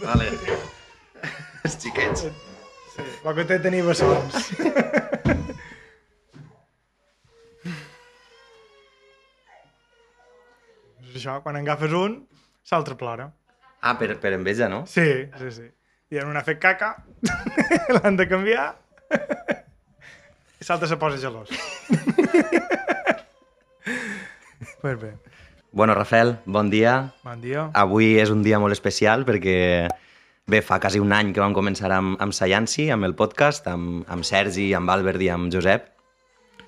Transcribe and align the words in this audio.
Vale. 0.00 0.30
Els 1.64 1.76
xiquets. 1.76 2.24
Sí, 2.94 3.04
el 3.04 3.36
que 3.36 3.44
té 3.48 3.58
tenir 3.64 3.82
bessons. 3.86 4.50
És 11.02 11.20
això, 11.20 11.38
quan 11.44 11.56
agafes 11.60 11.92
un, 11.96 12.12
l'altre 12.72 12.96
plora. 12.96 13.28
Ah, 13.82 13.96
per, 14.00 14.14
per 14.22 14.32
enveja, 14.36 14.68
no? 14.72 14.84
Sí, 14.88 15.06
sí, 15.38 15.48
sí. 15.58 15.66
I 16.12 16.14
en 16.22 16.28
un 16.30 16.36
ha 16.36 16.44
fet 16.46 16.60
caca, 16.62 16.94
l'han 17.96 18.16
de 18.20 18.26
canviar, 18.30 18.68
i 20.62 20.64
l'altre 20.68 20.88
se 20.88 20.96
posa 21.00 21.18
gelós. 21.20 21.50
pues 24.82 24.96
bé, 25.00 25.12
Bueno, 25.74 25.94
Rafael, 25.94 26.36
bon 26.44 26.68
dia. 26.68 27.14
bon 27.24 27.40
dia. 27.40 27.70
Avui 27.72 28.18
és 28.20 28.28
un 28.28 28.42
dia 28.44 28.58
molt 28.60 28.76
especial 28.76 29.22
perquè, 29.24 29.88
bé, 30.44 30.58
fa 30.60 30.76
quasi 30.78 31.00
un 31.00 31.14
any 31.16 31.30
que 31.32 31.40
vam 31.40 31.54
començar 31.56 31.88
amb, 31.96 32.18
amb 32.20 32.36
Sayansi, 32.36 32.90
amb 32.92 33.08
el 33.08 33.14
podcast, 33.16 33.64
amb, 33.72 34.02
amb 34.04 34.26
Sergi, 34.28 34.66
amb 34.76 34.92
Albert 34.92 35.24
i 35.24 35.30
amb 35.32 35.48
Josep, 35.48 35.86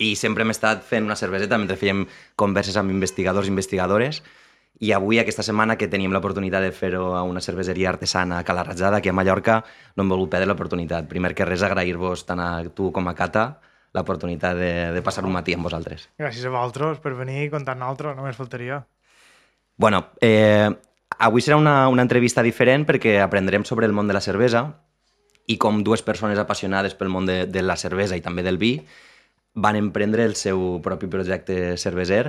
i 0.01 0.15
sempre 0.17 0.43
hem 0.43 0.55
estat 0.55 0.81
fent 0.89 1.05
una 1.05 1.19
cerveseta 1.21 1.59
mentre 1.61 1.77
fèiem 1.77 2.07
converses 2.41 2.81
amb 2.81 2.95
investigadors 2.97 3.45
i 3.45 3.53
investigadores, 3.53 4.23
i 4.81 4.97
avui, 4.97 5.21
aquesta 5.21 5.45
setmana, 5.45 5.77
que 5.77 5.91
teníem 5.93 6.17
l'oportunitat 6.17 6.65
de 6.65 6.73
fer-ho 6.73 7.13
a 7.15 7.23
una 7.29 7.45
cerveseria 7.45 7.93
artesana 7.93 8.41
a 8.41 8.49
Cala 8.49 8.65
Ratjada, 8.65 9.03
aquí 9.03 9.13
a 9.13 9.15
Mallorca, 9.15 9.61
no 9.97 10.03
hem 10.03 10.17
volgut 10.17 10.33
perdre 10.33 10.49
l'oportunitat. 10.49 11.13
Primer 11.13 11.35
que 11.37 11.45
res, 11.45 11.63
agrair-vos 11.63 12.25
tant 12.25 12.41
a 12.41 12.51
tu 12.73 12.89
com 12.91 13.13
a 13.13 13.15
Cata 13.15 13.45
l'oportunitat 13.95 14.59
de, 14.59 14.73
de 14.95 15.03
passar 15.07 15.25
un 15.25 15.35
matí 15.35 15.55
amb 15.55 15.67
vosaltres. 15.67 16.09
Gràcies 16.21 16.47
a 16.47 16.53
vosaltres 16.53 17.01
per 17.03 17.15
venir 17.19 17.45
i 17.45 17.53
contar 17.53 17.77
nosaltres, 17.79 18.17
només 18.19 18.37
faltaria. 18.39 18.83
Bueno, 19.79 20.05
eh, 20.21 20.71
avui 21.19 21.43
serà 21.43 21.59
una, 21.59 21.89
una 21.91 22.03
entrevista 22.07 22.43
diferent 22.43 22.87
perquè 22.89 23.21
aprendrem 23.23 23.65
sobre 23.67 23.87
el 23.87 23.95
món 23.95 24.11
de 24.11 24.17
la 24.17 24.23
cervesa 24.25 24.67
i 25.47 25.59
com 25.61 25.83
dues 25.85 26.03
persones 26.03 26.39
apassionades 26.41 26.95
pel 26.99 27.13
món 27.13 27.27
de, 27.29 27.45
de 27.47 27.63
la 27.63 27.77
cervesa 27.77 28.17
i 28.17 28.25
també 28.25 28.43
del 28.47 28.59
vi 28.59 28.79
van 29.55 29.77
emprendre 29.79 30.25
el 30.27 30.35
seu 30.35 30.81
propi 30.83 31.07
projecte 31.07 31.77
cerveser 31.79 32.25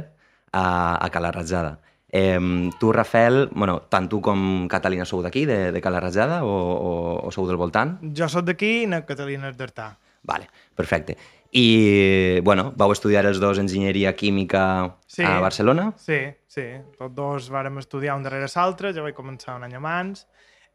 a, 0.52 0.66
a 1.02 1.09
Cala 1.09 1.31
Ratjada. 1.34 1.80
Eh, 2.16 2.40
tu, 2.80 2.92
Rafael, 2.94 3.50
bueno, 3.52 3.80
tant 3.90 4.08
tu 4.08 4.22
com 4.22 4.68
Catalina 4.72 5.08
sou 5.09 5.23
d'aquí, 5.25 5.45
de, 5.50 5.72
de 5.73 5.81
Cala 5.81 6.00
Ratjada, 6.03 6.44
o, 6.45 6.53
o, 6.53 6.92
o 7.25 7.31
sou 7.34 7.50
del 7.50 7.58
voltant? 7.59 7.97
Jo 8.16 8.30
sóc 8.31 8.45
d'aquí 8.45 8.84
i 8.84 8.92
na 8.92 9.02
Catalina 9.08 9.50
és 9.50 9.58
d'Artà. 9.58 9.95
Vale, 10.25 10.47
perfecte. 10.78 11.18
I, 11.56 12.42
bueno, 12.44 12.73
vau 12.75 12.92
estudiar 12.92 13.23
els 13.30 13.39
dos 13.39 13.59
enginyeria 13.61 14.11
química 14.16 14.98
Sí. 15.08 15.23
a 15.23 15.39
Barcelona? 15.39 15.94
Sí, 15.95 16.20
sí. 16.52 16.66
Tots 16.97 17.16
dos 17.16 17.47
vàrem 17.53 17.78
estudiar 17.80 18.17
un 18.17 18.23
darrere 18.25 18.50
l'altre, 18.53 18.92
jo 18.94 19.06
vaig 19.06 19.16
començar 19.16 19.56
un 19.56 19.64
any 19.64 19.75
abans, 19.78 20.25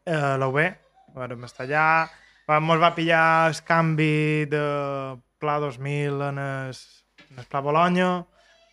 eh, 0.05 0.37
la 0.41 0.47
UB, 0.49 0.57
vàrem 1.13 1.43
estar 1.45 1.67
allà, 1.67 2.09
mos 2.61 2.81
va 2.81 2.95
pillar 2.95 3.49
el 3.51 3.61
canvi 3.63 4.45
de 4.49 4.63
Pla 5.37 5.59
2000 5.59 6.21
en 6.31 6.37
el, 6.39 6.73
en 7.29 7.39
el 7.39 7.45
Pla 7.45 7.61
Bologna, 7.61 8.25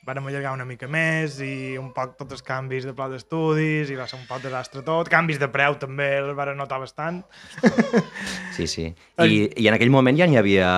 vàrem 0.09 0.27
allargar 0.31 0.55
una 0.57 0.65
mica 0.65 0.89
més 0.89 1.37
i 1.45 1.77
un 1.77 1.93
poc 1.93 2.17
tots 2.17 2.33
els 2.33 2.43
canvis 2.43 2.87
de 2.89 2.95
pla 2.97 3.11
d'estudis 3.13 3.91
i 3.93 3.97
va 3.99 4.07
ser 4.09 4.17
un 4.19 4.25
poc 4.27 4.41
desastre 4.41 4.81
tot. 4.81 5.11
Canvis 5.13 5.37
de 5.39 5.49
preu 5.53 5.77
també 5.77 6.07
els 6.23 6.33
varen 6.35 6.57
notar 6.57 6.79
bastant. 6.81 7.21
Sí, 8.57 8.67
sí. 8.67 8.87
I, 9.21 9.51
I 9.57 9.69
en 9.69 9.77
aquell 9.77 9.93
moment 9.93 10.17
ja 10.17 10.27
n'hi 10.27 10.39
havia 10.41 10.71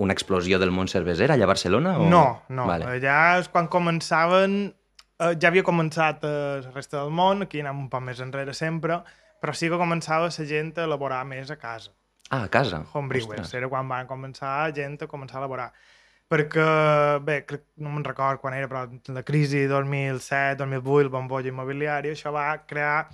una 0.00 0.16
explosió 0.16 0.58
del 0.58 0.72
món 0.72 0.88
cerveser 0.88 1.28
allà 1.30 1.44
a 1.44 1.50
Barcelona? 1.50 1.94
O... 2.00 2.08
No, 2.08 2.24
no. 2.48 2.66
Vale. 2.70 2.88
Allà 2.96 3.20
és 3.40 3.50
quan 3.52 3.68
començaven... 3.72 4.60
Eh, 5.20 5.34
ja 5.36 5.50
havia 5.50 5.64
començat 5.66 6.24
a 6.24 6.34
la 6.64 6.74
resta 6.74 7.02
del 7.02 7.12
món, 7.12 7.44
aquí 7.44 7.60
anem 7.60 7.82
un 7.84 7.88
poc 7.92 8.00
més 8.06 8.22
enrere 8.24 8.54
sempre, 8.56 9.02
però 9.40 9.52
sí 9.56 9.68
que 9.68 9.80
començava 9.80 10.30
la 10.30 10.46
gent 10.48 10.72
a 10.78 10.86
elaborar 10.88 11.20
més 11.28 11.52
a 11.52 11.58
casa. 11.60 11.92
Ah, 12.30 12.44
a 12.46 12.48
casa? 12.48 12.84
Homebrewers. 12.94 13.42
Ostres. 13.42 13.56
Era 13.58 13.68
quan 13.68 13.88
van 13.90 14.08
començar 14.08 14.70
gent 14.76 14.96
a 15.04 15.08
començar 15.10 15.36
a 15.36 15.42
elaborar. 15.42 15.68
Perquè, 16.30 16.64
bé, 17.26 17.40
crec, 17.44 17.64
no 17.82 17.90
me'n 17.90 18.06
record 18.06 18.40
quan 18.40 18.54
era, 18.54 18.68
però 18.70 18.86
la 19.12 19.24
crisi 19.26 19.64
2007-2008, 19.68 21.00
el 21.02 21.10
bombolla 21.10 21.50
immobiliària, 21.50 22.14
això 22.14 22.30
va 22.32 22.46
crear 22.70 23.08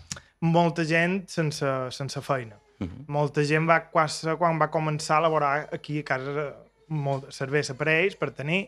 molta 0.44 0.84
gent 0.84 1.24
sense, 1.32 1.72
sense 1.96 2.22
feina. 2.22 2.60
Mhm. 2.78 3.06
Molta 3.08 3.42
gent 3.48 3.66
va, 3.66 3.80
quasi, 3.90 4.28
quan 4.36 4.60
va 4.60 4.68
començar 4.70 5.16
a 5.16 5.24
elaborar 5.24 5.54
aquí 5.72 5.98
a 6.04 6.06
casa 6.12 6.46
molt 6.88 7.30
cervesa 7.34 7.76
per 7.78 7.88
ells, 7.92 8.16
per 8.18 8.30
tenir, 8.36 8.66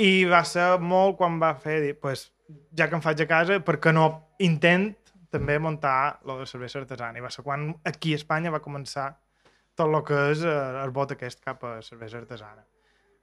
i 0.00 0.24
va 0.28 0.42
ser 0.48 0.78
molt 0.80 1.18
quan 1.18 1.38
va 1.40 1.54
fer, 1.60 1.80
dir, 1.84 1.96
pues, 2.00 2.30
ja 2.76 2.88
que 2.88 2.96
em 2.96 3.04
faig 3.04 3.22
a 3.24 3.28
casa, 3.30 3.60
per 3.64 3.78
què 3.82 3.92
no 3.94 4.06
intent 4.40 4.90
també 5.30 5.58
muntar 5.62 6.20
lo 6.26 6.38
de 6.40 6.46
cervesa 6.46 6.80
artesana? 6.80 7.18
I 7.18 7.24
va 7.24 7.30
ser 7.30 7.44
quan 7.46 7.70
aquí 7.86 8.14
a 8.14 8.20
Espanya 8.20 8.52
va 8.54 8.62
començar 8.64 9.12
tot 9.78 9.88
el 9.88 10.02
que 10.06 10.24
és 10.32 10.42
eh, 10.44 10.56
el 10.82 10.92
bot 10.94 11.12
aquest 11.14 11.44
cap 11.44 11.62
a 11.64 11.76
cervesa 11.86 12.18
artesana. 12.20 12.64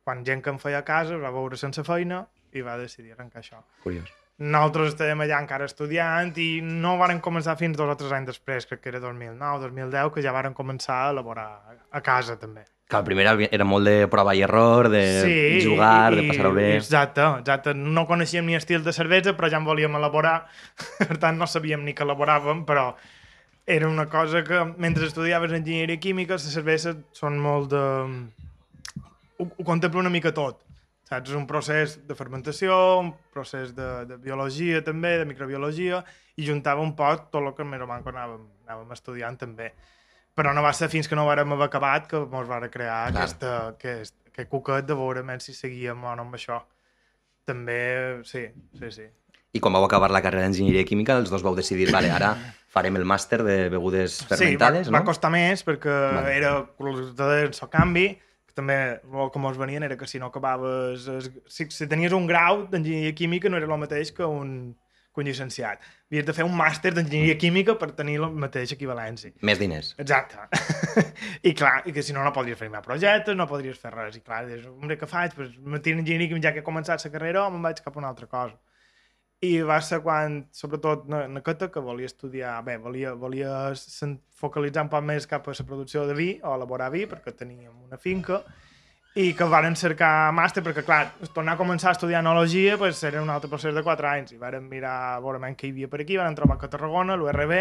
Quan 0.08 0.24
gent 0.28 0.44
que 0.44 0.54
em 0.54 0.62
feia 0.62 0.80
a 0.80 0.88
casa 0.88 1.18
va 1.20 1.34
veure 1.36 1.60
sense 1.60 1.84
feina 1.84 2.24
i 2.56 2.64
va 2.64 2.78
decidir 2.80 3.14
arrencar 3.14 3.44
això. 3.44 3.60
Curiós. 3.84 4.14
Nosaltres 4.38 4.92
estàvem 4.94 5.24
allà 5.26 5.40
encara 5.42 5.66
estudiant 5.66 6.30
i 6.38 6.62
no 6.62 6.94
varen 7.00 7.20
començar 7.26 7.58
fins 7.58 7.78
dos 7.78 7.90
o 7.90 7.96
tres 7.98 8.14
anys 8.14 8.30
després, 8.30 8.68
crec 8.70 8.84
que 8.84 8.92
era 8.94 9.02
2009, 9.02 9.64
2010, 9.66 10.12
que 10.14 10.22
ja 10.22 10.34
varen 10.36 10.54
començar 10.58 11.00
a 11.04 11.14
elaborar 11.16 11.48
a 11.90 12.02
casa 12.06 12.38
també. 12.38 12.68
Que 12.88 12.96
el 12.96 13.04
primer 13.04 13.26
era- 13.52 13.66
molt 13.68 13.86
de 13.86 14.08
prova 14.08 14.34
i 14.36 14.42
error, 14.46 14.88
de 14.90 15.02
jugar, 15.64 16.16
de 16.16 16.24
passar-ho 16.30 16.54
bé. 16.56 16.78
Exacte, 16.78 17.22
exacte. 17.42 17.74
No 17.76 18.06
coneixíem 18.08 18.46
ni 18.48 18.56
estil 18.56 18.84
de 18.84 18.94
cervesa, 18.96 19.36
però 19.36 19.50
ja 19.52 19.60
en 19.60 19.66
volíem 19.68 19.96
elaborar. 20.00 20.48
per 21.00 21.18
tant, 21.20 21.38
no 21.38 21.48
sabíem 21.48 21.84
ni 21.84 21.94
que 21.94 22.06
elaboràvem, 22.08 22.64
però 22.66 22.94
era 23.68 23.90
una 23.90 24.06
cosa 24.08 24.46
que 24.48 24.62
mentre 24.78 25.06
estudiaves 25.06 25.52
enginyeria 25.52 26.00
química, 26.00 26.40
les 26.40 26.48
cerveses 26.54 26.96
són 27.12 27.36
molt 27.44 27.74
de... 27.76 27.84
Ho, 29.38 29.44
ho 29.52 29.64
contempla 29.68 30.00
una 30.00 30.10
mica 30.14 30.32
tot. 30.32 30.64
Saps? 31.08 31.30
És 31.32 31.36
un 31.36 31.46
procés 31.48 31.98
de 32.08 32.16
fermentació, 32.16 32.78
un 33.00 33.14
procés 33.36 33.76
de, 33.76 33.90
de 34.08 34.18
biologia 34.24 34.80
també, 34.84 35.18
de 35.20 35.28
microbiologia, 35.28 36.02
i 36.40 36.48
juntava 36.48 36.82
un 36.84 36.96
poc 36.96 37.28
tot 37.32 37.44
el 37.44 37.54
que 37.56 37.68
més 37.68 37.84
o 37.84 37.88
menys 37.88 38.08
anàvem, 38.12 38.48
anàvem 38.68 38.96
estudiant 38.96 39.38
també. 39.40 39.74
Però 40.38 40.54
no 40.54 40.62
va 40.62 40.72
ser 40.78 40.88
fins 40.94 41.08
que 41.10 41.18
no 41.18 41.26
vàrem 41.26 41.52
haver 41.56 41.66
acabat 41.66 42.06
que 42.12 42.20
ens 42.22 42.50
va 42.50 42.60
crear 42.70 43.08
Clar. 43.10 43.24
aquesta, 43.24 43.54
aquest, 43.74 44.14
aquest 44.30 44.50
cuquet 44.52 44.86
de 44.86 44.94
veure 44.94 45.24
si 45.42 45.54
seguíem 45.58 46.04
o 46.06 46.16
no 46.16 46.28
amb 46.28 46.36
això. 46.38 46.60
També, 47.48 48.22
sí, 48.28 48.44
sí, 48.78 48.92
sí. 48.92 49.06
I 49.56 49.60
quan 49.64 49.74
vau 49.74 49.86
acabar 49.88 50.12
la 50.12 50.22
carrera 50.22 50.44
d'enginyeria 50.44 50.84
química, 50.86 51.16
els 51.18 51.30
dos 51.32 51.42
vau 51.42 51.56
decidir, 51.56 51.88
vale, 51.94 52.12
ara 52.12 52.34
farem 52.70 52.98
el 53.00 53.06
màster 53.08 53.40
de 53.48 53.56
begudes 53.74 54.20
fermentades, 54.28 54.86
sí, 54.86 54.92
va, 54.92 55.00
no? 55.00 55.00
va 55.00 55.08
costar 55.08 55.32
més 55.34 55.64
perquè 55.66 55.94
Vale. 56.20 56.34
era 56.36 56.52
el 56.60 57.54
seu 57.56 57.70
canvi, 57.72 58.10
que 58.46 58.54
també 58.54 58.76
el 59.00 59.32
que 59.34 59.40
mos 59.42 59.58
venien 59.58 59.88
era 59.88 59.98
que 59.98 60.06
si 60.06 60.20
no 60.20 60.28
acabaves... 60.30 61.08
es- 61.08 61.32
Si, 61.48 61.66
si 61.72 61.88
tenies 61.88 62.14
un 62.14 62.28
grau 62.28 62.68
d'enginyeria 62.70 63.16
química 63.16 63.50
no 63.50 63.58
era 63.58 63.66
el 63.66 63.80
mateix 63.80 64.12
que 64.12 64.28
un, 64.28 64.76
que 65.18 65.24
un 65.26 65.30
llicenciat. 65.32 65.82
Havies 66.12 66.26
de 66.28 66.36
fer 66.38 66.46
un 66.46 66.54
màster 66.56 66.94
d'enginyeria 66.94 67.38
química 67.42 67.76
per 67.82 67.90
tenir 67.98 68.20
la 68.22 68.30
mateixa 68.30 68.78
equivalència. 68.78 69.34
Més 69.50 69.60
diners. 69.60 69.92
Exacte. 70.04 70.46
I 71.50 71.56
clar, 71.58 71.82
que 71.90 72.06
si 72.06 72.16
no, 72.16 72.24
no 72.26 72.34
podries 72.36 72.60
fer 72.60 72.70
mai 72.74 72.84
projectes, 72.86 73.36
no 73.36 73.50
podries 73.50 73.82
fer 73.82 73.92
res. 73.96 74.20
I 74.20 74.24
clar, 74.24 74.44
dius, 74.48 74.70
hombre, 74.70 75.00
què 75.02 75.10
faig? 75.10 75.34
Pues, 75.38 75.58
me 75.58 75.82
tiro 75.82 75.98
en 75.98 76.06
enginyeria 76.06 76.30
química 76.30 76.50
ja 76.50 76.54
que 76.56 76.62
he 76.62 76.68
començat 76.68 77.04
la 77.04 77.14
carrera 77.14 77.48
o 77.48 77.52
me'n 77.54 77.66
vaig 77.66 77.82
cap 77.84 77.98
a 77.98 78.04
una 78.04 78.14
altra 78.14 78.30
cosa. 78.30 78.56
I 79.46 79.52
va 79.62 79.78
ser 79.86 80.00
quan, 80.02 80.40
sobretot, 80.56 81.04
na, 81.10 81.26
na 81.30 81.44
Cata, 81.46 81.68
que 81.74 81.82
volia 81.84 82.10
estudiar, 82.10 82.56
bé, 82.66 82.78
volia, 82.82 83.12
volia 83.14 83.52
focalitzar 84.40 84.88
un 84.88 84.94
poc 84.94 85.06
més 85.06 85.28
cap 85.30 85.46
a 85.46 85.54
la 85.54 85.66
producció 85.68 86.08
de 86.10 86.16
vi, 86.18 86.32
o 86.42 86.56
elaborar 86.58 86.90
vi, 86.94 87.06
perquè 87.10 87.36
teníem 87.38 87.76
una 87.86 88.00
finca, 88.02 88.42
i 89.18 89.32
que 89.34 89.46
varen 89.50 89.74
cercar 89.74 90.30
màster, 90.38 90.62
perquè, 90.62 90.84
clar, 90.86 91.08
tornar 91.34 91.56
a 91.56 91.58
començar 91.58 91.90
a 91.90 91.96
estudiar 91.96 92.20
enologia 92.22 92.76
pues, 92.78 93.00
era 93.08 93.22
un 93.24 93.32
altre 93.34 93.50
procés 93.50 93.74
de 93.74 93.82
4 93.82 94.10
anys, 94.12 94.36
i 94.36 94.38
varen 94.38 94.68
mirar 94.70 94.94
a 95.16 95.22
veure 95.24 95.42
menys 95.42 95.58
què 95.58 95.66
hi 95.66 95.74
havia 95.74 95.90
per 95.90 96.04
aquí, 96.04 96.20
varen 96.20 96.38
trobar 96.38 96.60
que 96.62 96.68
a 96.70 96.74
Tarragona, 96.76 97.16
l'URB, 97.18 97.56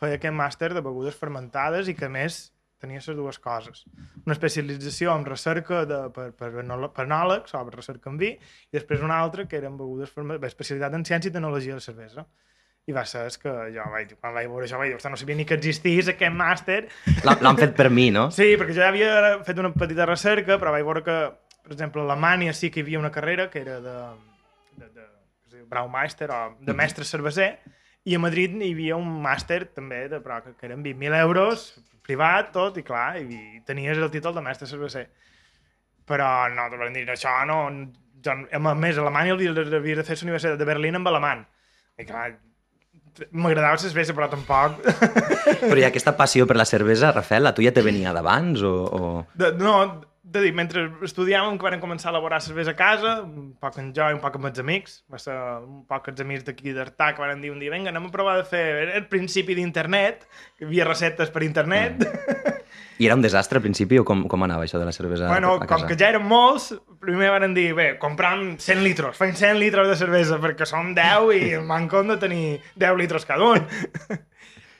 feia 0.00 0.18
aquest 0.18 0.34
màster 0.34 0.72
de 0.74 0.82
begudes 0.82 1.14
fermentades 1.14 1.86
i 1.92 1.94
que, 1.94 2.08
més, 2.10 2.40
tenia 2.82 2.98
les 3.04 3.16
dues 3.16 3.38
coses. 3.38 3.84
Una 4.24 4.34
especialització 4.34 5.14
en 5.14 5.28
recerca 5.28 5.84
de, 5.86 6.00
per, 6.16 6.30
per, 6.34 6.50
per 6.58 7.06
enòlegs, 7.06 7.54
sobre 7.54 7.76
recerca 7.76 8.10
en 8.10 8.18
vi, 8.18 8.32
i 8.34 8.74
després 8.74 9.04
una 9.06 9.20
altra 9.22 9.46
que 9.46 9.60
eren 9.60 9.78
begudes 9.78 10.10
fermentades, 10.10 10.56
especialitat 10.56 10.96
en 10.98 11.06
ciència 11.06 11.30
i 11.30 11.36
tecnologia 11.36 11.78
de 11.78 11.86
cervesa. 11.86 12.26
I 12.88 12.92
va 12.96 13.04
ser 13.06 13.26
que 13.42 13.50
jo 13.74 13.84
vaig, 13.92 14.14
quan 14.18 14.32
vaig 14.34 14.48
veure 14.50 14.66
això 14.66 14.78
vaig 14.80 14.88
dir, 14.90 14.96
"Ostres, 14.96 15.10
no 15.12 15.16
sabia 15.20 15.36
ni 15.36 15.44
que 15.44 15.54
existís 15.54 16.08
aquest 16.08 16.32
màster, 16.34 16.88
L'ha- 17.24 17.36
L'han 17.40 17.56
fet 17.58 17.76
per 17.76 17.90
mi, 17.90 18.10
no? 18.10 18.30
Sí, 18.30 18.56
perquè 18.56 18.72
jo 18.74 18.80
ja 18.80 18.88
havia 18.88 19.44
fet 19.44 19.58
una 19.58 19.72
petita 19.72 20.06
recerca, 20.06 20.58
però 20.58 20.72
vaig 20.72 20.84
veure 20.84 21.02
que, 21.04 21.18
per 21.62 21.72
exemple, 21.72 22.00
a 22.00 22.04
Alemanya 22.04 22.52
sí 22.52 22.70
que 22.70 22.80
hi 22.80 22.82
havia 22.82 22.98
una 22.98 23.12
carrera 23.12 23.48
que 23.50 23.60
era 23.60 23.80
de, 23.80 23.96
de, 24.76 24.88
de, 24.88 25.06
diu 25.52 25.66
Braumeister 25.66 26.30
o 26.30 26.56
de 26.58 26.72
mestre 26.74 27.04
cerveser, 27.04 27.58
i 28.04 28.14
a 28.14 28.18
Madrid 28.18 28.56
hi 28.62 28.72
havia 28.72 28.96
un 28.96 29.22
màster 29.22 29.66
també, 29.74 30.08
de, 30.08 30.20
però 30.20 30.42
que, 30.42 30.54
que 30.56 30.66
eren 30.66 30.82
20.000 30.82 31.14
euros, 31.14 31.78
privat, 32.02 32.50
tot, 32.50 32.76
i 32.78 32.82
clar, 32.82 33.18
i 33.20 33.62
tenies 33.66 33.98
el 33.98 34.10
títol 34.10 34.34
de 34.34 34.40
mestre 34.40 34.66
cerveser. 34.66 35.06
Però 36.08 36.48
no, 36.52 36.68
te 36.70 36.76
van 36.76 36.92
dir, 36.92 37.06
això 37.08 37.44
no... 37.46 37.92
Jo, 38.24 38.32
a 38.52 38.74
més, 38.74 38.98
a 38.98 39.00
Alemanya 39.00 39.32
havia 39.32 39.50
havia 39.52 39.96
de 39.96 40.04
fer 40.04 40.16
la 40.16 40.22
Universitat 40.26 40.58
de 40.58 40.64
Berlín 40.64 40.96
amb 40.96 41.06
alemany. 41.08 41.44
I 41.98 42.04
clar, 42.04 42.34
M'agradava 43.32 43.74
la 43.76 43.82
cervesa, 43.82 44.14
però 44.16 44.28
tampoc... 44.32 44.78
Però 45.60 45.76
hi 45.76 45.84
ha 45.84 45.90
aquesta 45.90 46.14
passió 46.16 46.46
per 46.48 46.56
la 46.56 46.66
cervesa, 46.68 47.10
Rafael, 47.12 47.42
la 47.44 47.52
tuya 47.56 47.72
te 47.74 47.82
venia 47.84 48.14
d'abans 48.16 48.62
o, 48.64 48.72
o... 48.86 49.10
De, 49.36 49.50
no, 49.58 49.74
de 50.30 50.42
dir, 50.44 50.52
mentre 50.54 50.84
estudiàvem 51.06 51.58
que 51.58 51.66
vam 51.66 51.82
començar 51.82 52.10
a 52.10 52.14
elaborar 52.14 52.38
cervesa 52.44 52.74
a 52.74 52.78
casa, 52.78 53.16
un 53.26 53.50
poc 53.60 53.78
en 53.82 53.90
jo 53.96 54.06
i 54.06 54.16
un 54.16 54.22
poc 54.22 54.38
amb 54.38 54.50
els 54.50 54.62
amics, 54.62 55.00
va 55.10 55.18
ser 55.18 55.34
un 55.64 55.82
poc 55.90 56.10
els 56.12 56.22
amics 56.22 56.46
d'aquí 56.46 56.74
d'Artà 56.76 57.10
que 57.16 57.24
van 57.24 57.42
dir 57.42 57.50
un 57.50 57.58
dia, 57.62 57.72
vinga, 57.74 57.90
anem 57.90 58.06
a 58.08 58.14
provar 58.14 58.36
de 58.38 58.46
fer 58.48 58.64
el 58.94 59.08
principi 59.10 59.58
d'internet, 59.58 60.26
que 60.56 60.64
hi 60.64 60.70
havia 60.70 60.88
receptes 60.88 61.34
per 61.34 61.42
internet. 61.46 62.06
Mm. 62.06 62.59
I 63.00 63.06
era 63.08 63.16
un 63.16 63.22
desastre 63.24 63.58
al 63.58 63.64
principi 63.64 63.98
o 64.00 64.04
com, 64.04 64.26
com 64.28 64.44
anava 64.44 64.66
això 64.66 64.80
de 64.80 64.88
la 64.88 64.92
cervesa 64.92 65.28
bueno, 65.28 65.54
a 65.56 65.64
casa? 65.64 65.72
com 65.72 65.88
que 65.88 65.98
ja 66.00 66.10
érem 66.12 66.26
molts, 66.28 66.70
primer 67.00 67.30
van 67.32 67.54
dir, 67.56 67.70
bé, 67.76 67.90
compram 68.00 68.56
100 68.60 68.82
litres, 68.84 69.16
fem 69.16 69.32
100 69.36 69.60
litres 69.60 69.88
de 69.88 69.96
cervesa 70.00 70.40
perquè 70.42 70.68
som 70.68 70.92
10 70.96 71.30
i 71.38 71.44
manco 71.72 72.02
de 72.04 72.18
tenir 72.20 72.44
10 72.76 72.98
litres 73.00 73.28
cada 73.28 73.54
un. 73.54 73.64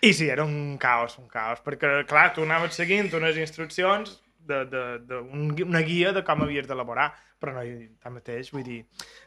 I 0.03 0.15
sí, 0.17 0.29
era 0.33 0.45
un 0.45 0.79
caos, 0.81 1.19
un 1.21 1.29
caos, 1.29 1.61
perquè, 1.61 2.07
clar, 2.09 2.31
tu 2.33 2.45
anaves 2.47 2.79
seguint 2.79 3.11
unes 3.17 3.37
instruccions 3.37 4.15
de, 4.49 4.65
de, 4.65 4.85
de 5.05 5.19
un, 5.21 5.51
una 5.67 5.83
guia 5.85 6.13
de 6.17 6.23
com 6.25 6.45
havies 6.45 6.69
d'elaborar, 6.69 7.11
però 7.41 7.57
no, 7.57 7.65
tanmateix, 8.05 8.49
vull 8.55 8.65
dir, 8.65 8.81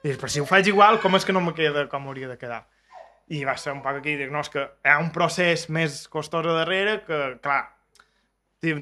dius, 0.04 0.18
però 0.18 0.30
si 0.30 0.42
ho 0.42 0.48
faig 0.50 0.70
igual, 0.72 1.00
com 1.02 1.18
és 1.18 1.26
que 1.26 1.36
no 1.36 1.44
me 1.46 1.54
queda 1.58 1.86
com 1.92 2.10
hauria 2.10 2.32
de 2.32 2.40
quedar? 2.42 2.64
I 3.34 3.44
va 3.48 3.56
ser 3.58 3.74
un 3.74 3.82
poc 3.86 4.02
aquí, 4.02 4.18
dic, 4.20 4.34
no, 4.34 4.42
és 4.44 4.52
que 4.54 4.66
hi 4.66 4.92
ha 4.92 5.00
un 5.02 5.14
procés 5.16 5.68
més 5.74 6.04
costós 6.12 6.50
darrere 6.50 7.00
que, 7.08 7.22
clar, 7.46 7.62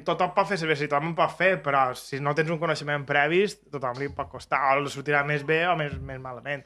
tothom 0.06 0.30
pot 0.36 0.48
fer 0.48 0.58
cervesa 0.60 0.86
i 0.86 0.90
tothom 0.90 1.16
pot 1.18 1.34
fer, 1.38 1.56
però 1.64 1.88
si 1.98 2.20
no 2.22 2.34
tens 2.38 2.52
un 2.54 2.60
coneixement 2.60 3.04
previst, 3.08 3.64
tothom 3.72 3.98
li 3.98 4.08
pot 4.14 4.30
costar, 4.30 4.62
o 4.76 4.84
li 4.84 4.92
sortirà 4.92 5.24
més 5.26 5.44
bé 5.48 5.64
o 5.66 5.76
més, 5.78 5.96
més 5.98 6.20
malament. 6.22 6.62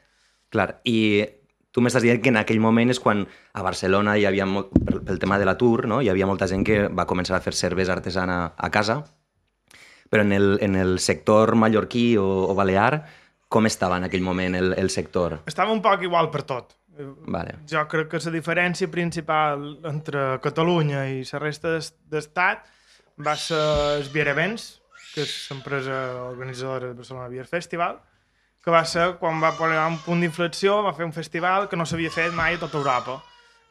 Clar, 0.53 0.69
i 0.87 1.25
tu 1.73 1.83
m'estàs 1.83 2.05
dient 2.05 2.21
que 2.21 2.31
en 2.33 2.39
aquell 2.39 2.61
moment 2.63 2.93
és 2.93 3.01
quan 3.01 3.25
a 3.25 3.63
Barcelona 3.65 4.15
hi 4.17 4.25
havia, 4.29 4.47
molt, 4.49 4.71
pel 5.05 5.19
tema 5.21 5.39
de 5.41 5.45
l'atur, 5.49 5.87
no? 5.89 6.01
hi 6.01 6.11
havia 6.13 6.29
molta 6.29 6.47
gent 6.49 6.65
que 6.65 6.85
va 6.87 7.07
començar 7.09 7.37
a 7.37 7.43
fer 7.43 7.53
cervesa 7.57 7.97
artesana 7.97 8.39
a 8.55 8.69
casa, 8.73 9.01
però 10.09 10.23
en 10.23 10.31
el, 10.31 10.57
en 10.61 10.77
el 10.79 10.97
sector 11.03 11.55
mallorquí 11.59 12.15
o, 12.17 12.27
o 12.47 12.55
balear, 12.55 13.01
com 13.49 13.67
estava 13.67 13.97
en 13.99 14.07
aquell 14.07 14.23
moment 14.23 14.55
el, 14.59 14.73
el 14.77 14.89
sector? 14.91 15.41
Estava 15.47 15.73
un 15.73 15.81
poc 15.81 16.03
igual 16.03 16.31
per 16.31 16.43
tot. 16.47 16.75
Vale. 17.29 17.59
Jo 17.69 17.83
crec 17.89 18.09
que 18.09 18.21
la 18.23 18.33
diferència 18.33 18.89
principal 18.89 19.67
entre 19.85 20.39
Catalunya 20.41 21.05
i 21.11 21.21
la 21.29 21.41
resta 21.43 21.77
d'estat 21.77 22.65
va 23.17 23.35
ser 23.35 23.57
el 23.97 24.09
Beer 24.13 24.27
Events, 24.33 24.67
que 25.13 25.23
és 25.25 25.33
l'empresa 25.49 25.95
organitzadora 26.27 26.91
de 26.91 26.97
Barcelona 26.99 27.29
Beer 27.31 27.47
Festival, 27.49 27.97
que 28.63 28.73
va 28.73 28.83
ser 28.85 29.13
quan 29.21 29.41
va 29.41 29.55
posar 29.57 29.87
un 29.89 29.97
punt 30.03 30.21
d'inflexió, 30.21 30.81
va 30.85 30.93
fer 30.93 31.07
un 31.07 31.15
festival 31.15 31.69
que 31.71 31.77
no 31.79 31.85
s'havia 31.87 32.11
fet 32.13 32.33
mai 32.35 32.57
a 32.57 32.61
tota 32.61 32.77
Europa. 32.77 33.21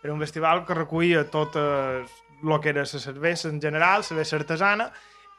Era 0.02 0.14
un 0.14 0.22
festival 0.22 0.64
que 0.66 0.74
recollia 0.74 1.26
tot 1.30 1.56
el 1.56 2.06
que 2.62 2.68
era 2.70 2.82
la 2.82 2.86
cervesa 2.86 3.48
en 3.48 3.60
general, 3.60 4.04
cervesa 4.04 4.36
artesana, 4.36 4.90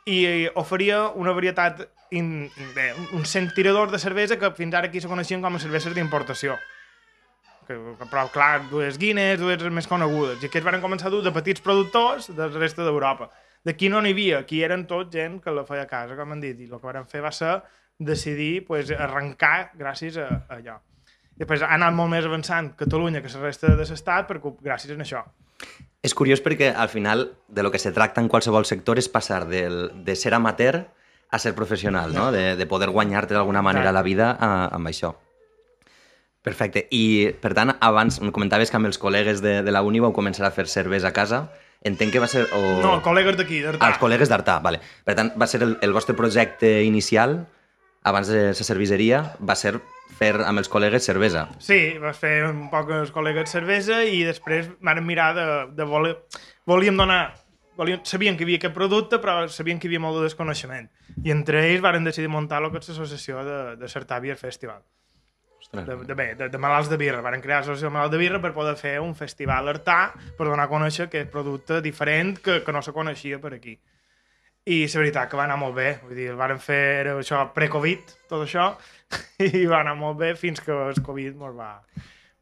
i 0.07 0.47
oferia 0.55 1.09
una 1.09 1.33
varietat, 1.35 1.83
in, 2.15 2.47
bé, 2.75 2.93
un 3.13 3.25
cent 3.25 3.51
tiradors 3.53 3.91
de 3.91 3.99
cervesa 3.99 4.37
que 4.39 4.53
fins 4.55 4.73
ara 4.73 4.87
aquí 4.87 5.01
se 5.03 5.11
coneixien 5.11 5.41
com 5.43 5.55
a 5.55 5.59
cerveses 5.59 5.93
d'importació. 5.95 6.55
Que, 7.67 7.75
però, 8.07 8.29
clar, 8.31 8.61
dues 8.71 8.95
Guinness, 8.97 9.41
dues 9.41 9.65
més 9.73 9.89
conegudes. 9.91 10.39
I 10.39 10.47
aquests 10.47 10.69
van 10.69 10.79
començar 10.79 11.09
a 11.09 11.15
dur 11.17 11.25
de 11.25 11.33
petits 11.35 11.59
productors 11.61 12.29
de 12.31 12.47
la 12.47 12.61
resta 12.61 12.85
d'Europa. 12.87 13.27
D'aquí 13.67 13.89
no 13.91 13.99
n'hi 14.01 14.13
havia, 14.15 14.43
aquí 14.45 14.61
eren 14.63 14.85
tot 14.87 15.11
gent 15.11 15.41
que 15.43 15.51
la 15.51 15.65
feia 15.67 15.83
a 15.83 15.89
casa, 15.91 16.15
com 16.15 16.31
han 16.31 16.43
dit, 16.43 16.59
i 16.63 16.69
el 16.69 16.77
que 16.79 16.87
vam 16.87 17.07
fer 17.09 17.23
va 17.25 17.33
ser 17.35 17.57
decidir 17.99 18.65
pues, 18.67 18.93
arrencar 18.93 19.73
gràcies 19.75 20.19
a, 20.21 20.29
a 20.47 20.59
allò. 20.59 20.77
Després 21.37 21.61
ha 21.61 21.73
anat 21.75 21.93
molt 21.93 22.09
més 22.09 22.25
avançant 22.25 22.71
Catalunya 22.77 23.21
que 23.21 23.29
la 23.33 23.43
resta 23.43 23.69
de 23.69 23.77
l'estat 23.77 24.31
gràcies 24.63 24.95
a 24.95 25.03
això. 25.03 25.25
És 26.01 26.13
curiós 26.15 26.41
perquè 26.41 26.71
al 26.73 26.89
final 26.89 27.27
de 27.47 27.63
lo 27.63 27.71
que 27.71 27.79
se 27.81 27.91
tracta 27.91 28.21
en 28.21 28.29
qualsevol 28.29 28.65
sector 28.65 28.97
és 28.97 29.09
passar 29.09 29.45
del, 29.49 29.91
de 30.05 30.15
ser 30.15 30.33
amateur 30.33 30.85
a 31.29 31.39
ser 31.39 31.53
professional, 31.55 32.13
no? 32.13 32.31
de, 32.31 32.55
de 32.55 32.65
poder 32.65 32.89
guanyar-te 32.89 33.33
d'alguna 33.33 33.61
manera 33.61 33.91
la 33.91 34.03
vida 34.05 34.31
a, 34.39 34.69
amb 34.73 34.87
això. 34.87 35.17
Perfecte. 36.41 36.85
I, 36.95 37.33
per 37.41 37.51
tant, 37.57 37.73
abans 37.83 38.21
em 38.21 38.31
comentaves 38.31 38.71
que 38.71 38.79
amb 38.79 38.87
els 38.87 38.99
col·legues 39.01 39.41
de, 39.43 39.59
de 39.65 39.73
la 39.73 39.83
uni 39.83 39.99
vau 39.99 40.13
començar 40.15 40.47
a 40.47 40.53
fer 40.55 40.69
cervesa 40.71 41.11
a 41.11 41.15
casa. 41.17 41.41
Entenc 41.87 42.13
que 42.13 42.21
va 42.23 42.29
ser... 42.31 42.45
O... 42.53 42.77
No, 42.83 42.97
col·legues 43.05 43.37
d'aquí, 43.39 43.61
d'Artà. 43.63 43.83
Ah, 43.83 43.93
els 43.93 44.01
col·legues 44.01 44.31
d'Artà, 44.31 44.59
vale. 44.63 44.81
Per 45.07 45.15
tant, 45.17 45.33
va 45.39 45.47
ser 45.49 45.61
el, 45.65 45.77
el 45.85 45.95
vostre 45.95 46.15
projecte 46.17 46.81
inicial, 46.85 47.39
abans 48.07 48.29
de 48.31 48.49
la 48.51 48.67
cerveseria, 48.67 49.23
va 49.43 49.55
ser 49.59 49.77
fer 50.17 50.33
amb 50.45 50.61
els 50.61 50.69
col·legues 50.71 51.05
cervesa. 51.05 51.47
Sí, 51.63 51.97
va 52.01 52.13
fer 52.15 52.39
un 52.47 52.67
poc 52.71 52.91
els 52.95 53.11
col·legues 53.15 53.51
cervesa 53.53 54.01
i 54.05 54.23
després 54.27 54.69
vam 54.81 55.03
mirar 55.05 55.33
de, 55.37 55.47
de 55.77 55.87
voler... 55.89 56.15
Volíem 56.67 56.97
donar... 56.99 57.21
Volíem, 57.77 58.01
sabien 58.09 58.33
que 58.33 58.41
hi 58.41 58.47
havia 58.47 58.57
aquest 58.57 58.73
producte, 58.73 59.19
però 59.21 59.43
sabien 59.53 59.77
que 59.77 59.85
hi 59.85 59.91
havia 59.91 60.01
molt 60.01 60.17
de 60.17 60.23
desconeixement. 60.25 60.87
I 61.21 61.33
entre 61.35 61.61
ells 61.67 61.83
varen 61.85 62.07
decidir 62.07 62.31
muntar 62.33 62.63
el 62.63 62.71
que 62.73 62.81
és 62.81 62.89
l'associació 62.89 63.43
de, 63.45 63.59
de 63.77 63.89
Certà 63.91 64.17
Beer 64.23 64.39
De, 65.71 65.97
de, 66.07 66.15
bé, 66.15 66.29
de, 66.39 66.47
de 66.49 66.59
malalts 66.61 66.89
de 66.89 66.97
birra. 66.97 67.21
Van 67.21 67.41
crear 67.43 67.59
l'associació 67.59 67.89
de 67.89 67.95
malalts 67.97 68.13
de 68.15 68.21
birra 68.21 68.39
per 68.43 68.53
poder 68.55 68.75
fer 68.79 68.97
un 69.03 69.13
festival 69.19 69.67
artà 69.73 69.99
per 70.37 70.47
donar 70.47 70.65
a 70.67 70.71
conèixer 70.71 71.07
aquest 71.07 71.31
producte 71.33 71.81
diferent 71.83 72.37
que, 72.43 72.61
que 72.63 72.75
no 72.75 72.81
se 72.81 72.95
coneixia 72.95 73.41
per 73.43 73.53
aquí. 73.57 73.75
I 74.67 74.81
la 74.83 74.99
veritat 74.99 75.29
que 75.31 75.39
va 75.39 75.45
anar 75.47 75.59
molt 75.59 75.75
bé. 75.75 75.89
Vull 76.03 76.15
dir, 76.15 76.29
el 76.33 76.39
van 76.39 76.59
fer 76.59 77.07
això 77.13 77.45
pre-Covid, 77.55 78.15
tot 78.27 78.43
això, 78.43 78.73
i 79.47 79.65
va 79.65 79.81
anar 79.81 79.95
molt 79.99 80.19
bé 80.19 80.33
fins 80.35 80.63
que 80.63 80.75
el 80.75 81.03
Covid 81.03 81.35
ens 81.35 81.55
va, 81.55 81.71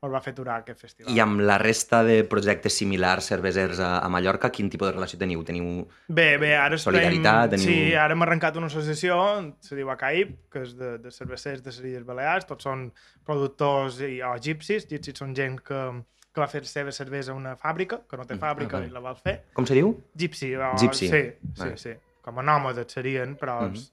ens 0.08 0.16
va 0.16 0.22
fer 0.24 0.34
aturar 0.36 0.60
aquest 0.62 0.82
festival. 0.82 1.12
I 1.14 1.22
amb 1.24 1.44
la 1.46 1.58
resta 1.62 2.02
de 2.08 2.22
projectes 2.30 2.78
similars 2.82 3.30
cervesers 3.32 3.82
a, 3.84 3.92
a 4.00 4.10
Mallorca, 4.12 4.52
quin 4.54 4.70
tipus 4.72 4.90
de 4.90 4.96
relació 4.96 5.20
teniu? 5.22 5.44
Teniu 5.48 5.86
bé, 6.08 6.28
bé, 6.42 6.56
ara 6.58 6.80
solidaritat? 6.82 7.56
Teniu... 7.56 7.68
Sí, 7.68 7.78
ara 8.00 8.16
hem 8.16 8.26
arrencat 8.26 8.58
una 8.62 8.70
associació, 8.72 9.20
se 9.66 9.78
diu 9.78 9.92
ACAIP, 9.94 10.36
que 10.54 10.66
és 10.66 10.76
de, 10.80 10.96
de 11.04 11.14
cervesers 11.14 11.64
de 11.66 11.74
les 11.74 11.80
Illes 11.84 12.06
Balears, 12.08 12.48
tots 12.50 12.68
són 12.68 12.90
productors 13.28 14.02
i, 14.06 14.20
o 14.26 14.36
gipsis, 14.42 14.88
gipsis 14.90 15.18
són 15.22 15.36
gent 15.38 15.60
que, 15.66 15.82
que 16.36 16.44
va 16.44 16.50
fer 16.52 16.66
la 16.66 16.72
seva 16.72 16.94
cervesa 16.96 17.34
a 17.34 17.40
una 17.40 17.56
fàbrica, 17.60 18.02
que 18.10 18.20
no 18.20 18.28
té 18.28 18.36
mm, 18.36 18.44
fàbrica 18.44 18.78
mm, 18.78 18.82
okay. 18.84 18.92
i 18.92 18.96
la 18.96 19.04
vol 19.04 19.20
fer. 19.24 19.36
Com 19.56 19.68
se 19.68 19.78
diu? 19.78 19.94
Gypsy. 20.20 20.52
O, 20.60 20.72
Gypsy. 20.82 21.10
Sí, 21.12 21.24
sí, 21.62 21.74
sí. 21.80 21.98
Com 22.26 22.42
a 22.42 22.46
nòmades 22.46 22.92
serien, 22.98 23.38
però... 23.40 23.62
Mm 23.66 23.76
-hmm. 23.76 23.92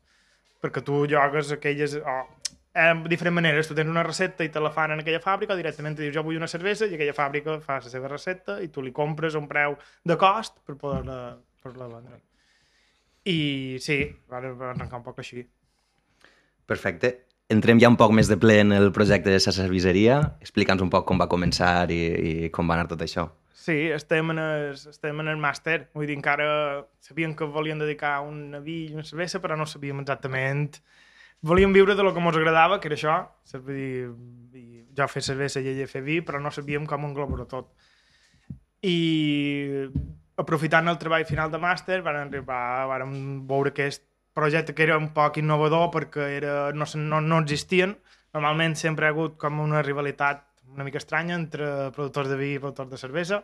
Perquè 0.62 0.82
tu 0.86 1.04
llogues 1.10 1.50
aquelles... 1.50 1.96
Oh, 1.98 2.26
eh, 2.74 2.94
diferents 3.08 3.34
maneres. 3.34 3.68
Tu 3.68 3.76
tens 3.78 3.90
una 3.90 4.04
recepta 4.06 4.44
i 4.44 4.50
te 4.52 4.60
la 4.60 4.72
fan 4.74 4.94
en 4.94 5.02
aquella 5.02 5.22
fàbrica, 5.22 5.56
directament 5.58 5.96
dius 5.98 6.14
jo 6.14 6.24
vull 6.26 6.40
una 6.40 6.50
cervesa 6.50 6.88
i 6.88 6.96
aquella 6.96 7.16
fàbrica 7.16 7.58
fa 7.64 7.80
la 7.80 7.94
seva 7.94 8.10
recepta 8.10 8.60
i 8.62 8.68
tu 8.68 8.84
li 8.84 8.92
compres 8.92 9.36
un 9.38 9.48
preu 9.48 9.76
de 10.04 10.18
cost 10.20 10.60
per 10.66 10.76
poder-la 10.76 11.18
per 11.62 11.74
-la 11.74 11.88
vendre. 11.88 12.22
I 13.24 13.78
sí, 13.78 13.98
va 14.30 14.38
arrencar 14.38 14.98
un 14.98 15.04
poc 15.04 15.18
així. 15.18 15.44
Perfecte. 16.66 17.26
Entrem 17.48 17.78
ja 17.78 17.88
un 17.88 17.98
poc 18.00 18.12
més 18.16 18.28
de 18.28 18.36
ple 18.40 18.60
en 18.60 18.72
el 18.72 18.92
projecte 18.92 19.30
de 19.30 19.38
la 19.38 19.52
cerveseria. 19.52 20.38
Explica'ns 20.40 20.82
un 20.82 20.90
poc 20.90 21.06
com 21.06 21.18
va 21.20 21.28
començar 21.28 21.90
i, 21.90 22.00
i 22.46 22.50
com 22.50 22.68
va 22.68 22.74
anar 22.74 22.88
tot 22.88 23.02
això. 23.02 23.28
Sí, 23.52 23.90
estem 23.94 24.30
en 24.30 24.38
el, 24.38 24.72
estem 24.72 25.20
en 25.20 25.28
el 25.28 25.36
màster. 25.36 25.88
Vull 25.94 26.06
dir, 26.06 26.16
encara 26.16 26.46
sabíem 26.98 27.36
que 27.36 27.44
volien 27.44 27.78
dedicar 27.78 28.20
un 28.26 28.56
vi 28.64 28.86
i 28.88 28.94
una 28.94 29.04
cervesa, 29.04 29.38
però 29.38 29.58
no 29.58 29.66
sabíem 29.66 30.00
exactament 30.00 30.80
volíem 31.42 31.72
viure 31.74 31.94
de 31.94 32.02
lo 32.02 32.14
que 32.14 32.22
ens 32.22 32.36
agradava, 32.38 32.78
que 32.80 32.88
era 32.88 32.96
això, 32.98 33.16
dir, 33.66 34.10
i 34.54 34.84
jo 34.96 35.08
fer 35.08 35.22
cervesa 35.22 35.60
i 35.60 35.68
ella 35.72 35.88
fer 35.90 36.02
vi, 36.06 36.20
però 36.22 36.40
no 36.40 36.50
sabíem 36.54 36.86
com 36.86 37.08
englobar 37.08 37.46
tot. 37.50 37.72
I 38.82 39.88
aprofitant 40.38 40.88
el 40.88 40.98
treball 40.98 41.26
final 41.26 41.50
de 41.50 41.60
màster, 41.62 42.00
van 42.02 42.22
arribar, 42.22 42.86
vam 42.88 43.42
veure 43.48 43.74
aquest 43.74 44.04
projecte 44.32 44.74
que 44.74 44.86
era 44.86 44.96
un 44.96 45.10
poc 45.12 45.36
innovador 45.42 45.90
perquè 45.92 46.30
era, 46.38 46.54
no, 46.72 46.86
no, 46.96 47.20
no 47.20 47.42
existien. 47.42 47.98
Normalment 48.32 48.78
sempre 48.80 49.06
ha 49.06 49.12
hagut 49.12 49.36
com 49.36 49.60
una 49.60 49.82
rivalitat 49.82 50.46
una 50.72 50.84
mica 50.84 50.96
estranya 50.96 51.34
entre 51.34 51.90
productors 51.92 52.30
de 52.30 52.36
vi 52.36 52.54
i 52.54 52.58
productors 52.58 52.88
de 52.88 52.96
cervesa 52.96 53.42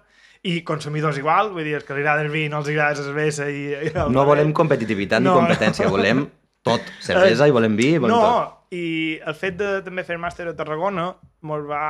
i 0.49 0.63
consumidors 0.65 1.19
igual, 1.21 1.51
vull 1.53 1.67
dir, 1.67 1.83
que 1.85 1.93
li 1.93 2.01
agrada 2.01 2.25
el 2.25 2.31
vi 2.33 2.47
no 2.49 2.63
els 2.63 2.71
agrada 2.73 2.97
la 2.97 3.05
cervesa 3.11 3.51
i... 3.53 3.67
i 3.91 3.93
no 3.93 4.25
volem 4.25 4.55
competitivitat 4.57 5.21
no, 5.21 5.35
ni 5.35 5.43
competència, 5.43 5.85
no. 5.85 5.93
volem 5.93 6.25
tot, 6.69 6.93
cervesa 7.05 7.49
i 7.49 7.55
volem 7.55 7.77
vi 7.79 7.93
i 7.95 8.01
volem 8.03 8.15
no, 8.17 8.23
tot. 8.25 8.75
i 8.77 8.85
el 9.19 9.37
fet 9.39 9.59
de 9.61 9.71
també 9.87 10.05
fer 10.07 10.19
màster 10.21 10.49
a 10.51 10.57
Tarragona 10.57 11.09
ens 11.43 11.69
va 11.69 11.85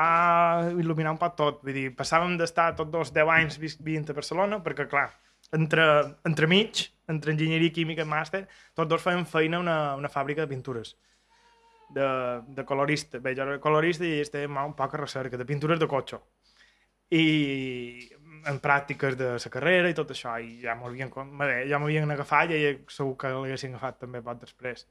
il·luminar 0.75 1.15
un 1.15 1.21
poc 1.21 1.37
tot. 1.39 1.63
Vull 1.65 1.77
dir, 1.77 1.89
passàvem 1.97 2.37
d'estar 2.41 2.71
tots 2.79 2.93
dos 2.93 3.13
10 3.17 3.35
anys 3.35 3.59
vivint 3.61 4.07
a 4.09 4.17
Barcelona, 4.17 4.61
perquè, 4.65 4.89
clar, 4.91 5.09
entre, 5.57 5.85
entre 6.29 6.49
mig, 6.51 6.89
entre 7.09 7.33
enginyeria 7.33 7.73
química 7.73 8.05
i 8.05 8.09
màster, 8.09 8.45
tots 8.77 8.91
dos 8.91 9.05
fèiem 9.05 9.25
feina 9.29 9.59
a 9.59 9.65
una, 9.65 9.79
una 9.97 10.11
fàbrica 10.13 10.45
de 10.45 10.53
pintures 10.53 10.95
de, 11.89 12.09
de 12.47 12.65
colorista. 12.65 13.19
Bé, 13.19 13.35
jo 13.37 13.47
era 13.47 13.61
colorista 13.63 14.05
i 14.07 14.21
estàvem 14.23 14.61
un 14.61 14.77
poc 14.77 14.95
a 14.95 15.03
recerca, 15.03 15.41
de 15.41 15.49
pintures 15.49 15.81
de 15.81 15.89
cotxe. 15.89 16.21
I 17.09 17.25
en 18.47 18.61
pràctiques 18.63 19.17
de 19.19 19.33
la 19.37 19.51
carrera 19.51 19.91
i 19.91 19.95
tot 19.97 20.11
això, 20.15 20.37
i 20.41 20.61
ja 20.63 20.75
m'havien 20.79 21.11
ja 21.69 21.79
m'havien 21.79 22.11
agafat 22.11 22.51
i 22.55 22.63
segur 22.89 23.17
que 23.19 23.33
l'haguessin 23.35 23.75
agafat 23.75 23.99
també 24.07 24.23
poc 24.23 24.41
després. 24.45 24.87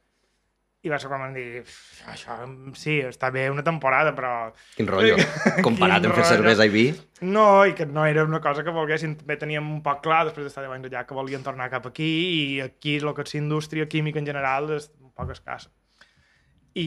i 0.86 0.90
va 0.90 1.00
ser 1.02 1.10
com 1.10 1.20
em 1.26 1.34
dir, 1.34 1.64
això 2.08 2.36
sí, 2.78 3.00
està 3.04 3.32
bé 3.34 3.50
una 3.50 3.64
temporada, 3.66 4.14
però... 4.16 4.54
Quin 4.78 4.88
rotllo. 4.88 5.18
Comparat 5.66 6.00
Quin 6.04 6.12
amb 6.12 6.16
fer 6.20 6.28
cervesa 6.30 6.68
i 6.68 6.70
vi, 6.72 6.84
No, 7.26 7.66
i 7.66 7.74
que 7.76 7.86
no 7.90 8.06
era 8.06 8.24
una 8.24 8.40
cosa 8.40 8.64
que 8.64 8.70
volguessin, 8.72 9.16
també 9.18 9.36
teníem 9.42 9.66
un 9.74 9.82
poc 9.84 10.04
clar, 10.06 10.22
després 10.30 10.46
d'estar 10.46 10.64
10 10.64 10.76
anys 10.78 10.88
allà, 10.92 11.02
que 11.10 11.18
volien 11.18 11.44
tornar 11.44 11.68
cap 11.74 11.90
aquí, 11.90 12.08
i 12.38 12.62
aquí 12.62 13.00
el 13.02 13.12
que 13.18 13.26
és 13.26 13.36
indústria 13.36 13.88
química 13.90 14.20
en 14.22 14.30
general 14.30 14.70
és 14.78 14.88
un 15.02 15.12
poc 15.18 15.34
escassa. 15.34 15.74
I, 16.78 16.86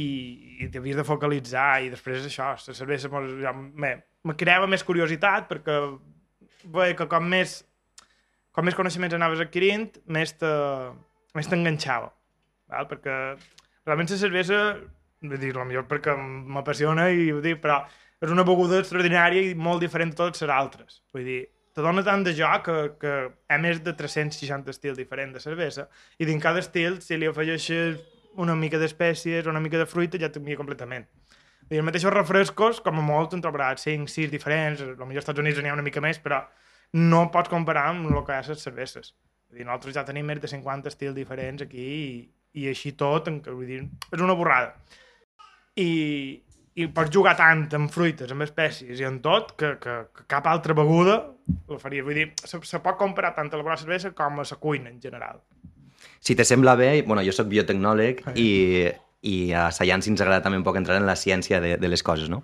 i 0.63 0.69
t'havies 0.71 0.97
de 1.01 1.05
focalitzar, 1.05 1.83
i 1.83 1.91
després 1.91 2.25
això, 2.25 2.53
la 2.55 2.75
cervesa 2.79 3.11
mos- 3.11 3.33
ja 3.43 3.53
me, 3.53 3.97
me 4.23 4.37
creava 4.39 4.69
més 4.71 4.85
curiositat, 4.87 5.49
perquè 5.51 5.77
veia 6.65 6.97
que 6.97 7.07
com 7.11 7.27
més, 7.29 7.61
com 8.53 8.65
més 8.67 8.77
coneixements 8.79 9.15
anaves 9.17 9.41
adquirint, 9.45 9.91
més 10.07 10.33
te- 10.39 10.91
més 11.35 11.49
t'enganxava. 11.49 12.11
Perquè 12.91 13.15
realment 13.87 14.11
la 14.11 14.17
cervesa, 14.21 14.59
vull 15.23 15.39
dir, 15.41 15.55
millor 15.55 15.87
perquè 15.91 16.15
m'apassiona 16.17 17.09
i 17.11 17.31
ho 17.33 17.41
dic, 17.41 17.61
però 17.63 17.81
és 18.21 18.31
una 18.31 18.45
beguda 18.45 18.79
extraordinària 18.83 19.43
i 19.51 19.55
molt 19.55 19.81
diferent 19.81 20.13
de 20.13 20.17
totes 20.21 20.43
les 20.45 20.51
altres. 20.55 21.03
Vull 21.15 21.25
dir, 21.25 21.41
te 21.75 21.83
dona 21.83 22.03
tant 22.05 22.23
de 22.27 22.35
joc 22.37 22.65
que, 22.67 22.77
que 23.01 23.13
hi 23.31 23.55
ha 23.55 23.59
més 23.63 23.81
de 23.83 23.95
360 23.97 24.71
estils 24.75 24.99
diferents 24.99 25.35
de 25.35 25.41
cervesa 25.41 25.89
i 26.19 26.27
dins 26.29 26.43
cada 26.43 26.59
estil, 26.61 27.01
si 27.01 27.17
li 27.17 27.27
afegeixes 27.31 28.01
una 28.39 28.55
mica 28.55 28.79
d'espècies 28.79 29.47
una 29.51 29.61
mica 29.63 29.79
de 29.79 29.87
fruita, 29.87 30.19
ja 30.19 30.31
canvia 30.31 30.59
completament. 30.59 31.07
Dir, 31.71 31.79
els 31.79 31.87
mateixos 31.87 32.11
refrescos, 32.11 32.81
com 32.83 32.99
a 32.99 33.03
molt, 33.07 33.37
en 33.37 33.43
trobaràs 33.45 33.85
5, 33.87 34.11
6 34.11 34.31
diferents, 34.33 34.81
potser 34.83 35.07
als 35.07 35.23
Estats 35.23 35.43
Units 35.43 35.61
n'hi 35.63 35.71
ha 35.71 35.77
una 35.77 35.87
mica 35.87 36.03
més, 36.03 36.19
però 36.19 36.41
no 36.99 37.29
pots 37.31 37.53
comparar 37.53 37.87
amb 37.93 38.11
el 38.11 38.25
que 38.27 38.35
hi 38.35 38.41
ha 38.41 38.43
a 38.43 38.49
les 38.49 38.65
cerveses. 38.67 39.13
Vull 39.51 39.61
dir, 39.61 39.67
nosaltres 39.69 39.95
ja 39.95 40.07
tenim 40.07 40.27
més 40.27 40.41
de 40.43 40.51
50 40.51 40.91
estils 40.91 41.15
diferents 41.15 41.63
aquí 41.63 41.87
i, 41.87 42.09
i 42.59 42.67
així 42.71 42.97
tot, 42.99 43.31
en, 43.31 43.39
vull 43.47 43.69
dir, 43.69 43.85
és 44.11 44.23
una 44.23 44.35
borrada. 44.39 44.73
I, 45.79 45.91
i 46.75 46.89
pots 46.95 47.15
jugar 47.15 47.37
tant 47.39 47.69
amb 47.79 47.95
fruites, 47.95 48.35
amb 48.35 48.43
espècies 48.47 48.99
i 48.99 49.07
en 49.07 49.21
tot, 49.23 49.55
que, 49.59 49.77
que, 49.83 49.97
que 50.11 50.27
cap 50.31 50.51
altra 50.51 50.75
beguda 50.75 51.21
la 51.71 51.79
faria. 51.79 52.03
Vull 52.07 52.19
dir, 52.19 52.29
se, 52.43 52.59
se 52.67 52.83
pot 52.83 52.99
comparar 52.99 53.31
tant 53.39 53.53
a 53.53 53.61
la 53.61 53.67
bona 53.67 53.79
cervesa 53.79 54.11
com 54.11 54.43
a 54.43 54.47
la 54.47 54.59
cuina 54.59 54.91
en 54.91 54.99
general. 55.03 55.39
Si 56.19 56.35
te 56.35 56.45
sembla 56.45 56.75
bé, 56.75 56.91
bueno, 57.07 57.23
jo 57.23 57.33
sóc 57.37 57.47
biotecnòleg 57.51 58.23
Ah, 58.27 58.35
i, 58.35 58.51
i 59.23 59.53
a 59.53 59.69
Science 59.75 60.11
ens 60.11 60.21
agrada 60.21 60.45
també 60.45 60.59
un 60.61 60.67
poc 60.67 60.79
entrar 60.81 60.99
en 61.01 61.07
la 61.09 61.17
ciència 61.17 61.61
de, 61.61 61.77
de 61.81 61.89
les 61.89 62.03
coses, 62.03 62.31
no? 62.33 62.43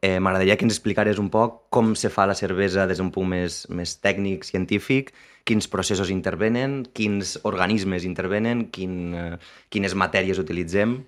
Eh, 0.00 0.16
M'agradaria 0.20 0.56
que 0.56 0.64
ens 0.64 0.72
explicares 0.72 1.18
un 1.20 1.28
poc 1.32 1.66
com 1.68 1.92
se 1.98 2.08
fa 2.12 2.24
la 2.28 2.36
cervesa 2.36 2.86
des 2.88 3.00
d'un 3.00 3.10
punt 3.12 3.28
més, 3.28 3.66
més 3.68 3.98
tècnic, 4.00 4.46
científic, 4.48 5.12
quins 5.44 5.68
processos 5.68 6.12
intervenen, 6.12 6.82
quins 6.96 7.36
organismes 7.48 8.06
intervenen, 8.08 8.68
quin, 8.72 8.94
eh, 9.12 9.36
quines 9.68 9.96
matèries 9.96 10.40
utilitzem, 10.40 11.00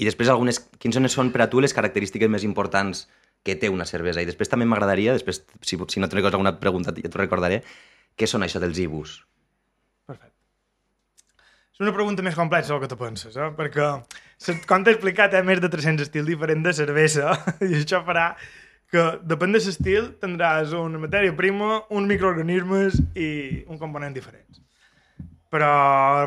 i 0.00 0.08
després 0.08 0.28
algunes, 0.32 0.60
quins 0.80 0.96
són 1.12 1.32
per 1.32 1.44
a 1.44 1.50
tu 1.52 1.60
les 1.60 1.76
característiques 1.76 2.28
més 2.28 2.44
importants 2.44 3.06
que 3.44 3.56
té 3.56 3.68
una 3.72 3.86
cervesa. 3.88 4.20
I 4.20 4.28
després 4.28 4.48
també 4.48 4.66
m'agradaria, 4.68 5.12
després, 5.16 5.42
si, 5.64 5.78
si 5.88 6.00
no 6.00 6.08
te 6.08 6.16
recordes 6.16 6.36
alguna 6.36 6.56
pregunta, 6.60 6.92
ja 6.96 7.08
t'ho 7.08 7.20
recordaré, 7.20 7.62
què 8.16 8.28
són 8.28 8.44
això 8.44 8.60
dels 8.60 8.80
ibus? 8.80 9.20
Perfecte. 10.08 10.36
És 11.72 11.80
una 11.84 11.94
pregunta 11.96 12.24
més 12.24 12.36
complexa 12.36 12.74
del 12.74 12.82
que 12.82 12.90
te 12.92 13.00
penses, 13.00 13.36
eh? 13.36 13.50
perquè 13.56 13.86
com 14.68 14.84
t'he 14.84 14.94
explicat, 14.96 15.34
ha 15.36 15.44
més 15.44 15.60
de 15.60 15.68
300 15.68 16.06
estils 16.06 16.28
diferents 16.28 16.64
de 16.64 16.72
cervesa 16.76 17.34
i 17.68 17.74
això 17.82 18.00
farà 18.06 18.32
que, 18.90 19.04
depèn 19.22 19.54
de 19.54 19.60
l'estil, 19.62 20.10
tindràs 20.22 20.72
una 20.74 20.98
matèria 21.02 21.34
prima, 21.36 21.82
uns 21.94 22.10
microorganismes 22.10 22.98
i 23.14 23.30
un 23.70 23.78
component 23.78 24.16
diferents. 24.16 24.62
Però, 25.50 25.70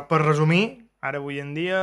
per 0.08 0.22
resumir, 0.24 0.64
ara 1.04 1.20
avui 1.20 1.42
en 1.44 1.54
dia, 1.56 1.82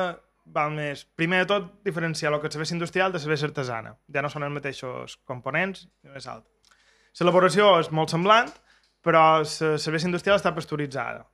val 0.51 0.73
més, 0.75 1.05
primer 1.17 1.43
de 1.43 1.51
tot, 1.51 1.69
diferenciar 1.87 2.33
el 2.33 2.41
que 2.41 2.49
és 2.49 2.57
cervesa 2.57 2.77
industrial 2.77 3.13
de 3.13 3.21
cervesa 3.23 3.49
artesana. 3.49 3.95
Ja 4.13 4.25
no 4.25 4.31
són 4.33 4.47
els 4.47 4.55
mateixos 4.55 5.19
components, 5.29 5.87
ni 6.05 6.15
més 6.15 6.27
alt. 6.31 6.47
L'elaboració 7.21 7.75
és 7.83 7.91
molt 7.93 8.13
semblant, 8.13 8.49
però 9.05 9.41
la 9.41 9.79
cervesa 9.81 10.09
industrial 10.09 10.39
està 10.39 10.53
pasteuritzada. 10.57 11.27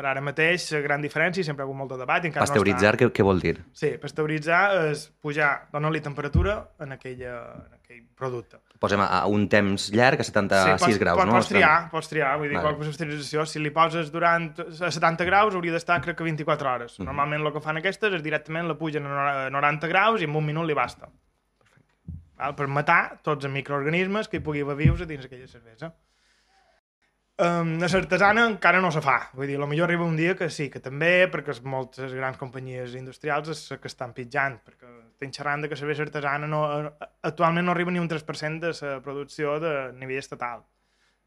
Per 0.00 0.06
ara 0.08 0.20
mateix, 0.24 0.64
la 0.72 0.78
gran 0.80 1.02
diferència, 1.04 1.44
sempre 1.44 1.60
ha 1.60 1.66
hagut 1.66 1.76
molt 1.76 1.90
de 1.92 1.98
debat... 2.00 2.24
i 2.24 2.30
encara 2.30 2.46
Pasteuritzar, 2.46 2.94
no 2.96 3.00
què, 3.02 3.08
què 3.18 3.24
vol 3.26 3.42
dir? 3.42 3.58
està... 3.58 3.80
Sí, 3.82 3.90
pasteuritzar 4.00 4.60
és 4.88 5.02
pujar, 5.20 5.50
donar-li 5.74 6.00
temperatura 6.00 6.54
en, 6.80 6.94
aquella, 6.96 7.34
en 7.66 7.74
aquell 7.76 8.06
producte. 8.16 8.62
Posem 8.80 9.02
a, 9.04 9.10
a 9.18 9.26
un 9.28 9.44
temps 9.52 9.90
llarg, 9.92 10.22
a 10.22 10.24
76 10.24 10.80
pots, 10.86 11.00
graus, 11.02 11.20
pots, 11.20 11.28
no? 11.28 11.36
Pots 11.36 11.52
triar, 11.52 11.74
pots 11.92 12.08
triar. 12.08 12.32
Vull 12.40 12.48
dir, 12.48 12.56
Vale. 12.56 12.70
qualsevol 12.78 12.94
pasteurització, 12.94 13.44
si 13.52 13.60
li 13.60 13.74
poses 13.76 14.08
durant 14.14 14.48
a 14.56 14.90
70 14.96 15.28
graus, 15.28 15.58
hauria 15.60 15.76
d'estar, 15.76 16.00
crec 16.00 16.16
que 16.16 16.24
24 16.30 16.72
hores. 16.72 16.96
Mhm. 16.96 17.10
Normalment 17.10 17.44
el 17.44 17.52
que 17.52 17.60
fan 17.68 17.84
aquestes 17.84 18.16
és 18.16 18.24
directament 18.24 18.72
la 18.72 18.78
pugen 18.80 19.04
a 19.04 19.12
nor- 19.12 19.52
90 19.60 19.92
graus 19.92 20.24
i 20.24 20.30
en 20.30 20.40
un 20.40 20.48
minut 20.48 20.64
li 20.64 20.80
basta. 20.80 21.12
Val? 22.40 22.56
Per 22.56 22.72
matar 22.72 23.02
tots 23.20 23.44
els 23.44 23.52
microorganismes 23.52 24.32
que 24.32 24.40
hi 24.40 24.46
pugui 24.48 24.64
haver 24.64 24.80
vius 24.80 25.04
a 25.04 25.10
dins 25.10 25.28
aquella 25.28 25.50
cervesa. 25.50 25.92
Um, 27.40 27.78
la 27.80 27.86
artesana 27.86 28.42
encara 28.50 28.82
no 28.84 28.90
se 28.92 29.00
fa. 29.00 29.30
Vull 29.32 29.48
dir, 29.48 29.56
millor 29.70 29.86
arriba 29.88 30.04
un 30.04 30.16
dia 30.18 30.34
que 30.36 30.50
sí, 30.52 30.66
que 30.68 30.80
també, 30.84 31.24
perquè 31.32 31.54
es- 31.54 31.62
moltes 31.64 32.12
grans 32.12 32.36
companyies 32.36 32.92
industrials 32.98 33.48
és 33.48 33.62
que 33.80 33.88
estan 33.88 34.12
pitjant, 34.12 34.58
perquè 34.66 34.90
estem 35.14 35.32
xerrant 35.32 35.62
de 35.62 35.68
que 35.70 35.74
la 35.80 36.02
artesana 36.04 36.46
no, 36.46 36.60
actualment 37.22 37.64
no 37.64 37.72
arriba 37.72 37.90
ni 37.90 37.98
un 38.02 38.08
3% 38.08 38.60
de 38.60 38.74
la 38.90 39.00
producció 39.00 39.58
de 39.60 39.92
nivell 39.94 40.18
estatal. 40.18 40.66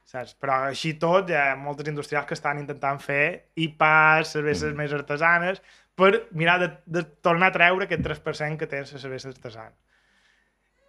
Saps? 0.05 0.35
Però 0.37 0.67
així 0.67 0.93
tot 0.99 1.29
hi 1.31 1.33
ha 1.39 1.55
moltes 1.55 1.87
industrials 1.87 2.27
que 2.27 2.35
estan 2.35 2.59
intentant 2.59 2.99
fer 3.01 3.49
IPAs, 3.55 4.33
cerveses 4.35 4.73
Mm. 4.73 4.77
més 4.77 4.93
artesanes, 4.93 5.61
per 5.95 6.27
mirar 6.31 6.59
de, 6.59 6.69
de 6.85 7.03
tornar 7.23 7.47
a 7.47 7.51
treure 7.53 7.85
aquest 7.85 8.03
3% 8.03 8.57
que 8.59 8.67
té 8.67 8.81
la 8.81 8.85
cervesa 8.85 9.29
artesana. 9.29 9.73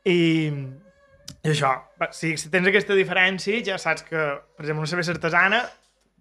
I, 0.04 0.52
i 1.44 1.50
això, 1.52 1.70
si, 2.16 2.34
si 2.40 2.48
tens 2.52 2.66
aquesta 2.70 2.96
diferència, 2.96 3.60
ja 3.66 3.76
saps 3.80 4.06
que, 4.08 4.16
per 4.56 4.64
exemple, 4.64 4.80
una 4.84 4.90
cervesa 4.90 5.12
artesana, 5.12 5.62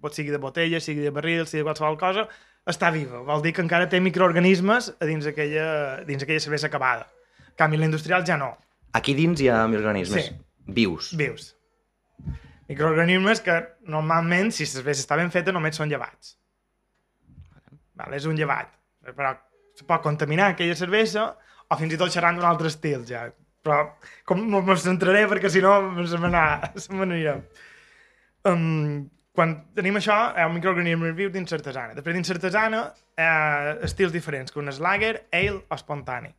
pot 0.04 0.16
sigui 0.16 0.34
de 0.34 0.40
botella, 0.44 0.82
sigui 0.84 1.06
de 1.06 1.14
barril, 1.16 1.46
sigui 1.48 1.62
de 1.64 1.68
qualsevol 1.70 1.96
cosa, 2.02 2.26
està 2.68 2.90
viva. 2.92 3.22
Vol 3.24 3.42
dir 3.44 3.54
que 3.56 3.64
encara 3.64 3.88
té 3.92 4.02
microorganismes 4.04 4.92
a 5.00 5.08
dins 5.08 5.26
aquella, 5.32 6.04
dins 6.08 6.24
aquella 6.24 6.44
cervesa 6.44 6.68
acabada. 6.68 7.08
En 7.48 7.56
canvi, 7.60 7.80
la 7.80 7.88
industrial 7.88 8.26
ja 8.28 8.36
no. 8.40 8.52
Aquí 9.00 9.16
dins 9.18 9.40
hi 9.42 9.48
ha 9.50 9.64
microorganismes 9.68 10.28
Sí. 10.28 10.36
vius. 10.68 11.14
Vius. 11.18 11.54
Microorganismes 12.68 13.42
que 13.44 13.56
normalment, 13.92 14.52
si 14.56 14.64
la 14.68 14.72
cervesa 14.76 15.04
està 15.04 15.18
ben 15.20 15.32
feta, 15.32 15.52
només 15.56 15.76
són 15.76 15.90
llevats. 15.92 16.38
Vale, 18.00 18.18
és 18.18 18.26
un 18.26 18.36
llevat. 18.40 18.72
Però 19.04 19.34
se 19.76 19.86
pot 19.88 20.02
contaminar 20.04 20.52
aquella 20.54 20.76
cervesa 20.76 21.26
o 21.68 21.78
fins 21.80 21.94
i 21.94 21.98
tot 22.00 22.12
xerrant 22.14 22.38
d'un 22.40 22.48
altre 22.48 22.68
estil, 22.72 23.04
ja. 23.08 23.26
Però 23.64 23.80
com 24.28 24.44
me 24.44 24.76
centraré 24.80 25.24
perquè 25.32 25.50
si 25.52 25.64
no 25.64 25.78
se 26.08 26.20
m'anirà. 26.20 27.38
Um, 28.44 29.06
quan 29.32 29.54
tenim 29.72 29.96
això, 29.96 30.18
ha 30.36 30.48
un 30.50 30.58
microorganisme 30.58 31.14
viu 31.16 31.30
dins 31.32 31.54
l'artesana. 31.54 31.96
Després 31.96 32.18
dins 32.18 32.28
l'artesana 32.34 32.82
ha 33.24 33.30
estils 33.88 34.12
diferents, 34.12 34.52
que 34.52 34.60
un 34.60 34.68
és 34.68 34.82
lager, 34.84 35.14
ale 35.32 35.62
o 35.62 35.78
espontani. 35.78 36.34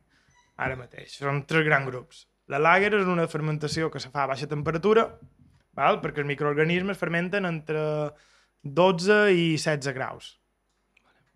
Ara 0.61 0.77
mateix. 0.77 1.17
Són 1.17 1.41
tres 1.49 1.65
grans 1.65 1.89
grups. 1.89 2.21
La 2.53 2.61
lager 2.61 2.93
és 2.99 3.09
una 3.09 3.25
fermentació 3.27 3.89
que 3.91 3.99
se 3.99 4.11
fa 4.13 4.23
a 4.23 4.29
baixa 4.31 4.47
temperatura, 4.47 5.07
val? 5.75 5.99
perquè 6.03 6.21
els 6.21 6.29
microorganismes 6.29 7.01
fermenten 7.01 7.49
entre 7.49 7.81
12 8.61 9.17
i 9.33 9.47
16 9.57 9.95
graus. 9.97 10.35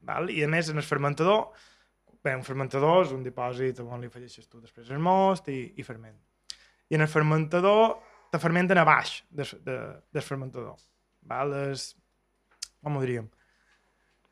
Val? 0.05 0.29
I 0.31 0.45
a 0.45 0.51
més, 0.53 0.69
en 0.71 0.79
el 0.79 0.87
fermentador, 0.87 1.49
bé, 2.23 2.33
un 2.35 2.43
fermentador 2.43 3.05
és 3.05 3.11
un 3.15 3.23
dipòsit 3.23 3.79
on 3.85 4.01
li 4.01 4.07
afegeixes 4.11 4.47
tu 4.49 4.59
després 4.61 4.89
el 4.91 4.99
most 4.99 5.47
i, 5.51 5.73
i 5.79 5.83
ferment. 5.87 6.17
I 6.89 6.95
en 6.97 7.05
el 7.05 7.11
fermentador 7.11 7.99
te 8.31 8.39
fermenten 8.41 8.77
a 8.77 8.83
baix 8.85 9.23
del, 9.29 9.47
de, 9.65 9.77
del 10.13 10.25
fermentador. 10.25 10.75
Val? 11.29 11.53
És, 11.71 11.93
com 12.83 12.97
ho 12.97 13.01
diríem? 13.03 13.27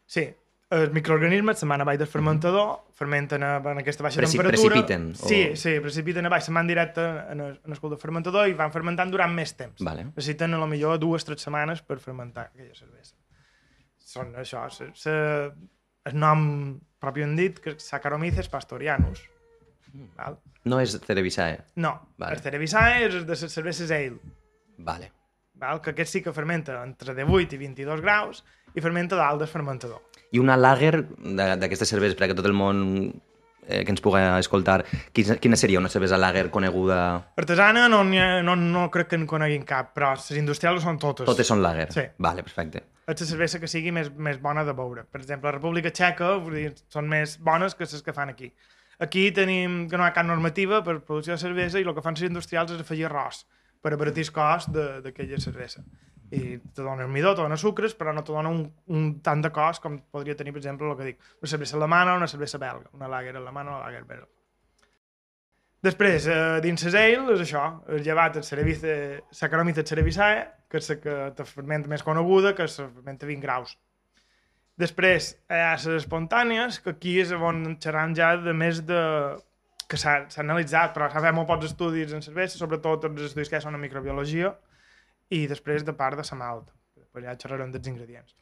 Sí, 0.08 0.24
els 0.72 0.92
microorganismes 0.96 1.62
se'n 1.62 1.70
van 1.72 1.82
a 1.84 1.86
baix 1.88 2.00
del 2.02 2.10
fermentador, 2.12 2.74
fermenten 2.98 3.44
a, 3.44 3.54
en 3.72 3.80
aquesta 3.82 4.04
baixa 4.04 4.20
Preci- 4.22 4.36
temperatura. 4.40 4.76
precipiten, 4.76 5.06
o- 5.16 5.30
Sí, 5.30 5.40
sí, 5.60 5.78
precipiten 5.84 6.26
a 6.28 6.32
baix, 6.34 6.46
se'n 6.48 6.56
van 6.60 6.68
directe 6.68 7.04
en 7.32 7.42
el, 7.46 7.56
en 7.64 7.72
el 7.76 7.80
cul 7.80 7.92
del 7.94 8.00
fermentador 8.02 8.50
i 8.52 8.56
van 8.58 8.72
fermentant 8.76 9.12
durant 9.14 9.32
més 9.36 9.54
temps. 9.56 9.80
Vale. 9.84 10.10
Necessiten 10.12 10.54
a 10.54 10.60
lo 10.60 10.68
millor 10.68 11.00
dues 11.00 11.24
o 11.24 11.32
tres 11.32 11.46
setmanes 11.48 11.82
per 11.88 12.00
fermentar 12.04 12.50
aquella 12.52 12.76
cervesa. 12.76 13.16
Són 14.08 14.36
això, 14.40 14.66
se, 14.72 14.90
se, 14.96 15.14
el 16.08 16.16
nom 16.20 16.80
propi 17.02 17.24
hem 17.26 17.36
dit, 17.38 17.60
que 17.62 17.76
Saccharomyces 17.80 18.50
pastorianus. 18.50 19.22
Val? 20.18 20.40
No 20.68 20.80
és 20.84 20.98
Cerevisae. 21.06 21.62
No, 21.76 21.94
Vale. 22.18 22.36
el 22.36 22.42
Cerevisae 22.44 23.06
és 23.08 23.16
el 23.16 23.26
de 23.26 23.36
les 23.38 23.54
cerveses 23.54 23.92
ale, 23.92 24.18
Vale. 24.78 25.12
val? 25.56 25.82
que 25.82 25.92
aquest 25.92 26.12
sí 26.12 26.22
que 26.22 26.34
fermenta 26.34 26.82
entre 26.84 27.16
18 27.16 27.56
i 27.56 27.58
22 27.58 28.02
graus 28.02 28.44
i 28.76 28.82
fermenta 28.82 29.16
dalt 29.16 29.40
del 29.42 29.48
fermentador. 29.50 30.02
I 30.32 30.40
una 30.40 30.58
lager 30.58 31.06
d'aquestes 31.08 31.88
cerveses, 31.90 32.18
perquè 32.20 32.36
tot 32.36 32.46
el 32.46 32.54
món 32.54 32.82
eh, 33.68 33.84
que 33.86 33.94
ens 33.94 34.02
pugui 34.04 34.24
escoltar, 34.40 34.82
quina, 35.14 35.38
quina 35.44 35.60
seria 35.60 35.80
una 35.80 35.92
cervesa 35.92 36.18
lager 36.18 36.48
coneguda? 36.54 37.00
Artesana 37.38 37.88
no, 37.92 38.02
ha, 38.02 38.30
no, 38.44 38.56
no 38.56 38.88
crec 38.92 39.12
que 39.12 39.20
en 39.20 39.28
coneguin 39.30 39.66
cap, 39.68 39.94
però 39.98 40.14
les 40.16 40.32
industrials 40.40 40.88
són 40.88 40.98
totes. 41.04 41.28
Totes 41.30 41.48
són 41.48 41.62
lager? 41.64 41.90
Sí. 41.94 42.08
Vale, 42.24 42.46
perfecte. 42.48 42.84
És 43.08 43.22
la 43.22 43.28
cervesa 43.30 43.60
que 43.60 43.70
sigui 43.72 43.94
més, 43.96 44.10
més 44.12 44.40
bona 44.44 44.66
de 44.68 44.74
beure. 44.76 45.06
Per 45.08 45.22
exemple, 45.22 45.48
la 45.48 45.56
República 45.60 45.94
Txeca 45.96 46.34
vull 46.44 46.58
dir, 46.60 46.72
són 46.92 47.08
més 47.08 47.38
bones 47.40 47.76
que 47.76 47.88
les 47.88 48.04
que 48.04 48.16
fan 48.16 48.34
aquí. 48.34 48.52
Aquí 49.00 49.30
tenim 49.32 49.86
que 49.88 49.98
no 49.98 50.04
hi 50.04 50.10
ha 50.10 50.16
cap 50.16 50.26
normativa 50.26 50.82
per 50.84 50.98
producció 51.06 51.36
de 51.36 51.40
cervesa 51.40 51.80
i 51.80 51.86
el 51.86 51.94
que 51.94 52.04
fan 52.04 52.18
les 52.18 52.26
industrials 52.28 52.74
és 52.74 52.82
afegir 52.82 53.06
arròs 53.08 53.46
per 53.82 53.94
abaratir 53.94 54.26
el 54.26 54.34
cost 54.34 54.74
d'aquella 54.74 55.40
cervesa. 55.40 55.84
I 56.32 56.58
te 56.60 56.84
dona 56.84 57.08
midó, 57.08 57.32
te 57.36 57.42
dona 57.42 57.56
sucres, 57.56 57.94
però 57.96 58.12
no 58.14 58.24
te 58.24 58.34
dona 58.36 58.50
un, 58.52 58.66
un 58.92 59.12
tant 59.24 59.44
de 59.46 59.52
cost 59.56 59.84
com 59.84 60.00
podria 60.12 60.36
tenir, 60.36 60.52
per 60.56 60.60
exemple, 60.60 60.90
el 60.90 60.98
que 61.00 61.12
dic, 61.14 61.30
una 61.40 61.52
cervesa 61.54 61.78
alemana 61.78 62.18
una 62.20 62.28
cervesa 62.28 62.60
belga, 62.60 62.92
una 62.94 63.08
lager 63.08 63.38
alemana 63.38 63.78
una 63.78 63.86
lager 63.86 64.04
belga. 64.10 64.28
Després, 65.88 66.26
eh, 66.28 66.60
dins 66.66 66.84
les 66.84 66.96
ale, 66.98 67.34
és 67.36 67.42
això, 67.46 67.64
el 67.88 68.02
llevat, 68.04 68.36
el 68.36 68.44
cerevice, 68.44 68.94
Saccharomyces 69.32 69.88
cerevisiae, 69.88 70.40
que 70.68 70.82
és 70.82 70.90
la 70.90 70.96
que 71.04 71.18
te 71.38 71.46
fermenta 71.46 71.92
més 71.92 72.04
coneguda, 72.04 72.56
que 72.58 72.68
se 72.68 72.84
fermenta 72.84 73.30
20 73.30 73.46
graus. 73.46 73.78
Després, 74.78 75.32
hi 75.50 75.62
ha 75.62 75.76
les 75.76 75.86
espontànies, 76.02 76.82
que 76.84 76.96
aquí 76.96 77.16
és 77.22 77.32
on 77.34 77.78
xerram 77.82 78.16
ja 78.18 78.36
de 78.42 78.54
més 78.54 78.84
de... 78.86 79.02
que 79.88 79.96
s'ha 79.96 80.18
analitzat, 80.44 80.92
però 80.94 81.08
s'ha 81.08 81.22
fet 81.24 81.36
molt 81.36 81.48
pocs 81.48 81.70
estudis 81.70 82.12
en 82.12 82.26
cervesa, 82.26 82.58
sobretot 82.60 83.06
els 83.08 83.30
estudis 83.30 83.48
que 83.48 83.62
són 83.64 83.78
en 83.78 83.82
microbiologia, 83.86 84.52
i 85.34 85.44
després 85.50 85.86
de 85.86 85.94
part 85.94 86.20
de 86.20 86.26
la 86.30 86.40
malta. 86.40 86.74
Després 86.96 87.26
ja 87.26 87.36
xerrarem 87.42 87.72
dels 87.74 87.88
ingredients. 87.92 88.36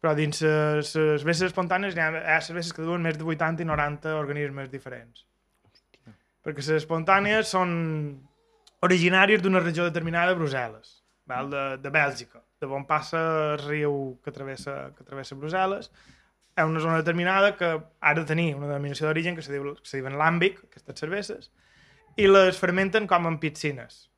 Però 0.00 0.14
dins 0.16 0.40
les 0.40 0.92
cerveses 0.94 1.50
espontànies 1.50 1.96
hi 1.96 2.00
ha, 2.00 2.10
ha 2.36 2.40
cerveses 2.44 2.72
que 2.72 2.86
duen 2.86 3.02
més 3.04 3.18
de 3.20 3.26
80 3.26 3.64
i 3.64 3.68
90 3.68 4.14
organismes 4.16 4.70
diferents. 4.72 5.26
Hòstia. 5.66 6.14
Perquè 6.44 6.64
les 6.64 6.80
espontànies 6.80 7.52
són 7.52 7.72
originàries 8.86 9.42
d'una 9.44 9.60
regió 9.60 9.84
determinada 9.84 10.32
de 10.32 10.38
Brussel·les, 10.40 10.94
val? 11.28 11.50
De, 11.52 11.64
de 11.84 11.92
Bèlgica, 11.92 12.40
de 12.60 12.70
on 12.72 12.86
passa 12.88 13.20
el 13.52 13.60
riu 13.66 13.98
que 14.24 14.32
travessa, 14.32 14.78
que 14.96 15.04
travessa 15.04 15.36
Brussel·les. 15.36 15.90
És 16.56 16.66
una 16.66 16.80
zona 16.82 16.98
determinada 17.00 17.54
que 17.56 17.68
ha 17.78 18.14
de 18.16 18.24
tenir 18.28 18.54
una 18.56 18.66
denominació 18.66 19.06
d'origen 19.06 19.36
que 19.36 19.44
se, 19.44 19.52
diu, 19.52 19.74
que 19.76 19.88
se 19.88 20.00
diuen 20.00 20.16
làmbic, 20.20 20.64
aquestes 20.66 21.04
cerveses, 21.04 21.50
i 22.20 22.26
les 22.26 22.58
fermenten 22.58 23.06
com 23.08 23.28
en 23.28 23.38
piscines 23.40 24.09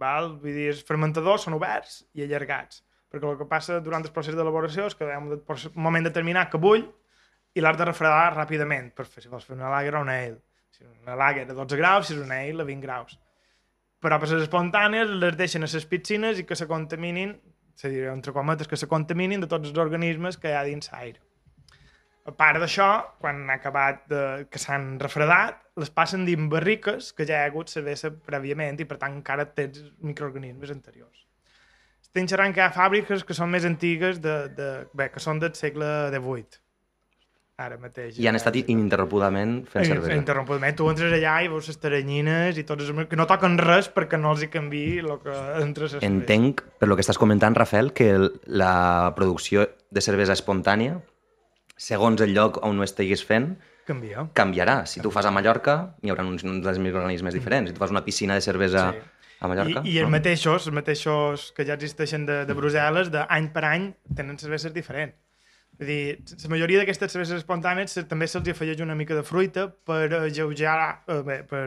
Val? 0.00 0.34
Vull 0.42 0.56
dir, 0.56 0.68
els 0.72 0.82
fermentadors 0.86 1.46
són 1.46 1.56
oberts 1.58 2.02
i 2.14 2.24
allargats, 2.24 2.82
perquè 3.12 3.30
el 3.30 3.38
que 3.40 3.48
passa 3.50 3.80
durant 3.84 4.04
el 4.04 4.12
procés 4.14 4.36
d'elaboració 4.38 4.88
és 4.90 4.96
que 4.98 5.06
hi 5.08 5.14
ha 5.14 5.20
un 5.22 5.38
moment 5.86 6.06
determinat 6.06 6.50
que 6.52 6.60
bull 6.60 6.84
i 7.54 7.62
l'has 7.62 7.78
de 7.78 7.86
refredar 7.86 8.34
ràpidament 8.34 8.90
per 8.94 9.06
fer, 9.06 9.22
si 9.22 9.30
vols 9.30 9.46
fer 9.46 9.56
una 9.56 9.70
lager 9.70 9.94
o 9.94 10.02
una 10.02 10.18
ale. 10.18 10.40
Si 10.74 10.82
una 10.84 11.14
lager 11.14 11.46
a 11.46 11.54
12 11.54 11.78
graus, 11.78 12.08
si 12.08 12.16
és 12.16 12.22
una 12.22 12.40
ale 12.42 12.64
a 12.64 12.66
20 12.66 12.82
graus. 12.82 13.18
Però 14.02 14.18
per 14.20 14.28
les 14.28 14.42
espontànies 14.42 15.12
les 15.22 15.36
deixen 15.38 15.62
a 15.62 15.70
les 15.70 15.86
piscines 15.88 16.40
i 16.42 16.44
que 16.48 16.58
se 16.58 16.66
contaminin, 16.68 17.36
se 17.78 17.88
diria 17.92 18.12
entre 18.12 18.34
cometes, 18.34 18.68
que 18.68 18.76
se 18.76 18.90
contaminin 18.90 19.40
de 19.40 19.48
tots 19.50 19.70
els 19.70 19.78
organismes 19.78 20.36
que 20.36 20.50
hi 20.50 20.58
ha 20.58 20.66
dins 20.66 20.90
l'aire. 20.92 21.22
A 22.24 22.32
part 22.32 22.56
d'això, 22.56 22.88
quan 23.20 23.42
han 23.42 23.52
acabat 23.52 24.06
de, 24.08 24.22
que 24.48 24.60
s'han 24.60 24.94
refredat, 25.02 25.58
les 25.76 25.90
passen 25.92 26.24
dins 26.24 26.48
barriques 26.48 27.12
que 27.12 27.26
ja 27.28 27.36
hi 27.36 27.44
ha 27.44 27.50
hagut 27.50 27.68
cervesa 27.72 28.08
prèviament 28.14 28.80
i 28.80 28.86
per 28.88 28.96
tant 29.02 29.18
encara 29.18 29.44
tens 29.52 29.82
microorganismes 30.00 30.72
anteriors. 30.72 31.26
Estem 32.00 32.28
xerrant 32.30 32.54
que 32.56 32.62
hi 32.62 32.64
ha 32.64 32.72
fàbriques 32.72 33.26
que 33.28 33.36
són 33.36 33.52
més 33.52 33.66
antigues, 33.68 34.22
de, 34.24 34.36
de, 34.56 34.68
bé, 34.96 35.10
que 35.12 35.20
són 35.20 35.42
del 35.42 35.52
segle 35.58 35.90
XVIII. 36.14 36.60
Ara 37.60 37.76
mateix. 37.78 38.16
I 38.18 38.26
han 38.26 38.34
estat 38.34 38.56
ininterrompudament 38.58 39.60
fent 39.70 39.84
cervesa. 39.86 40.10
Ininterrompudament. 40.16 40.74
Tu 40.74 40.88
entres 40.90 41.12
allà 41.14 41.36
i 41.44 41.50
veus 41.52 41.68
les 41.70 41.78
taranyines 41.78 42.56
i 42.58 42.64
tots 42.66 42.88
els... 42.88 43.04
que 43.10 43.18
no 43.20 43.28
toquen 43.30 43.60
res 43.60 43.92
perquè 43.94 44.18
no 44.18 44.32
els 44.34 44.42
hi 44.42 44.48
canvi 44.50 44.84
el 45.04 45.12
que 45.22 45.36
entre 45.60 45.86
les 45.86 46.06
Entenc, 46.08 46.64
per 46.80 46.88
lo 46.88 46.96
que 46.96 47.04
estàs 47.04 47.20
comentant, 47.20 47.54
Rafael, 47.54 47.92
que 47.94 48.08
la 48.48 49.12
producció 49.14 49.68
de 49.94 50.02
cervesa 50.02 50.34
espontània 50.34 50.96
segons 51.76 52.20
el 52.22 52.34
lloc 52.34 52.60
on 52.66 52.78
ho 52.78 52.86
estiguis 52.86 53.24
fent, 53.26 53.54
Canvia. 53.86 54.28
canviarà. 54.32 54.84
Si 54.86 55.00
tu 55.00 55.10
fas 55.10 55.26
a 55.26 55.32
Mallorca, 55.34 55.94
hi 56.02 56.12
haurà 56.12 56.24
uns, 56.24 56.44
uns 56.44 56.78
microorganismes 56.78 57.34
diferents. 57.34 57.70
Si 57.70 57.76
tu 57.76 57.82
fas 57.82 57.92
una 57.92 58.04
piscina 58.04 58.34
de 58.34 58.40
cervesa 58.40 58.92
sí. 58.92 59.02
a 59.40 59.50
Mallorca... 59.50 59.82
I, 59.84 59.96
i 59.96 60.00
els 60.00 60.10
mateixos, 60.10 60.68
els 60.68 60.74
mateixos 60.74 61.50
que 61.56 61.66
ja 61.68 61.76
existeixen 61.76 62.26
de, 62.28 62.42
de 62.48 62.56
Brussel·les, 62.56 63.10
d'any 63.12 63.50
per 63.54 63.64
any, 63.68 63.90
tenen 64.16 64.40
cerveses 64.40 64.74
diferents. 64.74 65.18
Vull 65.74 65.90
dir, 65.90 66.02
la 66.44 66.52
majoria 66.52 66.80
d'aquestes 66.80 67.10
cerveses 67.10 67.40
espontànies 67.42 67.98
també 68.06 68.28
se'ls 68.30 68.52
afegeix 68.52 68.80
una 68.84 68.94
mica 68.94 69.16
de 69.18 69.24
fruita 69.26 69.66
per 69.88 70.06
alleujar, 70.06 70.76
eh, 71.10 71.18
bé, 71.26 71.40
per, 71.50 71.64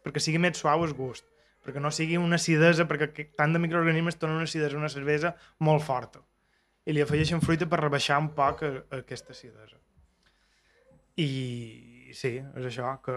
perquè 0.00 0.22
sigui 0.24 0.40
més 0.40 0.56
suau 0.56 0.86
el 0.86 0.96
gust, 0.96 1.26
perquè 1.60 1.82
no 1.84 1.92
sigui 1.92 2.16
una 2.16 2.40
acidesa, 2.40 2.88
perquè 2.88 3.28
tant 3.36 3.52
de 3.52 3.60
microorganismes 3.60 4.16
tenen 4.16 4.40
una 4.40 4.48
acidesa, 4.48 4.80
una 4.80 4.88
cervesa 4.88 5.34
molt 5.60 5.84
forta 5.84 6.24
i 6.86 6.96
li 6.96 7.02
afegeixen 7.04 7.42
fruita 7.44 7.68
per 7.68 7.80
rebaixar 7.82 8.18
un 8.22 8.30
poc 8.36 8.64
a, 8.64 8.72
a 8.88 9.00
aquesta 9.02 9.34
acidesa. 9.36 9.78
I 11.20 12.12
sí, 12.16 12.36
és 12.40 12.66
això, 12.70 12.94
que 13.04 13.16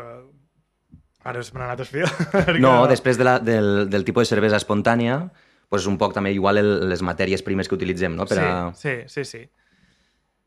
ara 1.23 1.43
se 1.43 1.55
m'ha 1.55 1.67
anat 1.69 1.83
a 1.83 1.87
fil. 1.87 2.07
No, 2.65 2.75
després 2.91 3.17
de 3.19 3.27
la, 3.27 3.39
del, 3.39 3.89
del 3.89 4.05
tipus 4.07 4.27
de 4.27 4.35
cervesa 4.35 4.59
espontània, 4.59 5.21
pues 5.71 5.87
un 5.89 5.97
poc 5.97 6.13
també 6.13 6.33
igual 6.35 6.59
el, 6.61 6.71
les 6.91 7.01
matèries 7.01 7.43
primes 7.45 7.69
que 7.69 7.77
utilitzem, 7.79 8.15
no? 8.17 8.27
Per 8.29 8.37
sí, 8.37 8.47
a... 8.47 8.71
sí, 8.77 8.95
sí, 9.07 9.25
sí. 9.25 9.43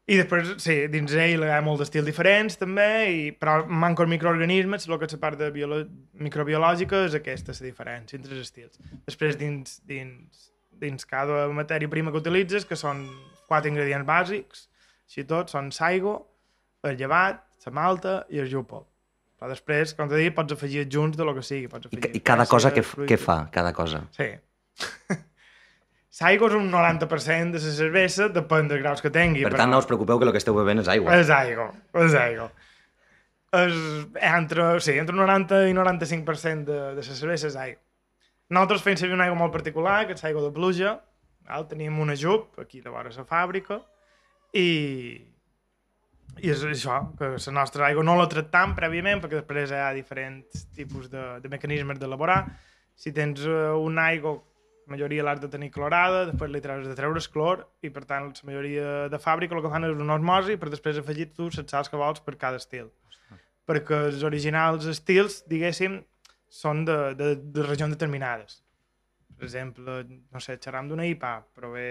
I 0.06 0.20
després, 0.20 0.52
sí, 0.62 0.74
dins 0.86 1.16
ell 1.18 1.42
hi 1.42 1.48
ha 1.50 1.62
molt 1.66 1.80
d'estils 1.82 2.06
diferents, 2.06 2.60
també, 2.60 2.90
i, 3.10 3.22
però 3.34 3.64
manco 3.66 4.04
els 4.04 4.12
microorganismes, 4.12 4.86
el 4.86 5.00
que 5.00 5.08
és 5.08 5.16
la 5.16 5.22
part 5.24 5.40
de 5.40 5.48
biolo... 5.50 5.80
microbiològica 6.22 7.08
és 7.08 7.16
aquesta, 7.18 7.56
la 7.58 7.66
diferència 7.66 8.20
entre 8.20 8.36
els 8.36 8.44
estils. 8.44 8.78
Després, 9.08 9.34
dins, 9.40 9.80
dins 9.88 10.52
dins 10.80 11.08
cada 11.08 11.46
matèria 11.54 11.90
prima 11.92 12.12
que 12.12 12.22
utilitzes, 12.22 12.66
que 12.68 12.78
són 12.78 13.04
quatre 13.46 13.70
ingredients 13.70 14.06
bàsics, 14.06 14.66
així 15.06 15.24
tot, 15.28 15.52
són 15.52 15.70
saigo, 15.74 16.18
el 16.86 16.98
llevat, 16.98 17.42
la 17.66 17.72
malta 17.74 18.18
i 18.30 18.38
el 18.42 18.50
jupol. 18.50 18.84
Però 19.36 19.50
després, 19.50 19.92
com 19.96 20.08
t'he 20.08 20.20
dit, 20.20 20.34
pots 20.34 20.54
afegir 20.54 20.86
junts 20.92 21.18
de 21.18 21.24
lo 21.26 21.34
que 21.36 21.42
sigui. 21.44 21.68
Pots 21.68 21.88
afegir 21.88 22.12
I, 22.14 22.18
i 22.18 22.22
cada 22.24 22.46
cosa 22.48 22.72
que, 22.72 22.84
què 23.10 23.18
fa, 23.20 23.42
cada 23.52 23.72
cosa? 23.76 24.04
Sí. 24.16 24.30
Saigo 26.16 26.48
és 26.48 26.54
un 26.56 26.70
90% 26.72 27.52
de 27.52 27.60
la 27.60 27.72
cervesa, 27.76 28.30
depèn 28.32 28.70
dels 28.70 28.80
graus 28.80 29.02
que 29.04 29.12
tingui. 29.12 29.42
Per 29.44 29.52
tant, 29.52 29.66
però... 29.66 29.72
no 29.74 29.82
us 29.82 29.88
preocupeu 29.90 30.22
que 30.22 30.28
el 30.28 30.32
que 30.32 30.40
esteu 30.40 30.56
bevent 30.56 30.80
és 30.80 30.88
aigua. 30.88 31.18
És 31.20 31.32
aigua, 31.34 31.66
és 32.06 32.16
aigua. 32.16 32.46
És 33.56 33.76
entre, 34.30 34.70
sí, 34.84 34.96
entre 35.02 35.16
90 35.18 35.60
i 35.68 35.76
95% 35.76 36.64
de, 36.70 36.78
de 36.96 37.04
la 37.04 37.18
cervesa 37.20 37.50
és 37.50 37.58
aigua. 37.60 37.82
Nosaltres 38.46 38.84
fem 38.84 38.98
servir 38.98 39.16
una 39.16 39.26
aigua 39.26 39.38
molt 39.40 39.54
particular, 39.54 40.04
que 40.06 40.14
és 40.14 40.24
aigua 40.26 40.44
de 40.44 40.52
pluja. 40.54 40.96
Val? 41.46 41.66
Tenim 41.70 41.98
una 42.02 42.14
jup 42.18 42.58
aquí 42.62 42.80
de 42.82 42.92
vora 42.92 43.10
la 43.10 43.24
fàbrica 43.26 43.80
i, 44.54 44.68
i 46.42 46.50
és 46.52 46.62
això, 46.66 47.00
que 47.18 47.32
la 47.34 47.54
nostra 47.58 47.88
aigua 47.88 48.04
no 48.06 48.16
la 48.18 48.28
tractam 48.30 48.74
prèviament 48.78 49.22
perquè 49.22 49.40
després 49.40 49.70
hi 49.70 49.80
ha 49.82 49.92
diferents 49.94 50.66
tipus 50.76 51.10
de, 51.10 51.24
de 51.42 51.50
mecanismes 51.50 51.98
d'elaborar. 51.98 52.44
Si 52.96 53.12
tens 53.12 53.42
uh, 53.46 53.74
una 53.82 54.08
aigua, 54.12 54.36
la 54.86 54.94
majoria 54.94 55.24
l'has 55.26 55.42
de 55.42 55.50
tenir 55.50 55.72
clorada, 55.74 56.24
després 56.30 56.52
li 56.52 56.62
treus 56.62 56.86
de 56.86 56.94
treure 56.98 57.18
el 57.18 57.30
clor 57.32 57.66
i 57.82 57.90
per 57.90 58.04
tant 58.06 58.30
la 58.30 58.46
majoria 58.46 59.08
de 59.10 59.18
fàbrica 59.18 59.56
el 59.56 59.64
que 59.64 59.72
fan 59.72 59.88
és 59.90 59.98
una 59.98 60.14
osmosi 60.14 60.56
per 60.56 60.70
després 60.70 61.02
afegir 61.02 61.32
tu 61.34 61.50
les 61.50 61.66
sals 61.66 61.90
que 61.90 61.98
vols 61.98 62.22
per 62.22 62.38
cada 62.38 62.62
estil. 62.62 62.92
Perquè 63.66 64.04
els 64.12 64.22
originals 64.22 64.86
estils, 64.86 65.40
diguéssim, 65.50 65.98
són 66.48 66.84
de, 66.86 66.96
de, 67.18 67.34
de 67.36 67.66
regions 67.66 67.96
determinades. 67.96 68.62
Per 69.36 69.44
exemple, 69.44 69.98
no 70.32 70.40
sé, 70.40 70.54
xerram 70.64 70.86
d'una 70.88 71.04
IPA, 71.10 71.30
prové 71.58 71.82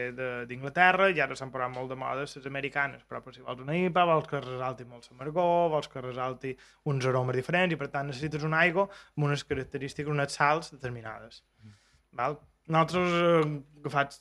d'Inglaterra 0.50 1.12
i 1.14 1.20
ara 1.22 1.36
s'han 1.38 1.52
posat 1.54 1.70
molt 1.76 1.92
de 1.94 1.98
moda 2.02 2.24
les 2.24 2.48
americanes, 2.50 3.04
però 3.06 3.22
si 3.30 3.46
vols 3.46 3.62
una 3.62 3.76
IPA 3.78 4.06
vols 4.10 4.30
que 4.32 4.42
resalti 4.42 4.88
molt 4.90 5.06
l'amargor, 5.12 5.70
vols 5.76 5.92
que 5.92 6.02
resalti 6.02 6.56
uns 6.90 7.06
aromes 7.06 7.38
diferents 7.38 7.76
i 7.76 7.78
per 7.78 7.92
tant 7.94 8.10
necessites 8.10 8.48
una 8.50 8.64
aigua 8.66 8.88
amb 8.90 9.28
unes 9.30 9.46
característiques, 9.46 10.10
unes 10.10 10.34
sals 10.40 10.74
determinades. 10.74 11.44
Mm. 11.62 11.78
Val? 12.18 12.40
Nosaltres 12.66 13.14
hem 13.22 13.58
eh, 13.60 13.82
agafat 13.84 14.18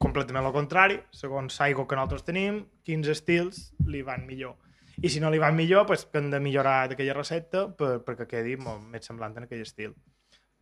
completament 0.00 0.48
el 0.48 0.56
contrari, 0.56 0.96
segons 1.12 1.60
l'aigua 1.60 1.84
que 1.84 1.98
nosaltres 1.98 2.24
tenim, 2.24 2.62
quins 2.88 3.12
estils 3.12 3.66
li 3.84 4.00
van 4.06 4.24
millor 4.24 4.56
i 5.02 5.10
si 5.12 5.20
no 5.20 5.30
li 5.30 5.40
va 5.42 5.50
millor, 5.52 5.86
pues, 5.86 6.06
que 6.08 6.18
hem 6.18 6.30
de 6.32 6.40
millorar 6.40 6.88
d'aquella 6.90 7.16
recepta 7.16 7.66
per, 7.78 7.98
perquè 8.06 8.26
quedi 8.30 8.56
molt 8.60 8.84
més 8.92 9.08
semblant 9.08 9.36
en 9.36 9.46
aquell 9.46 9.64
estil. 9.64 9.92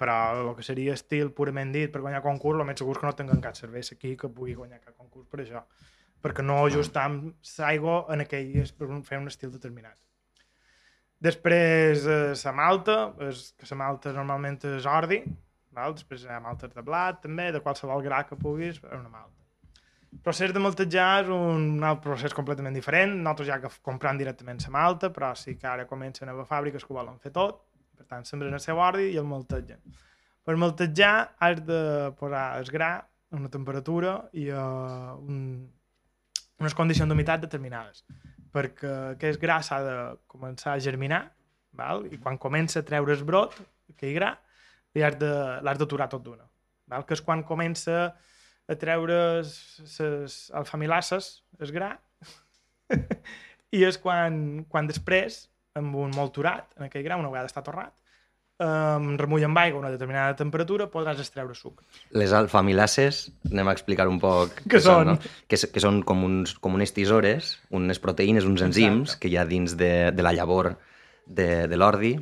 Però 0.01 0.15
el 0.41 0.55
que 0.59 0.65
seria 0.67 0.95
estil 0.99 1.31
purament 1.37 1.71
dit 1.75 1.93
per 1.93 2.03
guanyar 2.03 2.23
concurs, 2.25 2.59
el 2.59 2.67
més 2.67 2.81
segur 2.83 2.97
que 2.99 3.07
no 3.07 3.15
tinguem 3.15 3.43
cap 3.45 3.55
cervesa 3.55 3.95
aquí 3.95 4.17
que 4.19 4.33
pugui 4.33 4.57
guanyar 4.59 4.81
cap 4.81 4.97
concurs 4.99 5.29
per 5.31 5.45
això. 5.45 5.63
Perquè 6.25 6.43
no 6.43 6.59
ajustam 6.65 7.21
l'aigua 7.59 8.01
en 8.11 8.25
aquell, 8.25 8.57
per 8.79 8.91
fer 9.07 9.21
un 9.21 9.31
estil 9.31 9.53
determinat. 9.55 9.99
Després, 11.25 12.05
eh, 12.11 12.35
la 12.35 12.53
malta, 12.53 12.99
és, 13.29 13.47
que 13.57 13.69
la 13.71 13.79
malta 13.81 14.13
normalment 14.13 14.59
és 14.75 14.89
ordi, 14.91 15.23
val? 15.73 15.95
després 15.95 16.25
hi 16.25 16.35
ha 16.35 16.43
maltes 16.43 16.75
de 16.75 16.83
blat, 16.83 17.23
també, 17.23 17.51
de 17.53 17.63
qualsevol 17.65 18.03
gra 18.05 18.25
que 18.29 18.37
puguis, 18.37 18.83
és 18.83 18.99
una 18.99 19.13
malta. 19.13 19.44
El 20.15 20.21
procés 20.23 20.53
de 20.55 20.61
maltejar 20.63 21.09
és 21.25 21.31
un 21.35 21.83
altre 21.83 22.07
procés 22.07 22.35
completament 22.37 22.77
diferent. 22.77 23.17
Nosaltres 23.19 23.49
ja 23.51 23.61
que 23.61 23.71
comprem 23.85 24.19
directament 24.21 24.63
la 24.63 24.73
malta, 24.77 25.11
però 25.13 25.33
sí 25.37 25.57
que 25.59 25.67
ara 25.69 25.89
comencen 25.91 26.29
a 26.29 26.33
haver 26.33 26.47
fàbriques 26.49 26.85
que 26.85 26.95
ho 26.95 26.99
volen 27.01 27.19
fer 27.19 27.33
tot. 27.35 27.65
Per 27.99 28.07
tant, 28.07 28.25
sembren 28.25 28.55
el 28.55 28.63
seu 28.63 28.79
ordi 28.79 29.11
i 29.13 29.19
el 29.21 29.27
maltegen. 29.27 29.83
Per 30.45 30.57
maltejar 30.61 31.15
has 31.41 31.61
de 31.67 31.81
posar 32.19 32.47
el 32.61 32.71
gra 32.71 32.93
a 33.01 33.37
una 33.37 33.51
temperatura 33.51 34.17
i 34.33 34.49
a 34.51 34.65
un, 35.19 35.39
unes 36.61 36.77
condicions 36.79 37.11
d'humitat 37.11 37.47
determinades. 37.47 38.05
Perquè 38.55 38.93
aquest 39.17 39.41
gra 39.43 39.59
s'ha 39.67 39.81
de 39.83 39.97
començar 40.31 40.75
a 40.75 40.83
germinar 40.83 41.25
val? 41.75 42.07
i 42.07 42.21
quan 42.23 42.39
comença 42.39 42.81
a 42.81 42.87
treure 42.87 43.17
el 43.17 43.25
brot, 43.27 43.57
aquell 43.91 44.15
gra, 44.15 44.35
l'has 44.95 45.79
d'aturar 45.81 46.09
tot 46.13 46.23
d'una. 46.23 46.47
Que 46.95 47.17
és 47.17 47.25
quan 47.25 47.43
comença 47.43 48.15
a 48.69 48.77
treure 48.81 49.19
les 49.43 50.37
alfamilasses, 50.55 51.43
el 51.61 51.73
gra, 51.75 51.91
i 53.77 53.85
és 53.85 53.99
quan, 54.01 54.65
quan 54.71 54.89
després, 54.89 55.45
amb 55.79 55.97
un 55.99 56.15
molt 56.15 56.35
turat, 56.37 56.71
en 56.79 56.89
aquell 56.89 57.05
gra, 57.07 57.19
una 57.21 57.33
vegada 57.33 57.51
està 57.51 57.65
torrat, 57.67 57.95
um, 58.63 59.15
remull 59.21 59.45
amb 59.47 59.59
aigua 59.59 59.81
a 59.81 59.83
una 59.85 59.93
determinada 59.93 60.37
temperatura, 60.39 60.89
podràs 60.93 61.21
extreure 61.23 61.57
sucre. 61.59 61.87
Les 62.17 62.33
alfamilases, 62.37 63.25
anem 63.51 63.71
a 63.71 63.75
explicar 63.77 64.09
un 64.11 64.21
poc 64.23 64.63
que 64.71 64.81
són, 64.83 65.15
no? 65.15 65.17
que, 65.49 65.59
que 65.59 65.83
són 65.83 66.03
com, 66.07 66.25
uns, 66.27 66.55
com 66.63 66.77
unes 66.79 66.95
tisores, 66.97 67.57
unes 67.75 68.01
proteïnes, 68.03 68.47
uns 68.49 68.65
enzims 68.65 69.09
Exacte. 69.11 69.23
que 69.25 69.33
hi 69.33 69.41
ha 69.41 69.49
dins 69.49 69.77
de, 69.81 69.95
de 70.15 70.27
la 70.27 70.35
llavor 70.37 70.75
de, 71.27 71.67
de 71.71 71.81
l'ordi, 71.81 72.15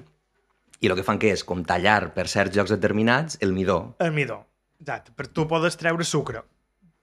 i 0.82 0.88
el 0.90 0.98
que 0.98 1.04
fan 1.06 1.20
que 1.22 1.30
és 1.30 1.44
com 1.46 1.62
tallar 1.62 2.10
per 2.16 2.26
certs 2.30 2.56
llocs 2.56 2.72
determinats 2.74 3.38
el 3.44 3.52
midó. 3.54 3.94
El 4.02 4.10
midó, 4.16 4.40
exacte, 4.82 5.14
per 5.16 5.28
tu 5.30 5.46
podes 5.48 5.78
treure 5.80 6.04
sucre. 6.04 6.42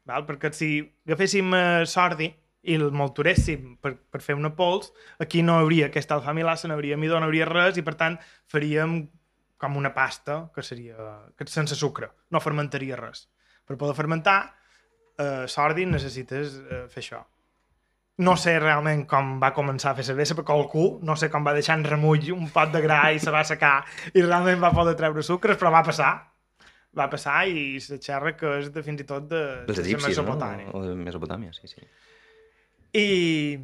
Val? 0.10 0.26
Perquè 0.28 0.52
si 0.56 0.70
agaféssim 1.08 1.56
eh, 1.56 1.86
sordi 1.90 2.30
i 2.70 2.76
el 2.76 2.90
molturéssim 2.92 3.78
per, 3.82 3.94
per 4.12 4.22
fer 4.22 4.36
una 4.36 4.52
pols, 4.56 4.92
aquí 5.24 5.42
no 5.46 5.58
hauria 5.62 5.88
aquesta 5.88 6.18
alfamilassa, 6.18 6.68
no 6.68 6.76
hauria 6.76 7.00
midó, 7.00 7.20
no 7.20 7.30
hauria 7.30 7.48
res, 7.48 7.80
i 7.80 7.86
per 7.86 7.96
tant 8.00 8.20
faríem 8.52 9.02
com 9.60 9.76
una 9.80 9.94
pasta 9.96 10.46
que 10.56 10.64
seria 10.64 11.10
que 11.38 11.48
sense 11.48 11.76
sucre, 11.76 12.12
no 12.32 12.44
fermentaria 12.44 13.00
res. 13.00 13.28
Per 13.68 13.78
poder 13.80 13.96
fermentar, 13.96 14.40
eh, 15.20 15.46
sordi 15.48 15.88
necessites 15.88 16.58
eh, 16.60 16.86
fer 16.92 17.04
això 17.06 17.24
no 18.20 18.36
sé 18.36 18.58
realment 18.60 19.06
com 19.08 19.38
va 19.40 19.54
començar 19.56 19.94
a 19.94 19.98
fer 19.98 20.04
cervesa, 20.10 20.36
perquè 20.36 20.52
algú, 20.52 20.88
no 21.08 21.16
sé 21.16 21.30
com 21.32 21.46
va 21.48 21.54
deixar 21.56 21.78
en 21.80 21.86
remull 21.88 22.34
un 22.36 22.50
pot 22.52 22.72
de 22.74 22.82
gra 22.84 23.00
i 23.16 23.20
se 23.24 23.32
va 23.32 23.46
secar 23.48 23.78
i 24.12 24.20
realment 24.20 24.60
va 24.60 24.74
poder 24.76 24.98
treure 25.00 25.24
sucres, 25.24 25.56
però 25.60 25.72
va 25.72 25.86
passar. 25.88 26.12
Va 26.98 27.06
passar 27.12 27.44
i 27.48 27.80
se 27.84 28.00
xerra 28.02 28.34
que 28.38 28.56
és 28.64 28.72
de 28.74 28.82
fins 28.86 29.04
i 29.04 29.06
tot 29.08 29.28
de, 29.30 29.44
de 29.68 29.76
egipcis, 29.76 30.08
Mesopotàmia. 30.08 30.72
no? 30.72 30.80
O 30.80 30.88
de 30.88 30.96
Mesopotàmia, 30.98 31.54
sí, 31.54 31.70
sí. 31.70 31.86
I, 32.98 33.60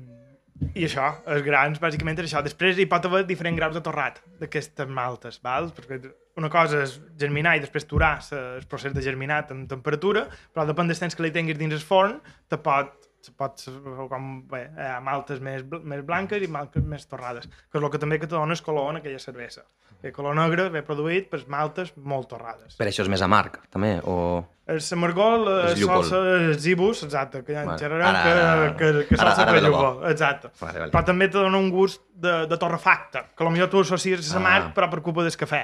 I 0.76 0.86
això, 0.86 1.08
els 1.34 1.42
grans, 1.48 1.82
bàsicament 1.82 2.22
és 2.22 2.28
això. 2.30 2.44
Després 2.46 2.78
hi 2.78 2.86
pot 2.92 3.08
haver 3.10 3.24
diferents 3.26 3.58
graus 3.58 3.74
de 3.76 3.82
torrat 3.86 4.22
d'aquestes 4.42 4.92
maltes, 4.92 5.40
val? 5.44 5.72
perquè 5.76 6.00
una 6.38 6.52
cosa 6.54 6.84
és 6.84 7.00
germinar 7.18 7.56
i 7.58 7.64
després 7.64 7.88
turar 7.90 8.20
el 8.36 8.68
procés 8.70 8.94
de 8.94 9.02
germinat 9.02 9.52
amb 9.56 9.70
temperatura, 9.72 10.28
però 10.54 10.68
depèn 10.70 10.92
del 10.92 11.00
temps 11.00 11.18
que 11.18 11.26
li 11.26 11.34
tinguis 11.34 11.58
dins 11.58 11.74
el 11.74 11.84
forn, 11.84 12.20
te 12.52 12.62
pot 12.62 12.94
pot 13.32 13.58
ser 13.60 13.74
com 14.10 14.48
bé, 14.48 14.70
eh, 14.78 15.00
maltes 15.02 15.40
més, 15.42 15.64
més 15.84 16.04
blanques 16.06 16.42
i 16.44 16.48
maltes 16.52 16.84
més 16.84 17.08
torrades, 17.08 17.48
que 17.48 17.78
és 17.80 17.84
el 17.84 17.90
que 17.92 17.98
també 18.02 18.20
que 18.20 18.28
te 18.28 18.36
dona 18.36 18.54
el 18.54 18.62
color 18.62 18.92
en 18.92 18.98
aquella 19.02 19.20
cervesa. 19.20 19.64
El 20.04 20.12
color 20.14 20.36
negre 20.36 20.68
ve 20.70 20.84
produït 20.86 21.30
per 21.32 21.40
maltes 21.50 21.94
molt 21.98 22.28
torrades. 22.30 22.76
Per 22.78 22.86
això 22.86 23.02
és 23.02 23.10
més 23.10 23.22
amarg, 23.26 23.58
també, 23.74 23.96
o... 24.04 24.44
El 24.68 24.82
samargol 24.82 25.48
és 25.72 25.80
llúpol. 25.80 26.06
el 26.26 26.60
zibus, 26.60 27.04
exacte, 27.06 27.44
que 27.46 27.54
ja 27.54 27.64
en 27.64 27.72
xerrarem, 27.78 28.06
ara- 28.10 28.22
que, 28.24 28.30
ara- 28.30 28.52
ara- 28.52 28.76
que, 28.78 28.90
que 29.08 29.16
ara- 29.16 29.24
salsa 29.32 29.44
ara 29.44 29.54
per 29.54 29.64
lo 29.64 29.72
bo. 29.72 29.78
llúpol, 29.82 30.12
exacte. 30.12 30.50
Vale, 30.60 30.80
vale. 30.80 30.92
Però 30.92 31.04
també 31.06 31.28
te 31.30 31.38
dona 31.38 31.58
un 31.58 31.70
gust 31.74 32.02
de, 32.14 32.46
de 32.50 32.58
torrefacte, 32.62 33.24
que 33.38 33.44
potser 33.50 33.70
tu 33.70 33.80
associes 33.82 34.32
a 34.32 34.38
l'amarg, 34.40 34.68
Ah. 34.70 34.74
però 34.76 34.90
per 34.92 35.02
culpa 35.02 35.24
del 35.26 35.32
cafè. 35.38 35.64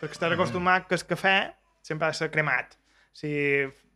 Perquè 0.00 0.12
estàs 0.16 0.32
acostumat 0.36 0.86
que 0.88 0.94
el 0.94 1.04
cafè 1.08 1.36
sempre 1.82 2.06
ha 2.06 2.10
de 2.12 2.18
ser 2.20 2.30
cremat. 2.30 2.76
Si 3.12 3.30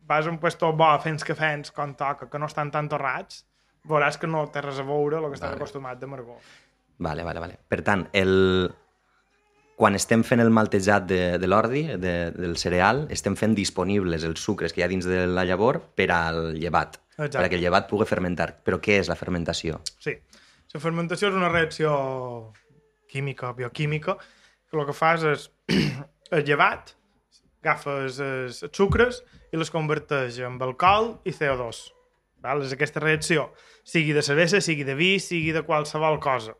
vas 0.09 0.25
a 0.25 0.33
un 0.33 0.39
puesto 0.41 0.71
bo 0.73 0.89
fent 1.03 1.21
cafès 1.21 1.71
com 1.71 1.93
toca, 1.95 2.27
que 2.29 2.41
no 2.41 2.49
estan 2.49 2.71
tan 2.73 2.89
torrats, 2.89 3.43
veuràs 3.87 4.17
que 4.19 4.27
no 4.27 4.47
té 4.51 4.63
res 4.65 4.81
a 4.81 4.85
veure 4.87 5.21
el 5.21 5.29
que 5.29 5.37
estàs 5.37 5.53
Vale. 5.53 5.61
acostumat 5.61 5.99
d'amargor. 6.01 6.39
Vale, 6.99 7.23
vale, 7.23 7.39
vale. 7.39 7.59
Per 7.69 7.81
tant, 7.85 8.07
el... 8.17 8.33
quan 9.79 9.95
estem 9.95 10.25
fent 10.27 10.41
el 10.43 10.49
maltejat 10.51 11.05
de, 11.07 11.21
de 11.39 11.47
l'ordi, 11.47 11.85
de, 11.95 12.15
del 12.35 12.57
cereal, 12.59 13.05
estem 13.15 13.37
fent 13.39 13.53
disponibles 13.55 14.25
els 14.27 14.41
sucres 14.43 14.73
que 14.75 14.81
hi 14.81 14.83
ha 14.83 14.89
dins 14.91 15.07
de 15.07 15.21
la 15.29 15.45
llavor 15.47 15.79
per 15.95 16.09
al 16.11 16.41
llevat, 16.57 16.97
Exacte. 17.15 17.37
perquè 17.39 17.55
el 17.55 17.63
llevat 17.63 17.87
pugui 17.87 18.09
fermentar. 18.09 18.49
Però 18.65 18.81
què 18.83 18.99
és 18.99 19.07
la 19.07 19.15
fermentació? 19.15 19.79
Sí. 20.03 20.17
La 20.73 20.81
fermentació 20.83 21.29
és 21.31 21.37
una 21.39 21.47
reacció 21.49 21.93
química, 23.09 23.53
bioquímica, 23.53 24.17
que 24.69 24.77
el 24.77 24.85
que 24.85 24.93
fas 24.93 25.23
és 25.23 25.47
el 26.35 26.43
llevat, 26.45 26.93
agafes 27.63 28.19
els, 28.23 28.61
els 28.63 28.75
sucres 28.75 29.21
i 29.51 29.59
les 29.59 29.71
converteix 29.73 30.39
en 30.45 30.59
alcohol 30.63 31.17
i 31.27 31.33
CO2. 31.35 31.81
Val? 32.43 32.63
És 32.63 32.73
aquesta 32.75 33.03
reacció, 33.03 33.49
sigui 33.83 34.15
de 34.15 34.23
cervesa, 34.23 34.61
sigui 34.63 34.85
de 34.87 34.95
vi, 34.95 35.17
sigui 35.19 35.51
de 35.55 35.63
qualsevol 35.67 36.19
cosa. 36.23 36.55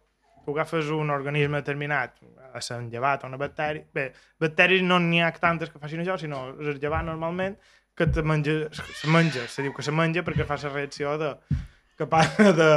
Tu 0.45 0.55
agafes 0.55 0.89
un 0.91 1.11
organisme 1.13 1.61
determinat, 1.61 2.17
a 2.53 2.61
ser 2.61 2.79
un 2.81 2.89
llevat 2.91 3.23
o 3.23 3.29
una 3.29 3.39
bactèria... 3.39 3.85
Bé, 3.93 4.09
bacteris 4.41 4.83
no 4.83 4.97
n'hi 4.99 5.21
ha 5.23 5.31
tantes 5.35 5.69
que 5.69 5.79
facin 5.79 6.01
això, 6.03 6.17
sinó 6.17 6.49
el 6.57 6.79
llevat 6.81 7.05
normalment 7.07 7.57
que 7.99 8.07
te 8.07 8.23
menja, 8.23 8.69
se 8.71 9.09
menja, 9.11 9.43
se 9.51 9.63
diu 9.65 9.73
que 9.75 9.83
se 9.83 9.91
menja 9.91 10.23
perquè 10.23 10.45
fa 10.47 10.55
la 10.63 10.71
reacció 10.71 11.17
de, 11.19 11.33
que 11.99 12.07
passa 12.07 12.53
de, 12.59 12.69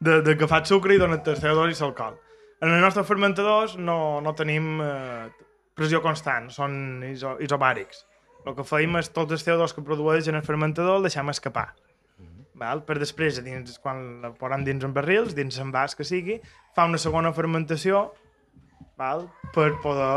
de, 0.00 0.16
de 0.26 0.34
que 0.36 0.48
fa 0.50 0.64
sucre 0.66 0.96
i 0.96 1.00
dona 1.00 1.20
el 1.20 1.38
CO2 1.38 1.70
i 1.70 1.78
l'alcohol. 1.78 2.18
En 2.60 2.74
els 2.74 2.82
nostres 2.82 3.06
fermentadors 3.08 3.76
no, 3.78 4.20
no 4.20 4.34
tenim 4.36 4.82
eh, 4.84 5.30
pressió 5.80 6.02
constant, 6.04 6.50
són 6.52 6.74
iso, 7.08 7.36
isobàrics. 7.40 8.04
El 8.48 8.56
que 8.56 8.64
feim 8.64 8.96
és 9.00 9.10
tots 9.12 9.36
els 9.36 9.44
CO2 9.44 9.74
que 9.76 9.84
produeix 9.84 10.28
en 10.30 10.38
el 10.38 10.44
fermentador 10.46 11.00
el 11.00 11.08
deixem 11.08 11.32
escapar. 11.32 11.70
Val? 12.60 12.82
Per 12.84 12.98
després, 13.00 13.38
dins, 13.44 13.78
quan 13.80 14.02
la 14.20 14.34
posem 14.36 14.66
dins 14.66 14.84
en 14.84 14.92
barrils, 14.96 15.32
dins 15.36 15.56
en 15.62 15.70
vas 15.72 15.96
que 15.96 16.04
sigui, 16.04 16.36
fa 16.76 16.84
una 16.88 17.00
segona 17.00 17.32
fermentació 17.36 18.10
val? 19.00 19.24
per 19.54 19.70
poder 19.80 20.10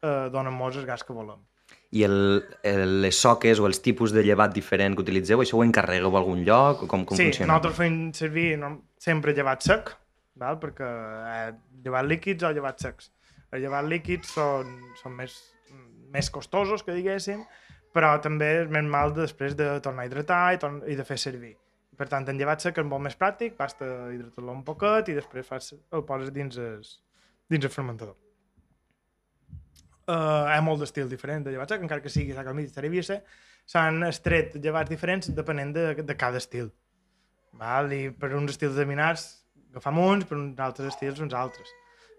eh, 0.00 0.28
donar-nos 0.32 0.80
el 0.80 0.86
gas 0.88 1.04
que 1.04 1.16
volem. 1.16 1.42
I 1.96 2.02
el, 2.06 2.16
el, 2.66 2.96
les 3.04 3.18
soques 3.20 3.60
o 3.60 3.68
els 3.68 3.82
tipus 3.84 4.12
de 4.16 4.24
llevat 4.24 4.54
diferent 4.56 4.96
que 4.96 5.04
utilitzeu, 5.04 5.42
això 5.44 5.60
ho 5.60 5.64
encarregueu 5.64 6.16
a 6.16 6.22
algun 6.22 6.42
lloc? 6.48 6.86
O 6.86 6.88
com, 6.90 7.04
com 7.08 7.18
sí, 7.18 7.28
funciona? 7.28 7.52
nosaltres 7.52 7.76
fem 7.78 8.00
servir 8.16 8.48
no, 8.60 8.72
sempre 9.00 9.36
llevat 9.36 9.64
sec, 9.68 9.92
val? 10.40 10.56
perquè 10.62 10.88
eh, 10.88 11.52
llevat 11.84 12.08
líquids 12.08 12.48
o 12.48 12.54
llevat 12.56 12.80
secs. 12.88 13.12
Els 13.52 13.62
llevat 13.62 13.86
líquids 13.88 14.32
són, 14.36 14.72
són 15.00 15.14
més, 15.18 15.36
més 16.12 16.30
costosos, 16.34 16.82
que 16.82 16.96
diguéssim, 16.96 17.44
però 17.96 18.16
també 18.22 18.50
és 18.62 18.72
més 18.72 18.84
mal 18.90 19.14
després 19.16 19.56
de 19.56 19.68
tornar 19.84 20.04
a 20.04 20.10
hidratar 20.10 20.42
i, 20.56 20.60
i 20.92 20.98
de 20.98 21.06
fer 21.06 21.18
servir. 21.20 21.54
Per 21.96 22.08
tant, 22.12 22.26
en 22.28 22.36
llevat 22.36 22.60
sec 22.60 22.76
és 22.82 22.84
molt 22.84 23.06
més 23.06 23.16
pràctic, 23.16 23.56
basta 23.56 23.86
hidratar-lo 24.12 24.52
un 24.52 24.62
poquet 24.66 25.08
i 25.08 25.16
després 25.16 25.48
fas, 25.48 25.72
el 25.96 26.04
poses 26.08 26.32
dins 26.34 26.58
el, 26.60 26.82
dins 27.48 27.64
el 27.64 27.72
fermentador. 27.72 28.16
Uh, 30.06 30.44
hi 30.46 30.54
ha 30.54 30.62
molt 30.62 30.82
d'estil 30.82 31.08
diferent 31.10 31.46
de 31.46 31.54
llevat 31.54 31.72
sec, 31.72 31.82
encara 31.82 32.04
que 32.04 32.12
sigui 32.12 32.36
sac 32.36 32.46
al 32.46 32.54
mig 32.54 32.68
i 32.70 33.02
s'han 33.66 34.04
estret 34.06 34.54
llevats 34.62 34.92
diferents 34.92 35.32
depenent 35.34 35.72
de, 35.74 35.86
de 36.06 36.14
cada 36.14 36.38
estil. 36.38 36.68
Val? 37.58 37.90
I 37.92 38.12
per 38.14 38.30
uns 38.36 38.52
estils 38.52 38.76
determinats 38.76 39.24
agafam 39.72 39.98
uns, 39.98 40.28
per 40.28 40.36
uns 40.38 40.60
altres 40.62 40.92
estils 40.92 41.18
uns 41.24 41.34
altres. 41.34 41.72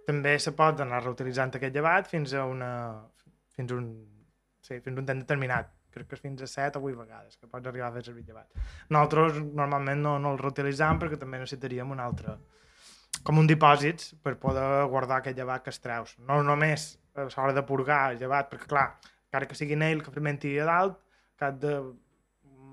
També 0.07 0.37
se 0.39 0.53
pot 0.55 0.79
anar 0.83 1.01
reutilitzant 1.03 1.51
aquest 1.57 1.75
llevat 1.75 2.07
fins 2.11 2.33
a 2.33 2.45
una 2.47 2.71
fins 3.57 3.73
a 3.73 3.79
un, 3.79 3.87
sí, 4.61 4.79
fins 4.79 4.95
a 4.95 5.01
un 5.01 5.09
temps 5.09 5.25
determinat. 5.25 5.73
Crec 5.93 6.11
que 6.11 6.17
és 6.17 6.21
fins 6.21 6.43
a 6.45 6.47
7 6.47 6.79
o 6.79 6.85
8 6.85 6.99
vegades 6.99 7.39
que 7.39 7.49
pots 7.49 7.67
arribar 7.67 7.89
a 7.89 7.95
fer 7.95 8.03
servir 8.05 8.23
llevat. 8.27 8.47
Nosaltres 8.93 9.41
normalment 9.57 10.03
no, 10.03 10.17
no 10.21 10.35
el 10.35 10.41
reutilitzam 10.41 11.01
perquè 11.01 11.19
també 11.19 11.41
necessitaríem 11.41 11.91
un 11.95 12.03
altre 12.03 12.37
com 13.27 13.39
un 13.41 13.47
dipòsits 13.49 14.13
per 14.23 14.35
poder 14.39 14.67
guardar 14.91 15.21
aquest 15.21 15.37
llevat 15.39 15.63
que 15.65 15.73
es 15.73 15.81
treus. 15.83 16.15
No 16.19 16.39
només 16.45 16.89
a 17.17 17.25
l'hora 17.25 17.55
de 17.57 17.63
purgar 17.65 18.01
el 18.11 18.19
llevat, 18.21 18.51
perquè 18.51 18.69
clar, 18.69 18.87
encara 19.27 19.47
que 19.49 19.57
sigui 19.57 19.75
nail 19.79 20.03
que 20.05 20.13
fermenti 20.13 20.53
a 20.61 20.67
dalt, 20.69 20.99
cap 21.41 21.57
de 21.61 21.79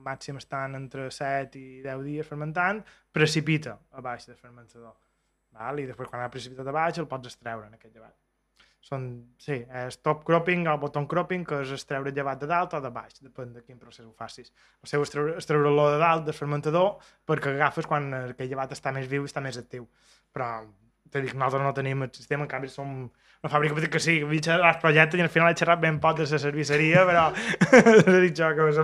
màxim 0.05 0.37
estan 0.37 0.77
entre 0.77 1.09
7 1.11 1.59
i 1.59 1.81
10 1.85 2.05
dies 2.05 2.29
fermentant, 2.29 2.85
precipita 3.13 3.79
a 3.93 4.05
baix 4.05 4.29
del 4.29 4.37
fermentador. 4.37 5.04
Val? 5.55 5.81
I 5.81 5.89
després 5.89 6.11
quan 6.11 6.23
ha 6.25 6.31
precipitat 6.33 6.69
a 6.69 6.77
baix 6.77 7.01
el 7.01 7.11
pots 7.11 7.31
extreure 7.31 7.67
en 7.69 7.79
aquest 7.79 7.95
llevat. 7.95 8.15
Són, 8.85 9.05
sí, 9.41 9.63
és 9.81 9.97
top 10.05 10.27
cropping 10.29 10.67
o 10.69 10.75
bottom 10.81 11.07
cropping, 11.09 11.47
que 11.49 11.63
és 11.65 11.71
extreure 11.73 12.11
el 12.11 12.17
llevat 12.19 12.43
de 12.43 12.49
dalt 12.51 12.75
o 12.77 12.81
de 12.85 12.91
baix, 12.93 13.17
depèn 13.25 13.55
de 13.55 13.63
quin 13.65 13.79
procés 13.81 14.05
ho 14.05 14.13
facis. 14.19 14.53
El 14.85 14.91
seu 14.91 15.05
extreure-lo 15.07 15.87
de 15.95 16.01
dalt 16.03 16.27
del 16.27 16.37
fermentador 16.37 16.99
perquè 17.25 17.55
agafes 17.55 17.89
quan 17.89 18.11
aquell 18.19 18.51
llevat 18.51 18.77
està 18.77 18.93
més 18.93 19.09
viu 19.09 19.25
i 19.25 19.31
està 19.31 19.41
més 19.41 19.57
actiu. 19.63 19.89
Però 20.37 20.51
T'he 21.15 21.23
dit 21.23 21.31
que 21.31 21.39
nosaltres 21.39 21.63
no 21.63 21.71
tenim 21.77 22.03
el 22.03 22.11
sistema, 22.11 22.43
en 22.43 22.51
canvi 22.51 22.67
som 22.73 22.89
una 23.45 23.51
fàbrica 23.53 23.77
petit 23.77 23.93
que 23.93 24.01
sí, 24.03 24.17
que 24.19 24.27
vaig 24.27 24.41
xerrar 24.43 24.71
el 24.75 24.79
projecte 24.83 25.19
i 25.21 25.23
al 25.23 25.29
final 25.31 25.53
he 25.53 25.57
xerrat 25.61 25.79
ben 25.83 25.99
poc 26.03 26.17
de 26.19 26.25
la 26.27 26.39
servisseria, 26.43 27.05
però 27.07 27.27
he 28.09 28.21
dit 28.25 28.35
jo 28.41 28.49
que 28.57 28.71
se 28.75 28.83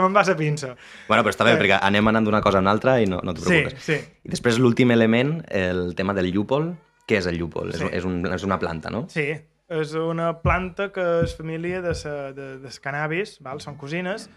me'n 0.00 0.14
va 0.16 0.22
la 0.24 0.36
pinça. 0.38 0.70
Bueno, 1.08 1.24
però 1.26 1.34
està 1.34 1.44
bé, 1.44 1.52
Eh. 1.56 1.58
perquè 1.60 1.78
anem 1.82 2.08
anant 2.08 2.24
d'una 2.24 2.40
cosa 2.40 2.58
a 2.58 2.64
una 2.64 2.70
altra 2.72 2.94
i 3.02 3.06
no, 3.10 3.18
no 3.22 3.34
Sí, 3.36 3.44
preocupes. 3.44 3.82
sí. 3.82 3.98
I 4.24 4.32
després 4.32 4.58
l'últim 4.62 4.90
element, 4.94 5.42
el 5.50 5.92
tema 5.98 6.14
del 6.14 6.32
llúpol. 6.32 6.72
Què 7.06 7.18
és 7.20 7.26
el 7.26 7.36
llúpol? 7.38 7.74
Sí. 7.74 7.84
És, 7.84 7.92
és, 8.00 8.04
un, 8.08 8.24
és 8.34 8.42
una 8.46 8.58
planta, 8.58 8.90
no? 8.90 9.04
Sí, 9.12 9.26
és 9.68 9.92
una 9.98 10.32
planta 10.40 10.88
que 10.94 11.04
és 11.26 11.36
família 11.36 11.82
de, 11.82 11.92
sa, 11.94 12.32
de, 12.32 12.56
de 12.62 12.70
cannabis, 12.82 13.36
val? 13.42 13.60
són 13.60 13.76
cosines, 13.76 14.30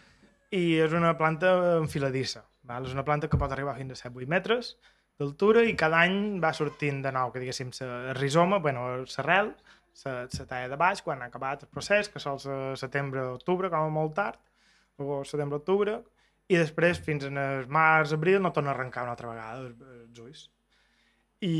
i 0.51 0.75
és 0.81 0.93
una 0.97 1.15
planta 1.17 1.77
enfiladissa. 1.79 2.43
Val? 2.69 2.85
És 2.85 2.93
una 2.93 3.05
planta 3.05 3.29
que 3.29 3.37
pot 3.37 3.51
arribar 3.53 3.77
fins 3.77 3.95
a 4.03 4.09
7-8 4.09 4.27
metres 4.29 4.75
d'altura 5.19 5.65
i 5.67 5.75
cada 5.79 6.03
any 6.05 6.39
va 6.43 6.53
sortint 6.55 7.01
de 7.03 7.11
nou, 7.15 7.33
que 7.33 7.41
diguéssim, 7.43 7.71
el 7.85 8.15
rizoma, 8.17 8.59
bueno, 8.63 8.85
l'arrel, 9.01 9.51
la, 10.05 10.13
la 10.23 10.45
talla 10.45 10.69
de 10.71 10.77
baix, 10.79 11.01
quan 11.03 11.21
ha 11.21 11.27
acabat 11.27 11.65
el 11.65 11.71
procés, 11.73 12.09
que 12.09 12.21
sols 12.23 12.47
a 12.47 12.59
setembre-octubre, 12.79 13.71
com 13.73 13.89
a 13.89 13.93
molt 13.93 14.15
tard, 14.15 14.39
o 14.99 15.21
setembre-octubre, 15.27 15.99
i 16.49 16.57
després 16.57 17.01
fins 17.05 17.27
en 17.27 17.37
el 17.37 17.67
març-abril 17.69 18.39
no 18.41 18.53
torna 18.55 18.71
a 18.71 18.77
arrencar 18.77 19.03
una 19.05 19.13
altra 19.13 19.29
vegada 19.29 19.67
els 19.67 20.23
ulls. 20.23 20.47
I 21.45 21.55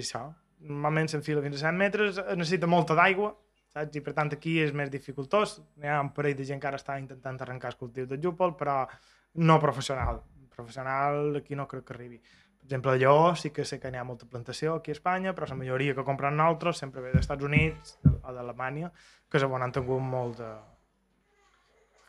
això, 0.00 0.26
normalment 0.66 1.08
s'enfila 1.08 1.44
fins 1.44 1.60
a 1.60 1.70
100 1.70 1.78
metres, 1.78 2.20
necessita 2.36 2.68
molta 2.70 2.96
d'aigua, 2.98 3.32
saps? 3.72 3.96
I 3.96 4.02
per 4.04 4.14
tant 4.18 4.32
aquí 4.34 4.58
és 4.64 4.74
més 4.76 4.90
dificultós. 4.92 5.58
Hi 5.80 5.88
ha 5.88 6.00
un 6.02 6.12
parell 6.16 6.36
de 6.38 6.46
gent 6.48 6.60
que 6.60 6.68
ara 6.70 6.80
està 6.80 6.98
intentant 7.00 7.40
arrencar 7.40 7.72
el 7.72 7.80
cultiu 7.80 8.08
de 8.08 8.18
llúpol, 8.20 8.56
però 8.58 8.82
no 9.48 9.58
professional. 9.60 10.20
Professional 10.52 11.38
aquí 11.40 11.56
no 11.56 11.68
crec 11.68 11.86
que 11.88 11.96
arribi. 11.96 12.20
Per 12.62 12.68
exemple, 12.70 12.92
allò 12.94 13.34
sí 13.34 13.50
que 13.50 13.64
sé 13.66 13.80
que 13.82 13.90
n'hi 13.90 13.98
ha 13.98 14.04
molta 14.06 14.24
plantació 14.30 14.76
aquí 14.78 14.92
a 14.92 14.94
Espanya, 14.94 15.32
però 15.34 15.48
la 15.50 15.56
majoria 15.58 15.96
que 15.96 16.04
compren 16.06 16.36
nosaltres 16.38 16.78
sempre 16.78 17.02
ve 17.02 17.10
dels 17.10 17.24
Estats 17.26 17.42
Units 17.44 17.96
o 18.22 18.32
d'Alemanya, 18.32 18.92
que 19.28 19.40
és 19.40 19.44
on 19.44 19.62
han 19.66 19.74
tingut 19.74 20.00
molt 20.00 20.38
de, 20.38 20.50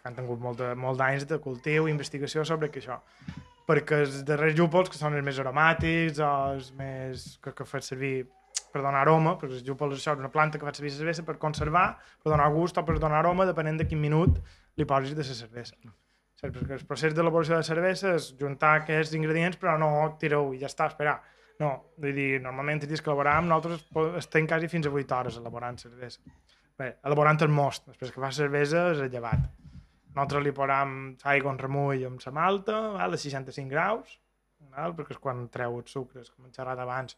han 0.03 0.15
tingut 0.15 0.39
molt 0.39 0.59
de- 0.61 0.75
molt 0.75 0.99
d'anys 1.01 1.25
de 1.27 1.39
cultiu 1.39 1.87
i 1.87 1.91
investigació 1.91 2.45
sobre 2.45 2.69
que 2.69 2.79
això. 2.83 2.99
Perquè 3.65 4.03
els 4.03 4.21
darrers 4.27 4.55
llúpols, 4.55 4.89
que 4.91 4.99
són 4.99 5.15
els 5.17 5.25
més 5.25 5.39
aromàtics 5.39 6.19
o 6.19 6.29
els 6.53 6.71
més... 6.77 7.39
que, 7.41 7.53
que 7.55 7.65
fan 7.65 7.81
servir 7.81 8.27
per 8.73 8.81
donar 8.83 9.01
aroma, 9.01 9.37
perquè 9.39 9.57
els 9.57 9.65
llúpols 9.65 9.95
això 9.97 10.13
és 10.13 10.19
una 10.21 10.31
planta 10.33 10.59
que 10.59 10.65
fa 10.67 10.73
servir 10.75 10.91
la 10.91 10.97
cervesa 10.99 11.23
per 11.25 11.37
conservar, 11.41 11.97
per 12.21 12.31
donar 12.33 12.51
gust 12.53 12.77
o 12.77 12.85
per 12.85 12.99
donar 12.99 13.23
aroma, 13.23 13.45
depenent 13.49 13.79
de 13.79 13.87
quin 13.87 14.01
minut 14.01 14.37
li 14.77 14.85
posis 14.85 15.15
de 15.15 15.23
la 15.23 15.37
cervesa. 15.41 15.75
Perquè 16.43 16.75
el 16.75 16.88
procés 16.88 17.13
d'elaboració 17.15 17.56
de 17.56 17.63
cervesa 17.63 18.17
és 18.17 18.34
juntar 18.39 18.73
aquests 18.82 19.15
ingredients, 19.15 19.56
però 19.62 19.77
no 19.79 19.91
tireu 20.19 20.51
i 20.51 20.60
ja 20.60 20.67
està, 20.67 20.89
esperar. 20.91 21.21
No, 21.62 21.69
vull 22.01 22.17
dir, 22.17 22.41
normalment 22.43 22.82
dies 22.84 22.99
que 22.99 23.08
elaboràvem, 23.12 23.47
nosaltres 23.47 23.86
estem 24.19 24.49
quasi 24.49 24.67
fins 24.67 24.89
a 24.89 24.91
8 24.91 25.15
hores 25.15 25.38
elaborant 25.39 25.79
cervesa. 25.79 26.19
Bé, 26.79 26.89
elaborant 27.06 27.39
el 27.45 27.53
most, 27.53 27.86
després 27.88 28.12
que 28.12 28.19
fa 28.19 28.34
cervesa 28.36 28.89
és 28.91 29.03
el 29.06 29.13
llevat. 29.13 29.45
Nosaltres 30.13 30.43
li 30.43 30.53
posam 30.58 30.97
aigua 31.32 31.53
en 31.53 31.62
remull 31.62 32.03
amb 32.10 32.25
la 32.25 32.36
malta, 32.36 32.82
val, 32.97 33.15
a 33.15 33.21
65 33.23 33.71
graus, 33.71 34.19
val, 34.73 34.97
perquè 34.97 35.15
és 35.15 35.21
quan 35.21 35.47
treu 35.53 35.79
els 35.79 35.95
sucres, 35.95 36.29
com 36.34 36.45
hem 36.45 36.53
xerrat 36.53 36.82
abans, 36.84 37.15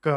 que 0.00 0.14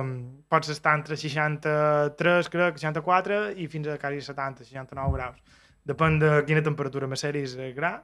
pots 0.51 0.69
estar 0.71 0.93
entre 0.99 1.17
63, 1.19 2.49
crec, 2.53 2.79
64 2.79 3.43
i 3.59 3.67
fins 3.71 3.89
a 3.91 3.97
quasi 3.99 4.21
70, 4.23 4.63
69 4.69 5.17
graus. 5.17 5.41
Depèn 5.83 6.19
de 6.21 6.35
quina 6.47 6.63
temperatura 6.63 7.09
maceris 7.11 7.57
el 7.59 7.73
gra. 7.75 7.97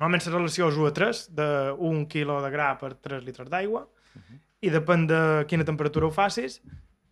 Normalment 0.00 0.24
la 0.26 0.38
relació 0.38 0.70
és 0.72 0.78
1 0.80 0.88
a 0.88 0.94
3, 0.96 1.20
de 1.38 1.48
1 1.90 2.06
quilo 2.10 2.40
de 2.42 2.50
gra 2.50 2.72
per 2.80 2.94
3 3.08 3.22
litres 3.26 3.50
d'aigua, 3.52 3.84
i 4.64 4.72
depèn 4.72 5.06
de 5.06 5.20
quina 5.50 5.66
temperatura 5.68 6.08
ho 6.08 6.14
facis, 6.14 6.58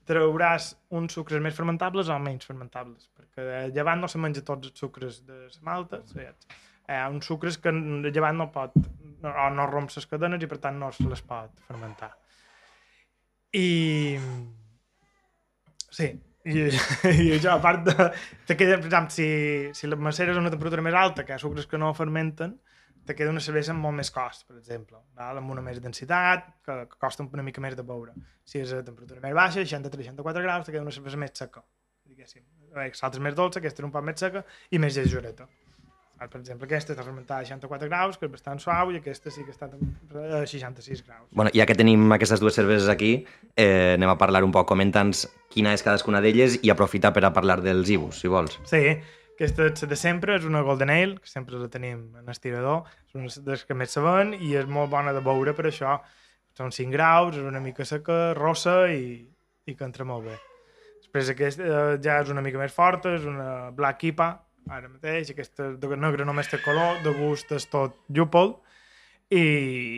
trauràs 0.09 0.73
uns 0.99 1.15
sucres 1.15 1.43
més 1.45 1.55
fermentables 1.55 2.11
o 2.11 2.19
menys 2.19 2.49
fermentables, 2.49 3.07
perquè 3.15 3.45
el 3.67 3.75
llevant 3.77 4.03
no 4.03 4.11
se 4.11 4.19
menja 4.19 4.43
tots 4.47 4.71
els 4.71 4.83
sucres 4.83 5.21
de 5.29 5.45
la 5.45 5.67
malta, 5.69 6.03
saps? 6.11 6.49
hi 6.93 6.99
ha 6.99 7.07
uns 7.09 7.29
sucres 7.29 7.59
que 7.63 7.71
el 7.71 8.09
llevant 8.11 8.37
no 8.41 8.49
pot, 8.53 8.75
o 9.23 9.47
no 9.55 9.69
romp 9.71 9.89
les 9.95 10.09
cadenes 10.11 10.43
i 10.43 10.49
per 10.51 10.59
tant 10.65 10.81
no 10.81 10.91
se 10.93 11.07
les 11.09 11.23
pot 11.23 11.63
fermentar. 11.69 12.11
I... 13.55 14.19
Sí, 15.93 16.09
i, 16.49 16.59
i 17.25 17.31
això, 17.37 17.55
a 17.55 17.61
part 17.63 17.87
de... 17.87 17.95
Queda, 18.51 18.81
per 18.81 18.89
exemple, 18.89 19.15
si, 19.15 19.29
si 19.77 19.89
la 19.89 19.97
macera 20.01 20.35
és 20.35 20.41
una 20.41 20.51
temperatura 20.51 20.85
més 20.85 20.97
alta, 20.99 21.25
que 21.25 21.35
hi 21.35 21.39
ha 21.39 21.43
sucres 21.43 21.69
que 21.71 21.81
no 21.81 21.93
fermenten, 21.95 22.57
te 23.07 23.17
queda 23.19 23.33
una 23.35 23.43
cervesa 23.43 23.73
amb 23.75 23.83
molt 23.83 23.99
més 23.99 24.11
cost, 24.15 24.47
per 24.49 24.57
exemple, 24.59 25.01
val? 25.19 25.41
amb 25.41 25.51
una 25.55 25.65
més 25.65 25.81
densitat, 25.83 26.47
que, 26.67 26.79
que 26.91 27.01
costa 27.03 27.27
una 27.27 27.47
mica 27.47 27.63
més 27.65 27.77
de 27.79 27.87
beure. 27.87 28.15
Si 28.45 28.63
és 28.63 28.73
a 28.77 28.83
temperatura 28.87 29.23
més 29.25 29.35
baixa, 29.35 29.65
63-64 29.65 30.45
graus, 30.47 30.67
te 30.67 30.75
queda 30.75 30.87
una 30.87 30.95
cervesa 30.95 31.21
més 31.21 31.35
seca, 31.35 31.65
diguéssim. 32.07 32.45
L'altra 32.73 33.11
és 33.19 33.27
més 33.27 33.37
dolça, 33.37 33.61
aquesta 33.61 33.83
és 33.83 33.89
un 33.89 33.93
poc 33.93 34.07
més 34.07 34.23
seca 34.23 34.45
i 34.71 34.81
més 34.81 34.97
lleugera. 34.97 35.49
Per 36.23 36.39
exemple, 36.39 36.69
aquesta 36.69 36.95
està 36.95 37.03
fermentada 37.03 37.43
a 37.43 37.47
64 37.49 37.89
graus, 37.91 38.19
que 38.19 38.29
és 38.29 38.33
bastant 38.33 38.61
suau, 38.63 38.93
i 38.93 39.01
aquesta 39.01 39.33
sí 39.35 39.43
que 39.43 39.51
està 39.51 39.67
a 39.67 40.43
66 40.47 41.03
graus. 41.07 41.27
Bueno, 41.35 41.51
ja 41.57 41.67
que 41.67 41.75
tenim 41.75 42.05
aquestes 42.15 42.39
dues 42.43 42.55
cerveses 42.55 42.87
aquí, 42.93 43.25
eh, 43.57 43.95
anem 43.97 44.13
a 44.13 44.19
parlar 44.21 44.45
un 44.47 44.55
poc. 44.55 44.69
Comenta'ns 44.71 45.25
quina 45.51 45.73
és 45.75 45.83
cadascuna 45.83 46.23
d'elles 46.23 46.61
i 46.63 46.71
aprofita 46.71 47.11
per 47.13 47.25
a 47.27 47.33
parlar 47.35 47.59
dels 47.65 47.91
ibus, 47.91 48.23
si 48.23 48.31
vols. 48.31 48.61
Sí, 48.71 48.85
aquesta 49.43 49.67
és 49.67 49.91
de 49.91 49.97
sempre, 49.99 50.37
és 50.39 50.45
una 50.47 50.61
Golden 50.63 50.91
Ale, 50.95 51.17
que 51.19 51.27
sempre 51.27 51.59
la 51.59 51.67
tenim 51.71 52.05
en 52.21 52.31
estirador, 52.31 52.85
és 53.09 53.17
una 53.19 53.27
de 53.27 53.51
les 53.51 53.65
que 53.67 53.75
més 53.75 53.91
saben 53.91 54.37
i 54.39 54.53
és 54.55 54.69
molt 54.71 54.93
bona 54.93 55.11
de 55.17 55.23
beure 55.25 55.55
per 55.59 55.67
això. 55.67 55.97
Són 56.55 56.71
5 56.71 56.95
graus, 56.95 57.35
és 57.41 57.49
una 57.49 57.59
mica 57.65 57.85
seca, 57.89 58.37
rossa 58.39 58.87
i, 58.93 59.19
i 59.67 59.75
que 59.75 59.87
entra 59.89 60.07
molt 60.07 60.29
bé. 60.29 60.37
Després 61.01 61.33
aquesta 61.33 61.67
eh, 61.67 61.99
ja 62.05 62.21
és 62.23 62.31
una 62.31 62.45
mica 62.45 62.61
més 62.61 62.75
forta, 62.77 63.17
és 63.19 63.27
una 63.27 63.73
Black 63.75 64.07
IPA, 64.13 64.29
ara 64.71 64.93
mateix, 64.93 65.33
aquesta 65.35 65.73
de 65.75 65.99
negre 65.99 66.29
només 66.29 66.51
té 66.53 66.63
color, 66.63 67.01
de 67.03 67.11
gust 67.19 67.51
és 67.57 67.67
tot 67.73 67.99
llúpol, 68.15 68.55
i, 69.33 69.43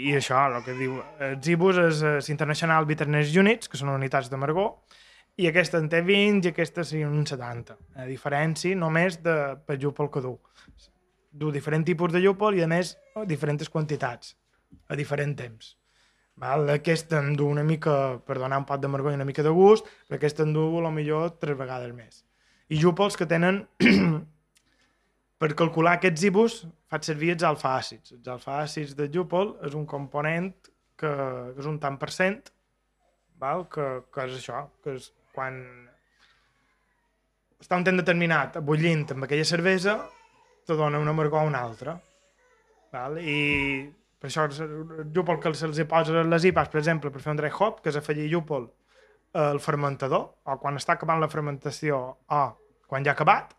i 0.09 0.17
això, 0.17 0.41
el 0.47 0.63
que 0.65 0.79
diu, 0.79 0.97
els 1.29 1.53
IBUs 1.53 1.81
és 1.85 2.03
els 2.15 2.33
International 2.33 2.87
Bitterness 2.89 3.35
Units, 3.37 3.69
que 3.69 3.77
són 3.77 3.93
unitats 3.93 4.33
d'amargor, 4.33 4.79
i 5.37 5.49
aquesta 5.51 5.81
en 5.83 5.89
té 5.91 6.01
20 6.07 6.47
i 6.47 6.53
aquesta 6.53 6.85
sí 6.87 7.03
un 7.05 7.25
70. 7.27 7.77
A 7.99 8.07
diferència 8.07 8.79
només 8.79 9.19
de 9.23 9.37
per 9.67 9.79
llúpol 9.83 10.11
que 10.11 10.23
du. 10.23 10.35
Du 11.35 11.51
diferents 11.55 11.87
tipus 11.87 12.13
de 12.15 12.23
llúpol 12.23 12.59
i 12.59 12.63
a 12.63 12.69
més 12.71 12.95
diferents 13.27 13.71
quantitats 13.71 14.37
a 14.89 14.99
diferent 14.99 15.35
temps. 15.39 15.75
Val? 16.39 16.69
Aquesta 16.71 17.21
en 17.23 17.35
du 17.39 17.47
una 17.47 17.63
mica 17.67 18.21
per 18.27 18.39
donar 18.39 18.61
un 18.63 18.69
pot 18.69 18.83
d'amargor 18.83 19.15
i 19.15 19.19
una 19.19 19.27
mica 19.27 19.43
de 19.43 19.51
gust, 19.55 19.87
però 20.09 20.19
aquesta 20.19 20.47
en 20.47 20.55
du 20.55 20.65
a 20.79 20.85
lo 20.87 20.95
millor 20.95 21.37
tres 21.43 21.59
vegades 21.59 21.95
més. 21.95 22.23
I 22.71 22.79
llúpols 22.81 23.19
que 23.19 23.27
tenen 23.31 23.65
per 25.41 25.53
calcular 25.59 25.99
aquests 25.99 26.27
ibus 26.31 26.63
faig 26.91 27.07
servir 27.07 27.35
els 27.35 27.47
alfa-àcids. 27.47 28.15
Els 28.19 28.31
alfa-àcids 28.39 28.95
de 28.99 29.11
llúpol 29.11 29.57
és 29.67 29.75
un 29.79 29.87
component 29.87 30.53
que, 30.95 31.11
que 31.11 31.63
és 31.63 31.71
un 31.71 31.79
tant 31.83 31.99
per 31.99 32.11
cent 32.15 32.43
val? 33.41 33.67
Que, 33.71 33.87
que 34.13 34.27
és 34.29 34.39
això, 34.39 34.65
que 34.83 34.97
és 34.99 35.11
quan 35.35 35.59
està 37.61 37.79
un 37.81 37.85
temps 37.87 38.01
determinat 38.03 38.61
bullint 38.65 39.07
amb 39.15 39.27
aquella 39.27 39.47
cervesa, 39.49 39.99
te 40.65 40.77
dona 40.79 41.01
una 41.01 41.13
amargor 41.13 41.43
a 41.43 41.49
una 41.49 41.63
altra. 41.65 41.99
Val? 42.95 43.19
I 43.19 43.91
per 44.21 44.31
això 44.31 44.47
el 44.49 45.11
llúpol 45.13 45.41
que 45.43 45.53
se'ls 45.57 45.81
hi 45.81 45.87
posa 45.89 46.21
a 46.21 46.25
les 46.25 46.47
IPAs, 46.49 46.71
per 46.73 46.81
exemple, 46.81 47.11
per 47.13 47.21
fer 47.21 47.35
un 47.35 47.41
dry 47.41 47.51
hop, 47.53 47.83
que 47.83 47.91
és 47.93 47.99
afegir 48.01 48.31
llúpol 48.31 48.71
al 49.35 49.61
fermentador, 49.61 50.29
o 50.47 50.57
quan 50.63 50.79
està 50.79 50.95
acabant 50.95 51.21
la 51.21 51.29
fermentació, 51.29 51.99
o 52.17 52.43
quan 52.89 53.05
ja 53.05 53.13
ha 53.13 53.19
acabat, 53.19 53.53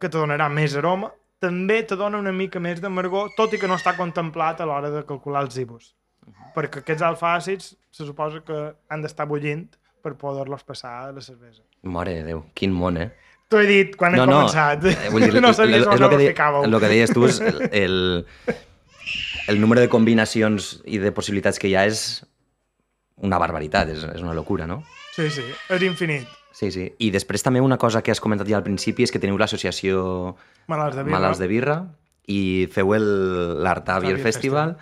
que 0.00 0.08
te 0.08 0.16
donarà 0.16 0.48
més 0.50 0.74
aroma, 0.78 1.12
també 1.38 1.82
te 1.86 1.98
dona 1.98 2.18
una 2.18 2.32
mica 2.34 2.58
més 2.58 2.80
d'amargor, 2.82 3.34
tot 3.36 3.54
i 3.54 3.60
que 3.62 3.70
no 3.70 3.76
està 3.78 3.94
contemplat 3.98 4.58
a 4.60 4.66
l'hora 4.66 4.90
de 4.90 5.04
calcular 5.06 5.44
els 5.46 5.58
ibus. 5.62 5.92
Perquè 6.56 6.82
aquests 6.82 7.04
alfa-àcids 7.06 7.74
se 7.94 8.06
suposa 8.06 8.42
que 8.46 8.58
han 8.90 9.04
d'estar 9.04 9.28
bullint 9.30 9.68
per 10.02 10.14
poder-los 10.20 10.64
passar 10.64 10.92
a 11.08 11.12
la 11.12 11.20
cervesa. 11.24 11.62
Mare 11.82 12.14
de 12.20 12.24
Déu, 12.32 12.44
quin 12.54 12.72
món, 12.74 12.96
eh? 13.00 13.10
T'ho 13.48 13.60
he 13.62 13.66
dit 13.68 13.94
quan 13.96 14.14
he 14.14 14.20
començat. 14.20 14.84
eh, 14.90 15.10
vull 15.12 15.24
dir, 15.24 15.40
no 15.44 15.52
sabies 15.56 15.86
on 15.88 16.02
el 16.02 16.10
que, 16.12 16.18
ficàveu. 16.30 16.64
el 16.68 16.78
que 16.80 16.90
deies 16.90 17.12
tu 17.16 17.24
és 17.28 17.38
el, 17.40 17.62
el, 17.72 17.94
el 19.48 19.60
número 19.60 19.80
de 19.80 19.88
combinacions 19.88 20.82
i 20.84 20.98
de 21.00 21.12
possibilitats 21.16 21.58
que 21.58 21.70
hi 21.70 21.76
ha 21.78 21.86
és 21.88 22.02
una 23.24 23.38
barbaritat, 23.40 23.88
és, 23.94 24.04
és 24.14 24.22
una 24.22 24.34
locura, 24.36 24.66
no? 24.68 24.82
Sí, 25.16 25.30
sí, 25.34 25.46
és 25.74 25.82
infinit. 25.86 26.28
Sí, 26.54 26.70
sí. 26.74 26.88
I 26.98 27.08
després 27.14 27.42
també 27.42 27.60
una 27.62 27.78
cosa 27.78 28.02
que 28.02 28.10
has 28.12 28.20
comentat 28.20 28.48
ja 28.50 28.58
al 28.58 28.66
principi 28.66 29.04
és 29.06 29.12
que 29.14 29.20
teniu 29.22 29.38
l'associació 29.38 30.36
Malalts 30.68 30.96
de 30.98 31.04
birra. 31.04 31.14
Malalts 31.16 31.40
de 31.42 31.48
Birra 31.50 31.76
i 32.28 32.40
feu 32.74 32.92
l'Arta 32.98 33.98
Beer 34.02 34.16
Beer 34.16 34.24
Festival. 34.24 34.76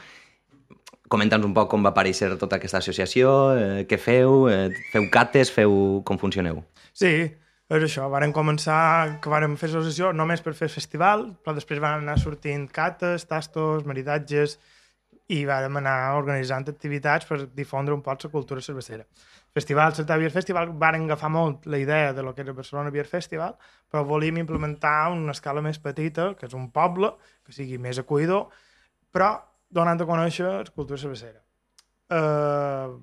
Comenta'ns 1.13 1.47
un 1.47 1.55
poc 1.55 1.71
com 1.71 1.85
va 1.87 1.93
aparèixer 1.95 2.33
tota 2.41 2.59
aquesta 2.59 2.81
associació, 2.83 3.33
eh, 3.55 3.83
què 3.89 3.99
feu, 3.99 4.47
eh, 4.51 4.71
feu 4.93 5.09
cates, 5.13 5.53
feu... 5.55 6.03
com 6.07 6.19
funcioneu? 6.19 6.63
Sí, 6.93 7.13
és 7.71 7.85
això. 7.89 8.09
Varen 8.11 8.35
començar, 8.35 9.19
que 9.23 9.31
vàrem 9.31 9.55
fer 9.61 9.71
l'associació 9.71 10.13
només 10.15 10.43
per 10.43 10.55
fer 10.59 10.71
festival, 10.73 11.29
però 11.45 11.55
després 11.55 11.83
van 11.83 12.03
anar 12.03 12.19
sortint 12.23 12.67
cates, 12.73 13.27
tastos, 13.31 13.87
maridatges, 13.87 14.59
i 15.29 15.41
vàrem 15.47 15.79
anar 15.81 16.15
organitzant 16.19 16.69
activitats 16.71 17.27
per 17.27 17.41
difondre 17.55 17.95
un 17.95 18.03
poc 18.03 18.23
la 18.23 18.31
cultura 18.31 18.63
cervecera. 18.63 19.07
Festival, 19.57 19.95
Certa 19.97 20.19
Beer 20.21 20.31
Festival, 20.31 20.71
varen 20.79 21.07
agafar 21.07 21.31
molt 21.33 21.67
la 21.67 21.79
idea 21.79 22.13
de 22.13 22.23
lo 22.23 22.35
que 22.35 22.43
era 22.43 22.53
Barcelona 22.53 22.91
Beer 22.91 23.07
Festival, 23.07 23.57
però 23.91 24.05
volíem 24.05 24.39
implementar 24.43 25.11
una 25.11 25.33
escala 25.33 25.63
més 25.65 25.79
petita, 25.79 26.35
que 26.39 26.47
és 26.47 26.55
un 26.55 26.69
poble, 26.71 27.15
que 27.47 27.57
sigui 27.57 27.79
més 27.79 27.99
acollidor, 27.99 28.51
però 29.11 29.31
donant 29.69 30.01
a 30.01 30.09
conèixer 30.09 30.47
la 30.47 30.65
cultura 30.73 31.01
cervecera. 31.01 31.41
Uh, 32.07 32.97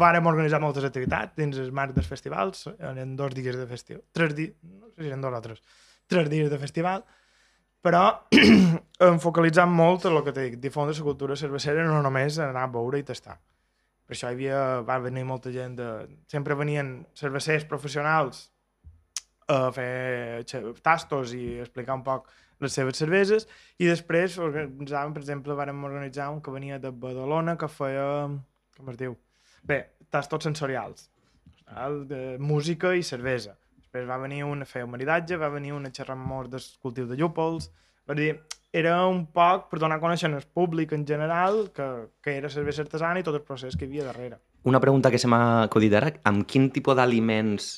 vàrem 0.00 0.26
organitzar 0.30 0.60
moltes 0.62 0.84
activitats 0.86 1.34
dins 1.38 1.58
el 1.58 1.72
marc 1.74 1.94
dels 1.96 2.08
festivals, 2.08 2.66
eren 2.78 3.16
dos 3.18 3.34
dies 3.34 3.56
de 3.56 3.66
festival, 3.66 4.04
tres 4.14 4.36
dies, 4.36 4.54
no 4.62 4.90
sé 4.92 5.02
si 5.02 5.08
eren 5.10 5.24
dos 5.24 5.34
o 5.34 5.40
tres, 5.42 5.62
tres 6.06 6.30
dies 6.30 6.50
de 6.50 6.58
festival, 6.58 7.04
però 7.80 8.04
em 9.08 9.20
focalitzant 9.22 9.72
molt 9.72 10.06
en 10.06 10.18
el 10.18 10.24
que 10.26 10.34
t'he 10.36 10.48
dit, 10.50 10.60
difondre 10.60 10.96
la 10.96 11.06
cultura 11.06 11.36
cervecera 11.36 11.86
no 11.88 12.02
només 12.04 12.38
anar 12.38 12.66
a 12.68 12.72
veure 12.72 13.00
i 13.00 13.06
tastar. 13.06 13.38
Per 14.04 14.16
això 14.16 14.28
hi 14.28 14.34
havia, 14.34 14.60
va 14.82 14.98
venir 14.98 15.22
molta 15.24 15.52
gent 15.54 15.76
de... 15.78 15.88
Sempre 16.26 16.56
venien 16.58 16.96
cervecers 17.14 17.64
professionals 17.70 18.48
a 19.50 19.70
fer 19.74 20.42
tastos 20.82 21.32
i 21.34 21.60
explicar 21.62 21.94
un 21.98 22.02
poc 22.06 22.26
les 22.60 22.76
seves 22.76 23.00
cerveses 23.00 23.46
i 23.78 23.88
després 23.88 24.36
organitzàvem, 24.38 25.14
per 25.14 25.22
exemple, 25.24 25.56
vàrem 25.58 25.84
organitzar 25.88 26.28
un 26.34 26.42
que 26.44 26.54
venia 26.54 26.78
de 26.78 26.92
Badalona 26.92 27.56
que 27.60 27.68
feia, 27.72 28.06
com 28.76 28.92
es 28.92 29.00
diu? 29.00 29.16
Bé, 29.66 29.80
tastos 30.10 30.44
sensorials, 30.44 31.08
de 32.10 32.36
música 32.38 32.94
i 32.96 33.02
cervesa. 33.06 33.56
Després 33.80 34.08
va 34.08 34.20
venir 34.22 34.44
un 34.46 34.62
a 34.62 34.68
fer 34.68 34.84
un 34.84 34.92
maridatge, 34.92 35.38
va 35.40 35.50
venir 35.50 35.72
un 35.74 35.86
a 35.86 35.92
xerrar 35.94 36.16
molt 36.18 36.52
del 36.52 36.66
cultiu 36.82 37.08
de 37.10 37.18
llúpols, 37.18 37.70
per 38.06 38.16
dir, 38.18 38.32
era 38.72 38.94
un 39.06 39.24
poc 39.34 39.68
per 39.70 39.80
donar 39.82 39.98
a 39.98 40.02
conèixer 40.02 40.30
al 40.30 40.46
públic 40.54 40.92
en 40.94 41.04
general 41.06 41.70
que, 41.74 41.86
que 42.22 42.36
era 42.38 42.50
cervesa 42.50 42.84
artesana 42.86 43.20
i 43.20 43.26
tot 43.26 43.38
el 43.38 43.46
procés 43.46 43.76
que 43.76 43.86
hi 43.86 43.90
havia 43.90 44.06
darrere. 44.06 44.38
Una 44.62 44.80
pregunta 44.80 45.10
que 45.10 45.18
se 45.18 45.30
m'ha 45.30 45.64
acudit 45.64 45.94
ara, 45.98 46.12
amb 46.28 46.46
quin 46.46 46.68
tipus 46.70 46.98
d'aliments 46.98 47.70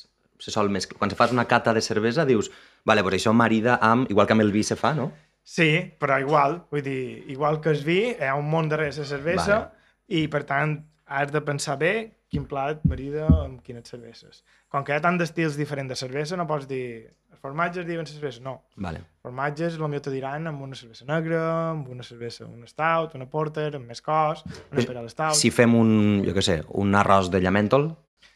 se 0.42 0.54
sol 0.54 0.70
mesclar? 0.70 0.98
Quan 0.98 1.12
se 1.12 1.18
fas 1.18 1.32
una 1.32 1.46
cata 1.50 1.74
de 1.74 1.82
cervesa 1.84 2.26
dius, 2.28 2.50
vale, 2.84 3.04
pues 3.06 3.20
això 3.20 3.32
marida 3.32 3.78
amb, 3.80 4.10
igual 4.10 4.26
que 4.26 4.36
amb 4.36 4.44
el 4.44 4.52
vi 4.54 4.64
se 4.66 4.76
fa, 4.76 4.94
no? 4.98 5.12
Sí, 5.42 5.70
però 5.98 6.20
igual, 6.22 6.60
vull 6.70 6.82
dir, 6.86 7.24
igual 7.34 7.60
que 7.60 7.72
el 7.74 7.82
vi, 7.86 8.00
hi 8.12 8.30
ha 8.30 8.38
un 8.38 8.50
món 8.50 8.68
darrere 8.70 8.94
la 8.94 9.06
cervesa 9.06 9.54
vale. 9.56 9.94
i 10.06 10.26
per 10.30 10.44
tant 10.46 10.76
has 11.06 11.32
de 11.32 11.42
pensar 11.44 11.78
bé 11.80 11.94
quin 12.32 12.46
plat 12.48 12.80
marida 12.88 13.26
amb 13.28 13.60
quines 13.64 13.90
cerveses. 13.90 14.40
Com 14.72 14.86
que 14.86 14.94
hi 14.94 14.96
ha 14.96 15.04
tant 15.04 15.18
d'estils 15.20 15.58
diferents 15.58 15.90
de 15.92 15.98
cervesa, 15.98 16.38
no 16.40 16.46
pots 16.48 16.68
dir 16.70 16.84
els 17.32 17.40
formatges 17.42 17.84
diuen 17.84 18.08
cervesa, 18.08 18.40
no. 18.44 18.54
Vale. 18.80 19.02
Els 19.02 19.26
formatges 19.26 19.76
potser 19.80 20.00
te 20.06 20.14
diran 20.14 20.48
amb 20.48 20.62
una 20.64 20.78
cervesa 20.78 21.04
negra, 21.10 21.42
amb 21.72 21.90
una 21.92 22.06
cervesa, 22.06 22.46
un 22.46 22.64
stout, 22.70 23.18
una 23.18 23.28
porter, 23.28 23.74
amb 23.76 23.92
més 23.92 24.00
cos, 24.00 24.46
una 24.70 24.80
imperial 24.80 25.10
stout... 25.12 25.36
Si 25.36 25.52
fem 25.52 25.76
un, 25.76 25.92
jo 26.24 26.32
què 26.32 26.46
sé, 26.46 26.62
un 26.80 26.96
arròs 26.96 27.28
de 27.34 27.42
llamentol, 27.44 27.90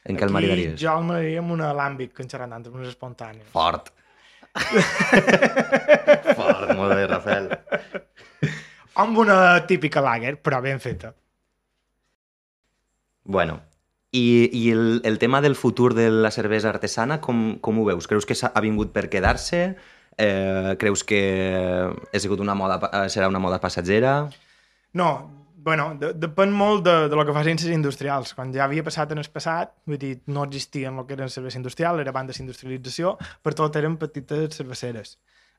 en 0.05 0.17
què 0.19 0.27
el 0.27 0.35
maridaries? 0.35 0.81
jo 0.81 0.95
el 0.99 1.07
maridaria 1.09 1.43
amb 1.45 1.55
un 1.57 1.63
alàmbic, 1.67 2.15
que 2.17 2.25
en 2.25 2.33
xerrant 2.33 2.57
amb 2.57 2.73
unes 2.73 2.91
espontànies. 2.95 3.47
Fort. 3.53 3.93
Fort, 6.39 6.73
molt 6.79 6.95
bé, 6.95 7.07
Rafael. 7.11 7.51
Amb 9.03 9.19
una 9.21 9.39
típica 9.69 10.01
lager, 10.01 10.37
però 10.41 10.63
ben 10.65 10.81
feta. 10.81 11.13
Bueno, 13.27 13.59
i, 14.17 14.49
i 14.53 14.71
el, 14.71 15.03
el 15.05 15.19
tema 15.19 15.43
del 15.43 15.57
futur 15.57 15.93
de 15.95 16.09
la 16.11 16.31
cervesa 16.31 16.71
artesana, 16.71 17.21
com, 17.21 17.59
com 17.61 17.81
ho 17.81 17.85
veus? 17.85 18.07
Creus 18.09 18.25
que 18.29 18.37
ha 18.47 18.63
vingut 18.65 18.95
per 18.95 19.09
quedar-se? 19.13 19.63
Eh, 20.17 20.77
creus 20.81 21.03
que 21.05 21.21
ha 21.93 22.21
sigut 22.23 22.41
una 22.41 22.55
moda, 22.57 22.79
serà 23.13 23.29
una 23.29 23.43
moda 23.43 23.61
passatgera? 23.61 24.31
No, 24.97 25.11
bueno, 25.67 25.91
de, 26.01 26.13
depèn 26.15 26.55
molt 26.55 26.85
de, 26.87 26.95
de 27.11 27.19
lo 27.19 27.27
que 27.27 27.35
facin 27.37 27.59
les 27.59 27.75
industrials. 27.75 28.33
Quan 28.39 28.55
ja 28.55 28.65
havia 28.65 28.87
passat 28.87 29.13
en 29.13 29.21
el 29.23 29.29
passat, 29.35 29.75
vull 29.91 30.01
dir, 30.01 30.15
no 30.31 30.47
existien 30.47 30.97
el 30.97 31.07
que 31.09 31.19
era 31.19 31.29
cervesa 31.29 31.59
industrial, 31.61 32.01
era 32.01 32.15
banda 32.15 32.33
d'industrialització, 32.37 33.17
per 33.43 33.55
tot 33.59 33.77
eren 33.77 33.99
petites 34.01 34.57
cerveceres. 34.63 35.19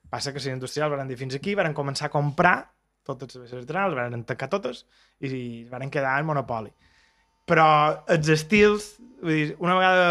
Passa 0.09 0.31
que 0.31 0.39
les 0.39 0.49
industrials 0.55 0.95
van 0.95 1.11
dir 1.11 1.19
fins 1.19 1.35
aquí, 1.35 1.53
van 1.59 1.75
començar 1.75 2.07
a 2.07 2.15
comprar 2.15 2.57
totes 3.07 3.35
les 3.35 3.51
cerveses 3.51 3.63
artesanals, 3.67 3.95
van 3.99 4.27
tancar 4.27 4.49
totes 4.51 4.85
i 5.23 5.67
van 5.69 5.91
quedar 5.91 6.17
en 6.19 6.27
monopoli 6.27 6.71
però 7.47 7.67
els 8.11 8.29
estils, 8.33 8.91
vull 9.23 9.33
dir, 9.33 9.47
una 9.63 9.77
vegada 9.79 10.07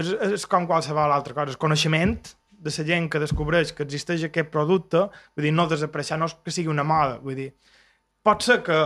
és, 0.00 0.10
és 0.32 0.48
com 0.50 0.66
qualsevol 0.68 1.12
altra 1.12 1.36
cosa, 1.36 1.52
el 1.52 1.60
coneixement 1.60 2.16
de 2.66 2.72
la 2.72 2.86
gent 2.88 3.10
que 3.12 3.20
descobreix 3.22 3.74
que 3.76 3.84
existeix 3.84 4.24
aquest 4.26 4.48
producte, 4.54 5.04
vull 5.36 5.46
dir, 5.46 5.52
no 5.54 5.68
desapareixer, 5.70 6.18
no 6.18 6.30
és 6.30 6.36
que 6.40 6.54
sigui 6.54 6.72
una 6.72 6.86
moda, 6.88 7.20
vull 7.22 7.36
dir, 7.38 7.50
pot 8.26 8.42
ser 8.44 8.60
que 8.66 8.80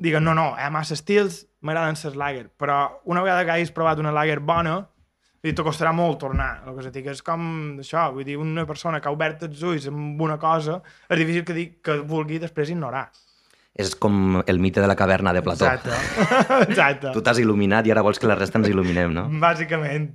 diguen, 0.00 0.24
no, 0.24 0.34
no, 0.36 0.50
hi 0.56 0.66
ha 0.66 0.72
massa 0.72 0.96
estils, 0.96 1.44
m'agraden 1.64 1.96
les 2.02 2.16
lager, 2.18 2.46
però 2.60 3.00
una 3.04 3.22
vegada 3.24 3.44
que 3.44 3.54
hagis 3.54 3.72
provat 3.72 4.00
una 4.02 4.12
lager 4.12 4.40
bona, 4.40 4.78
dir, 5.42 5.54
te 5.54 5.64
costarà 5.64 5.92
molt 5.94 6.18
tornar, 6.20 6.64
el 6.66 6.76
que 6.78 6.90
dic, 6.90 7.12
és 7.12 7.22
com 7.24 7.78
això, 7.80 8.08
vull 8.14 8.26
dir, 8.26 8.36
una 8.40 8.66
persona 8.66 9.00
que 9.00 9.08
ha 9.08 9.14
obert 9.14 9.46
els 9.46 9.62
ulls 9.62 9.86
amb 9.88 10.20
una 10.20 10.38
cosa, 10.42 10.80
és 11.08 11.22
difícil 11.22 11.46
que, 11.46 11.56
dic, 11.56 11.78
que 11.84 12.00
vulgui 12.08 12.42
després 12.42 12.72
ignorar 12.74 13.08
és 13.76 13.90
com 14.00 14.38
el 14.40 14.58
mite 14.58 14.80
de 14.80 14.88
la 14.88 14.94
caverna 14.96 15.34
de 15.36 15.42
Plató. 15.44 15.66
Exacte. 15.68 15.92
Exacte. 16.70 17.10
Tu 17.12 17.20
t'has 17.20 17.40
il·luminat 17.42 17.84
i 17.84 17.92
ara 17.92 18.00
vols 18.00 18.16
que 18.16 18.28
la 18.30 18.38
resta 18.38 18.56
ens 18.56 18.70
il·luminem, 18.70 19.12
no? 19.12 19.26
Bàsicament. 19.42 20.08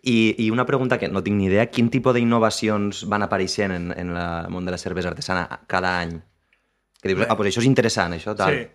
I, 0.00 0.16
I 0.40 0.46
una 0.48 0.64
pregunta 0.64 0.96
que 0.96 1.10
no 1.12 1.20
tinc 1.20 1.36
ni 1.36 1.50
idea, 1.50 1.66
quin 1.68 1.90
tipus 1.92 2.16
d'innovacions 2.16 3.02
van 3.12 3.26
apareixent 3.26 3.76
en, 3.76 3.90
en 3.92 4.14
el 4.16 4.48
món 4.48 4.64
de 4.64 4.72
la 4.72 4.80
cervesa 4.80 5.12
artesana 5.12 5.44
cada 5.68 5.98
any? 6.00 6.16
Que 7.00 7.12
dius, 7.12 7.24
ah, 7.26 7.36
pues 7.36 7.50
això 7.50 7.62
és 7.64 7.68
interessant, 7.70 8.14
això 8.16 8.36
tal. 8.36 8.54
Sí. 8.54 8.66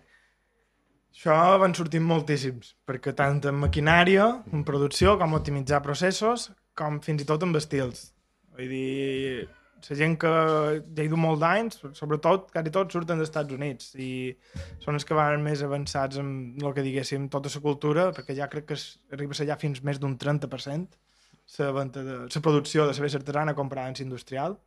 Això 1.16 1.36
van 1.62 1.72
sortint 1.74 2.04
moltíssims, 2.04 2.74
perquè 2.86 3.14
tant 3.16 3.38
en 3.48 3.60
maquinària, 3.62 4.26
en 4.52 4.64
producció, 4.68 5.16
com 5.20 5.38
optimitzar 5.38 5.80
processos, 5.84 6.50
com 6.76 6.98
fins 7.04 7.24
i 7.24 7.28
tot 7.28 7.46
en 7.46 7.56
estils. 7.56 8.10
Vull 8.56 8.68
dir, 8.68 9.46
la 9.86 9.96
gent 9.96 10.16
que 10.20 10.30
ja 10.96 11.04
hi 11.04 11.08
du 11.12 11.18
molt 11.20 11.40
d'anys, 11.40 11.80
sobretot, 11.96 12.50
quasi 12.52 12.72
tots 12.74 12.96
surten 12.96 13.20
dels 13.20 13.30
Estats 13.30 13.54
Units 13.54 13.90
i 14.00 14.10
són 14.82 14.98
els 14.98 15.06
que 15.08 15.16
van 15.16 15.42
més 15.44 15.62
avançats 15.64 16.20
en 16.20 16.30
el 16.62 16.72
que 16.76 16.84
diguéssim 16.84 17.28
tota 17.32 17.52
la 17.52 17.62
cultura, 17.64 18.06
perquè 18.16 18.36
ja 18.36 18.48
crec 18.52 18.68
que 18.70 18.78
es, 18.78 18.86
arriba 19.12 19.36
a 19.36 19.40
ser 19.40 19.48
ja 19.50 19.58
fins 19.60 19.82
més 19.86 20.00
d'un 20.02 20.16
30% 20.18 20.96
la, 21.58 21.72
venta 21.72 22.02
de, 22.02 22.16
la 22.26 22.42
producció 22.42 22.86
de 22.86 22.94
cervesa 22.94 23.20
artesana 23.20 23.54
comprada 23.54 23.88
en 23.92 24.00
industrial 24.02 24.58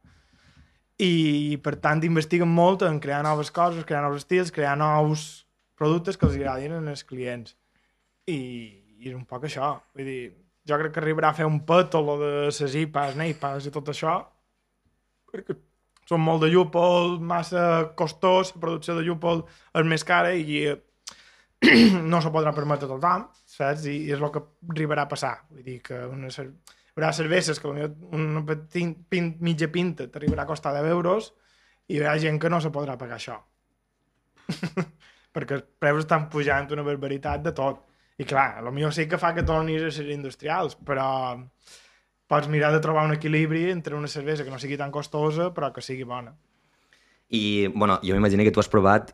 i 0.99 1.57
per 1.63 1.77
tant 1.79 2.03
investiguen 2.03 2.51
molt 2.51 2.83
en 2.87 2.99
crear 2.99 3.21
noves 3.23 3.51
coses, 3.55 3.85
crear 3.87 4.03
nous 4.03 4.19
estils, 4.19 4.51
crear 4.51 4.75
nous 4.79 5.45
productes 5.79 6.19
que 6.19 6.27
els 6.27 6.35
agradin 6.35 6.75
als 6.75 7.05
clients 7.07 7.55
i, 8.27 8.39
i 8.99 9.07
és 9.07 9.15
un 9.15 9.23
poc 9.25 9.47
això 9.47 9.77
vull 9.95 10.09
dir, 10.09 10.33
jo 10.67 10.79
crec 10.81 10.93
que 10.95 11.01
arribarà 11.03 11.31
a 11.31 11.37
fer 11.37 11.47
un 11.47 11.61
lo 11.63 12.19
de 12.19 12.31
les 12.49 12.75
IPAs, 12.83 13.15
NEIPAs 13.15 13.69
i 13.69 13.71
tot 13.71 13.89
això 13.93 14.19
perquè 15.31 15.55
són 16.09 16.23
molt 16.25 16.41
de 16.41 16.49
llúpol, 16.49 17.19
massa 17.21 17.93
costós, 17.95 18.55
la 18.55 18.61
producció 18.61 18.95
de 18.97 19.05
llúpol 19.05 19.43
és 19.77 19.85
més 19.85 20.03
cara 20.03 20.33
i 20.33 20.63
no 22.11 22.21
se 22.23 22.31
podrà 22.33 22.53
permetre 22.55 22.87
tot 22.87 22.97
tothom, 22.97 23.27
saps? 23.45 23.85
I, 23.91 24.09
és 24.09 24.19
el 24.19 24.31
que 24.33 24.41
arribarà 24.73 25.05
a 25.05 25.11
passar. 25.11 25.33
Vull 25.51 25.65
dir 25.65 25.79
que 25.85 25.99
una, 26.07 26.31
haurà 26.99 27.13
cerveses 27.15 27.59
que 27.59 27.71
una 27.71 28.43
pint, 28.71 28.95
pint, 29.09 29.33
mitja 29.41 29.71
pinta 29.71 30.09
t'arribarà 30.11 30.45
a 30.45 30.49
costar 30.49 30.75
10 30.75 30.91
euros 30.91 31.31
i 31.89 31.97
hi 31.97 32.05
ha 32.05 32.17
gent 32.21 32.37
que 32.39 32.51
no 32.51 32.59
se 32.61 32.69
podrà 32.75 32.97
pagar 32.99 33.17
això. 33.17 33.39
perquè 35.35 35.59
els 35.59 35.65
preus 35.79 36.03
estan 36.03 36.27
pujant 36.29 36.69
una 36.75 36.85
barbaritat 36.85 37.43
de 37.45 37.53
tot. 37.55 37.85
I 38.19 38.25
clar, 38.27 38.59
potser 38.65 38.91
sí 38.91 39.07
que 39.07 39.17
fa 39.17 39.31
que 39.33 39.45
tornis 39.47 39.85
a 39.85 39.91
ser 39.95 40.09
industrials, 40.11 40.75
però 40.75 41.07
pots 42.29 42.49
mirar 42.51 42.73
de 42.73 42.81
trobar 42.83 43.05
un 43.07 43.15
equilibri 43.15 43.69
entre 43.71 43.95
una 43.95 44.11
cervesa 44.11 44.43
que 44.43 44.51
no 44.51 44.59
sigui 44.59 44.77
tan 44.77 44.91
costosa 44.91 45.49
però 45.55 45.71
que 45.73 45.81
sigui 45.81 46.03
bona. 46.03 46.35
I, 47.29 47.69
bueno, 47.73 47.99
jo 48.03 48.13
m'imagino 48.13 48.43
que 48.43 48.51
tu 48.51 48.59
has 48.59 48.69
provat 48.69 49.13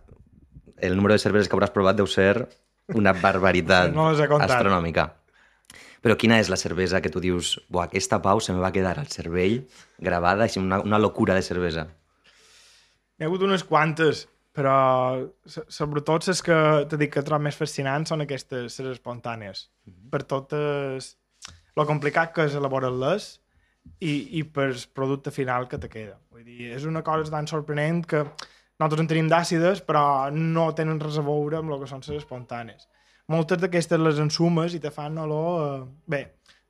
el 0.81 0.95
número 0.95 1.13
de 1.13 1.19
cerveses 1.19 1.47
que 1.47 1.55
hauràs 1.55 1.71
provat 1.71 1.99
deu 1.99 2.07
ser 2.07 2.47
una 2.95 3.13
barbaritat 3.13 3.93
no 3.93 4.09
astronòmica. 4.11 5.13
Però 6.05 6.13
quina 6.21 6.37
és 6.37 6.51
la 6.53 6.59
cervesa 6.61 7.01
que 7.01 7.09
tu 7.09 7.17
dius 7.17 7.55
Buah, 7.65 7.87
aquesta 7.87 8.19
pau 8.21 8.37
se 8.37 8.53
me 8.53 8.61
va 8.61 8.69
quedar 8.73 8.99
al 9.01 9.09
cervell 9.09 9.63
gravada, 9.97 10.45
així 10.45 10.59
una, 10.61 10.77
una 10.85 10.99
locura 11.01 11.33
de 11.33 11.41
cervesa? 11.41 11.87
Hi 13.17 13.25
ha 13.25 13.29
hagut 13.31 13.45
unes 13.47 13.63
quantes, 13.65 14.27
però 14.53 14.75
sobretot 15.49 16.27
les 16.29 16.43
que 16.45 16.57
t'he 16.91 16.99
dit 17.01 17.11
que 17.11 17.23
trobo 17.25 17.47
més 17.47 17.57
fascinants 17.57 18.13
són 18.13 18.21
aquestes, 18.21 18.77
les 18.83 18.99
espontànies. 18.99 19.65
Mm 19.85 19.93
-hmm. 19.93 20.09
Per 20.11 20.21
totes 20.23 21.15
lo 21.75 21.85
complicat 21.89 22.33
que 22.35 22.45
és 22.45 22.53
elaborar-les 22.53 23.39
i, 23.99 24.39
i 24.39 24.43
per 24.43 24.73
producte 24.93 25.31
final 25.31 25.67
que 25.67 25.79
te 25.79 25.89
queda. 25.89 26.19
Vull 26.29 26.43
dir, 26.43 26.71
és 26.75 26.85
una 26.85 27.01
cosa 27.01 27.31
tan 27.31 27.47
sorprenent 27.47 28.05
que 28.05 28.23
nosaltres 28.79 29.01
en 29.01 29.07
tenim 29.07 29.27
d'àcides, 29.27 29.81
però 29.81 30.31
no 30.31 30.73
tenen 30.73 30.99
res 30.99 31.17
a 31.17 31.25
veure 31.25 31.57
amb 31.57 31.71
el 31.71 31.79
que 31.79 31.87
són 31.87 32.03
les 32.05 32.23
espontànies. 32.23 32.87
Moltes 33.31 33.57
d'aquestes 33.61 34.01
les 34.01 34.19
ensumes 34.21 34.75
i 34.77 34.81
te 34.81 34.91
fan 34.93 35.17
olor... 35.17 35.55
Eh... 35.65 35.87
Bé, 36.13 36.21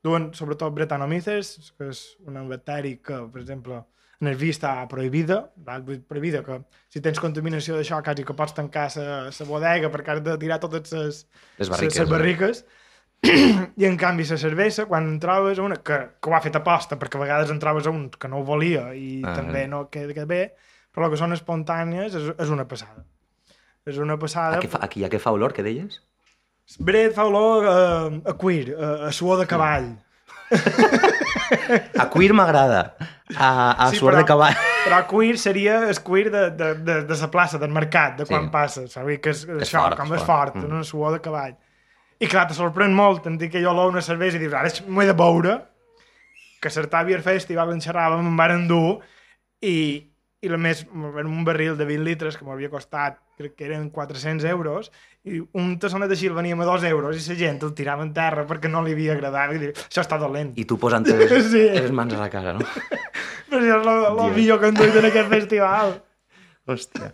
duen 0.06 0.30
sobretot 0.38 0.74
Brettanomyces, 0.76 1.74
que 1.76 1.90
és 1.92 2.06
un 2.28 2.38
bacteri 2.48 2.96
que, 3.04 3.18
per 3.34 3.42
exemple, 3.42 3.82
en 4.22 4.30
el 4.32 4.38
vi 4.40 4.54
està 4.54 4.72
prohibida, 4.88 5.42
val? 5.68 5.84
Prohibida, 6.08 6.40
que 6.46 6.62
si 6.94 7.02
tens 7.04 7.20
contaminació 7.20 7.76
d'això 7.76 8.00
quasi 8.06 8.24
que 8.24 8.36
pots 8.38 8.56
tancar 8.56 8.88
la 8.96 9.48
bodega 9.50 9.92
perquè 9.92 10.16
has 10.16 10.24
de 10.24 10.38
tirar 10.40 10.62
totes 10.64 10.94
les 10.96 11.22
Les 11.60 11.70
barriques, 11.74 12.00
les 12.00 12.08
eh? 12.08 12.12
barriques. 12.14 12.64
I 13.82 13.86
en 13.90 13.98
canvi 13.98 14.24
la 14.30 14.38
cervesa, 14.38 14.86
quan 14.88 15.08
en 15.10 15.20
trobes 15.20 15.60
una 15.60 15.76
que, 15.82 15.98
que 16.22 16.30
ho 16.30 16.36
ha 16.38 16.42
fet 16.44 16.56
aposta, 16.56 16.96
perquè 17.02 17.20
a 17.20 17.24
vegades 17.26 17.52
en 17.52 17.60
trobes 17.60 17.88
un 17.92 18.08
que 18.14 18.32
no 18.32 18.40
ho 18.40 18.48
volia 18.48 18.94
i 18.96 19.22
Ah. 19.26 19.36
també 19.36 19.68
no 19.68 19.90
queda 19.90 20.26
bé, 20.30 20.42
però 20.96 21.08
el 21.10 21.12
que 21.16 21.20
són 21.20 21.34
espontànies 21.36 22.16
és, 22.16 22.32
és 22.40 22.50
una 22.54 22.68
passada. 22.70 23.04
És 23.86 23.98
una 24.00 24.16
passada. 24.22 24.60
A 24.60 24.62
què 24.64 24.70
fa, 24.72 24.80
aquí 24.86 25.04
a 25.04 25.10
què 25.10 25.20
fa 25.20 25.34
olor, 25.36 25.52
què 25.54 25.64
deies? 25.66 26.00
Bret 26.80 27.14
fa 27.16 27.24
olor 27.30 27.64
uh, 27.70 28.22
a 28.26 28.34
cuir, 28.34 28.74
a, 28.76 29.08
a 29.08 29.12
suor 29.14 29.40
de 29.40 29.46
cavall. 29.48 29.92
A 32.00 32.10
cuir 32.10 32.34
m'agrada. 32.34 32.96
A, 33.38 33.50
a 33.86 33.90
Sí, 33.92 33.98
suor 34.00 34.14
però- 34.14 34.22
de 34.24 34.26
cavall. 34.26 34.56
Però 34.86 35.00
cuir 35.10 35.38
seria 35.42 35.80
el 35.90 36.00
cuir 36.06 36.30
de, 36.32 36.50
de, 36.52 36.74
de, 36.86 36.96
de 37.10 37.16
la 37.22 37.30
plaça, 37.34 37.58
del 37.58 37.72
mercat, 37.74 38.18
de 38.20 38.26
quan 38.30 38.46
Sí. 38.48 38.52
passa. 38.54 38.88
Saps? 38.88 39.20
Que 39.22 39.30
és, 39.34 39.44
És 39.46 39.64
això, 39.70 39.82
fort, 39.82 39.98
com 39.98 40.14
és 40.14 40.22
fort. 40.22 40.54
fort, 40.54 40.56
Mm. 40.56 40.74
una 40.74 40.84
suor 40.84 41.14
de 41.14 41.22
cavall. 41.22 41.56
I 42.20 42.28
clar, 42.28 42.48
te 42.48 42.54
sorprèn 42.54 42.94
molt 42.94 43.26
en 43.28 43.38
dir 43.38 43.50
que 43.52 43.62
jo 43.62 43.72
olor 43.72 43.90
una 43.92 44.02
cervesa 44.02 44.38
i 44.38 44.40
dius, 44.40 44.54
ara 44.54 44.70
m'ho 44.88 45.02
he 45.02 45.06
de 45.06 45.14
beure, 45.14 45.56
que 46.62 46.68
a 46.70 46.72
Certàvia 46.72 47.22
Festival 47.22 47.72
en 47.74 47.82
xerràvem, 47.82 48.20
em 48.26 48.38
van 48.38 48.52
endur, 48.52 49.00
i, 49.62 50.06
i 50.46 50.50
a 50.54 50.58
més, 50.62 50.84
en 50.86 51.28
un 51.28 51.44
barril 51.48 51.76
de 51.80 51.86
20 51.90 52.06
litres 52.06 52.38
que 52.38 52.46
m'havia 52.46 52.70
costat, 52.70 53.18
crec 53.40 53.56
que 53.58 53.66
eren 53.68 53.90
400 53.92 54.46
euros, 54.52 54.92
i 55.26 55.42
un 55.58 55.74
tassonet 55.82 56.12
així 56.14 56.30
el 56.30 56.38
veníem 56.38 56.62
a 56.62 56.68
2 56.70 56.86
euros, 56.92 57.18
i 57.18 57.24
la 57.34 57.38
gent 57.40 57.62
el 57.66 57.74
tirava 57.78 58.06
en 58.06 58.14
terra 58.14 58.46
perquè 58.48 58.70
no 58.72 58.84
li 58.86 58.94
havia 58.94 59.16
agradat, 59.18 59.56
i 59.58 59.62
diu, 59.66 59.74
això 59.76 60.04
està 60.06 60.20
dolent. 60.22 60.54
I 60.56 60.66
tu 60.70 60.78
posant 60.82 61.08
les, 61.10 61.34
Sí. 61.54 61.66
les 61.76 61.92
mans 61.92 62.14
a 62.14 62.22
la 62.22 62.30
cara, 62.34 62.54
no? 62.60 62.66
Però 63.50 63.62
això 63.62 63.80
és 63.82 63.88
el 64.30 64.36
millor 64.36 64.62
que 64.62 64.70
han 64.72 64.78
duit 64.78 64.96
en 65.02 65.10
aquest 65.12 65.30
festival. 65.34 65.98
Hòstia. 66.66 67.12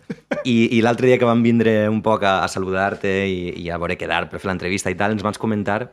I, 0.48 0.54
i 0.78 0.78
l'altre 0.80 1.10
dia 1.10 1.18
que 1.20 1.28
vam 1.28 1.42
vindre 1.44 1.74
un 1.92 2.00
poc 2.04 2.22
a, 2.24 2.38
a 2.40 2.48
saludar-te 2.48 3.10
i, 3.28 3.40
i 3.60 3.66
a 3.68 3.76
veure 3.76 3.98
quedar 4.00 4.24
per 4.30 4.40
fer 4.40 4.48
l'entrevista 4.48 4.90
i 4.90 4.96
tal, 4.96 5.12
ens 5.12 5.24
vas 5.24 5.36
comentar 5.40 5.90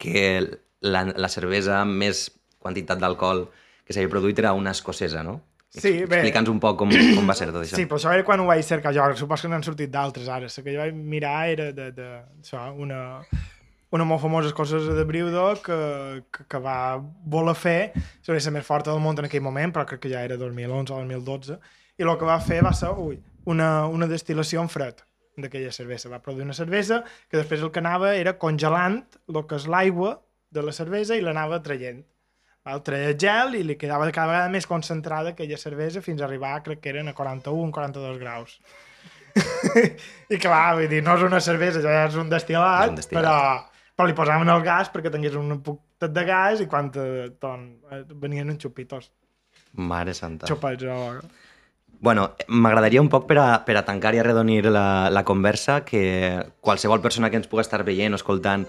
que 0.00 0.40
la, 0.80 1.02
la 1.12 1.28
cervesa 1.28 1.82
amb 1.82 1.98
més 2.00 2.28
quantitat 2.58 3.00
d'alcohol 3.02 3.44
que 3.84 3.92
s'havia 3.92 4.10
produït 4.12 4.40
era 4.40 4.54
una 4.56 4.72
escocesa, 4.72 5.20
no? 5.22 5.40
Sí, 5.68 6.04
bé. 6.08 6.22
Explica'ns 6.22 6.48
un 6.48 6.58
poc 6.62 6.78
com, 6.80 6.90
com 6.90 7.28
va 7.28 7.36
ser 7.36 7.50
tot 7.50 7.60
això. 7.60 7.76
Sí, 7.76 7.84
però 7.88 7.98
això 8.00 8.12
era 8.14 8.24
quan 8.24 8.40
ho 8.40 8.46
vaig 8.48 8.64
cercar 8.64 8.94
jo, 8.96 9.04
supos 9.20 9.44
que 9.44 9.50
n'han 9.52 9.64
sortit 9.66 9.92
d'altres 9.92 10.30
ara. 10.32 10.48
La 10.48 10.64
que 10.64 10.74
jo 10.74 10.80
vaig 10.80 10.96
mirar 10.96 11.36
era 11.52 11.70
de, 11.76 11.90
de, 11.92 12.08
això, 12.40 12.62
una, 12.72 13.00
una 13.92 14.06
molt 14.08 14.22
famosa 14.22 14.48
escocesa 14.48 14.96
de 14.96 15.04
Brewdog 15.08 15.60
que, 15.66 15.78
que, 16.32 16.46
que 16.48 16.62
va 16.64 16.96
voler 16.98 17.56
fer, 17.56 17.92
sobre 18.22 18.40
la 18.40 18.54
més 18.56 18.66
forta 18.66 18.94
del 18.94 19.04
món 19.04 19.20
en 19.20 19.28
aquell 19.28 19.44
moment, 19.44 19.74
però 19.74 19.84
crec 19.88 20.06
que 20.06 20.12
ja 20.14 20.24
era 20.24 20.40
2011 20.40 20.94
o 20.94 21.02
2012, 21.04 21.58
i 21.98 22.06
el 22.06 22.16
que 22.16 22.28
va 22.28 22.40
fer 22.40 22.62
va 22.64 22.72
ser 22.72 22.94
ui, 22.96 23.18
una, 23.50 23.86
una 23.92 24.08
destil·lació 24.08 24.64
en 24.64 24.72
fred 24.72 25.04
d'aquella 25.38 25.72
cervesa. 25.72 26.10
Va 26.10 26.22
produir 26.24 26.46
una 26.48 26.56
cervesa 26.56 27.02
que 27.28 27.36
després 27.36 27.60
el 27.62 27.72
que 27.74 27.82
anava 27.82 28.14
era 28.16 28.38
congelant 28.40 29.02
el 29.28 29.44
que 29.44 29.58
és 29.60 29.68
l'aigua 29.70 30.16
de 30.50 30.64
la 30.64 30.72
cervesa 30.72 31.16
i 31.16 31.24
l'anava 31.24 31.60
traient. 31.62 32.02
El 32.68 32.82
treia 32.84 33.14
gel 33.16 33.54
i 33.56 33.62
li 33.64 33.76
quedava 33.80 34.10
cada 34.12 34.28
vegada 34.32 34.52
més 34.52 34.66
concentrada 34.68 35.32
aquella 35.32 35.56
cervesa 35.60 36.02
fins 36.04 36.20
a 36.20 36.26
arribar, 36.26 36.58
crec 36.66 36.82
que 36.84 36.90
eren 36.92 37.08
a 37.08 37.14
41 37.16 37.72
42 37.72 38.18
graus. 38.20 38.58
I 40.34 40.38
clar, 40.40 40.76
vull 40.78 40.88
dir, 40.90 41.02
no 41.04 41.14
és 41.16 41.24
una 41.26 41.40
cervesa, 41.44 41.82
ja 41.84 42.06
és 42.08 42.16
un 42.18 42.30
destil·lat, 42.32 42.88
És 42.88 42.94
un 42.94 42.98
destil·lat. 42.98 43.20
però, 43.22 43.84
però 43.96 44.08
li 44.10 44.16
posaven 44.18 44.50
el 44.52 44.64
gas 44.66 44.90
perquè 44.92 45.12
tingués 45.14 45.36
un 45.38 45.60
poquet 45.64 46.12
de 46.14 46.24
gas 46.28 46.62
i 46.64 46.66
quan 46.70 46.90
te, 46.94 47.04
ton, 47.40 47.68
venien 48.20 48.50
en 48.50 48.58
xupitos, 48.60 49.10
Mare 49.78 50.14
santa. 50.16 50.48
xupats 50.48 50.84
o... 50.88 51.20
Bueno, 52.00 52.28
m'agradaria 52.48 53.02
un 53.02 53.08
poc 53.10 53.26
per 53.26 53.38
a, 53.42 53.46
per 53.66 53.74
a 53.76 53.84
tancar 53.86 54.12
i 54.14 54.20
arredonir 54.22 54.68
la, 54.70 55.08
la 55.10 55.24
conversa 55.26 55.80
que 55.84 56.44
qualsevol 56.62 57.02
persona 57.02 57.30
que 57.30 57.40
ens 57.40 57.48
pugui 57.50 57.64
estar 57.64 57.82
veient 57.84 58.14
o 58.14 58.20
escoltant 58.20 58.66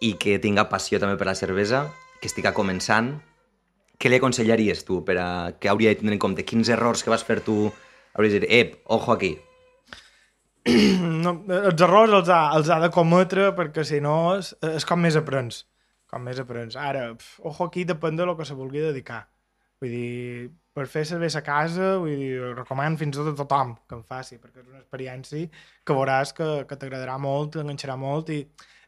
i 0.00 0.12
que 0.14 0.36
tinga 0.38 0.68
passió 0.70 1.00
també 1.02 1.18
per 1.18 1.26
la 1.26 1.34
cervesa, 1.34 1.88
que 2.22 2.30
estigui 2.30 2.52
començant, 2.54 3.16
què 3.98 4.10
li 4.10 4.18
aconsellaries 4.20 4.84
tu 4.86 5.02
per 5.04 5.18
a 5.18 5.28
què 5.58 5.70
hauria 5.70 5.92
de 5.92 6.00
tenir 6.00 6.16
en 6.16 6.22
compte? 6.22 6.46
Quins 6.46 6.70
errors 6.70 7.02
que 7.02 7.10
vas 7.10 7.26
fer 7.26 7.40
tu 7.46 7.66
hauries 8.14 8.34
de 8.36 8.44
dir, 8.44 8.50
ep, 8.54 8.76
ojo 8.94 9.12
aquí. 9.12 9.32
no, 11.24 11.32
els 11.48 11.82
errors 11.82 12.14
els 12.20 12.30
ha, 12.32 12.42
els 12.58 12.70
ha 12.70 12.78
de 12.82 12.90
cometre 12.94 13.50
perquè 13.56 13.84
si 13.86 14.00
no 14.04 14.36
és, 14.36 14.52
és 14.66 14.86
com 14.88 15.00
més 15.00 15.16
aprens 15.18 15.64
com 16.08 16.24
més 16.24 16.40
aprens 16.40 16.76
ara, 16.80 17.10
pf, 17.16 17.42
ojo 17.50 17.68
aquí 17.68 17.84
depèn 17.88 18.16
de 18.18 18.26
lo 18.28 18.36
que 18.36 18.46
se 18.48 18.56
vulgui 18.58 18.82
dedicar 18.84 19.22
vull 19.80 19.92
dir, 19.92 20.48
per 20.74 20.86
fer 20.90 21.04
cervesa 21.08 21.40
a 21.40 21.46
casa 21.46 21.94
vull 22.02 22.16
dir, 22.20 22.32
recomano 22.58 23.00
fins 23.00 23.16
i 23.16 23.20
tot 23.20 23.32
a 23.32 23.36
tothom 23.38 23.74
que 23.88 23.96
en 23.96 24.04
faci, 24.08 24.38
perquè 24.42 24.62
és 24.62 24.68
una 24.68 24.82
experiència 24.82 25.48
que 25.84 25.96
veuràs 25.96 26.34
que, 26.36 26.48
que 26.68 26.80
t'agradarà 26.80 27.18
molt 27.22 27.54
t'enganxarà 27.56 27.96
molt 28.00 28.32
i 28.34 28.42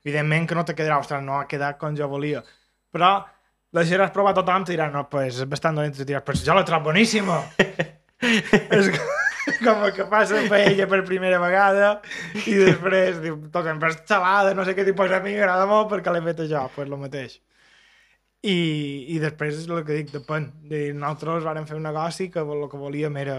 evidentment 0.05 0.49
que 0.49 0.59
no 0.59 0.65
te 0.67 0.77
quedarà, 0.77 1.01
ostres, 1.01 1.23
no 1.25 1.39
ha 1.39 1.49
quedat 1.49 1.81
com 1.81 1.97
jo 1.97 2.09
volia 2.11 2.43
però 2.91 3.21
la 3.77 3.87
gent 3.87 4.03
has 4.05 4.13
provat 4.15 4.37
tothom 4.39 4.67
te 4.67 4.75
dirà, 4.75 4.91
no, 4.93 5.07
pues 5.11 5.41
és 5.43 5.49
bastant 5.51 5.79
dolent, 5.79 5.97
diràs, 5.97 6.27
pues 6.27 6.45
jo 6.47 6.57
la 6.57 6.67
trobo 6.67 6.91
boníssima 6.91 7.41
és 8.77 8.91
com 9.65 9.85
el 9.85 9.93
que 9.97 10.07
passa 10.11 10.41
paella 10.51 10.87
per 10.91 11.03
primera 11.09 11.39
vegada 11.43 11.93
i 12.45 12.57
després 12.59 13.21
diu, 13.23 13.39
sempre 13.53 13.93
és 13.93 14.03
xalada, 14.09 14.55
no 14.57 14.67
sé 14.67 14.75
què, 14.77 14.85
diu, 14.87 14.97
pues 14.99 15.13
a 15.15 15.23
mi 15.25 15.37
m'agrada 15.37 15.69
molt 15.71 15.91
perquè 15.93 16.13
l'he 16.13 16.25
fet 16.27 16.45
jo, 16.51 16.67
pues 16.75 16.89
el 16.89 16.99
mateix. 17.01 17.39
I, 18.41 18.57
I 19.13 19.19
després 19.21 19.59
és 19.59 19.67
el 19.69 19.83
que 19.85 19.99
dic, 19.99 20.13
depèn. 20.15 20.47
De, 20.71 20.79
nosaltres 20.97 21.45
vàrem 21.45 21.67
fer 21.69 21.77
un 21.77 21.85
negoci 21.85 22.31
que 22.33 22.41
el 22.41 22.63
que 22.73 22.81
volíem 22.81 23.19
era 23.21 23.37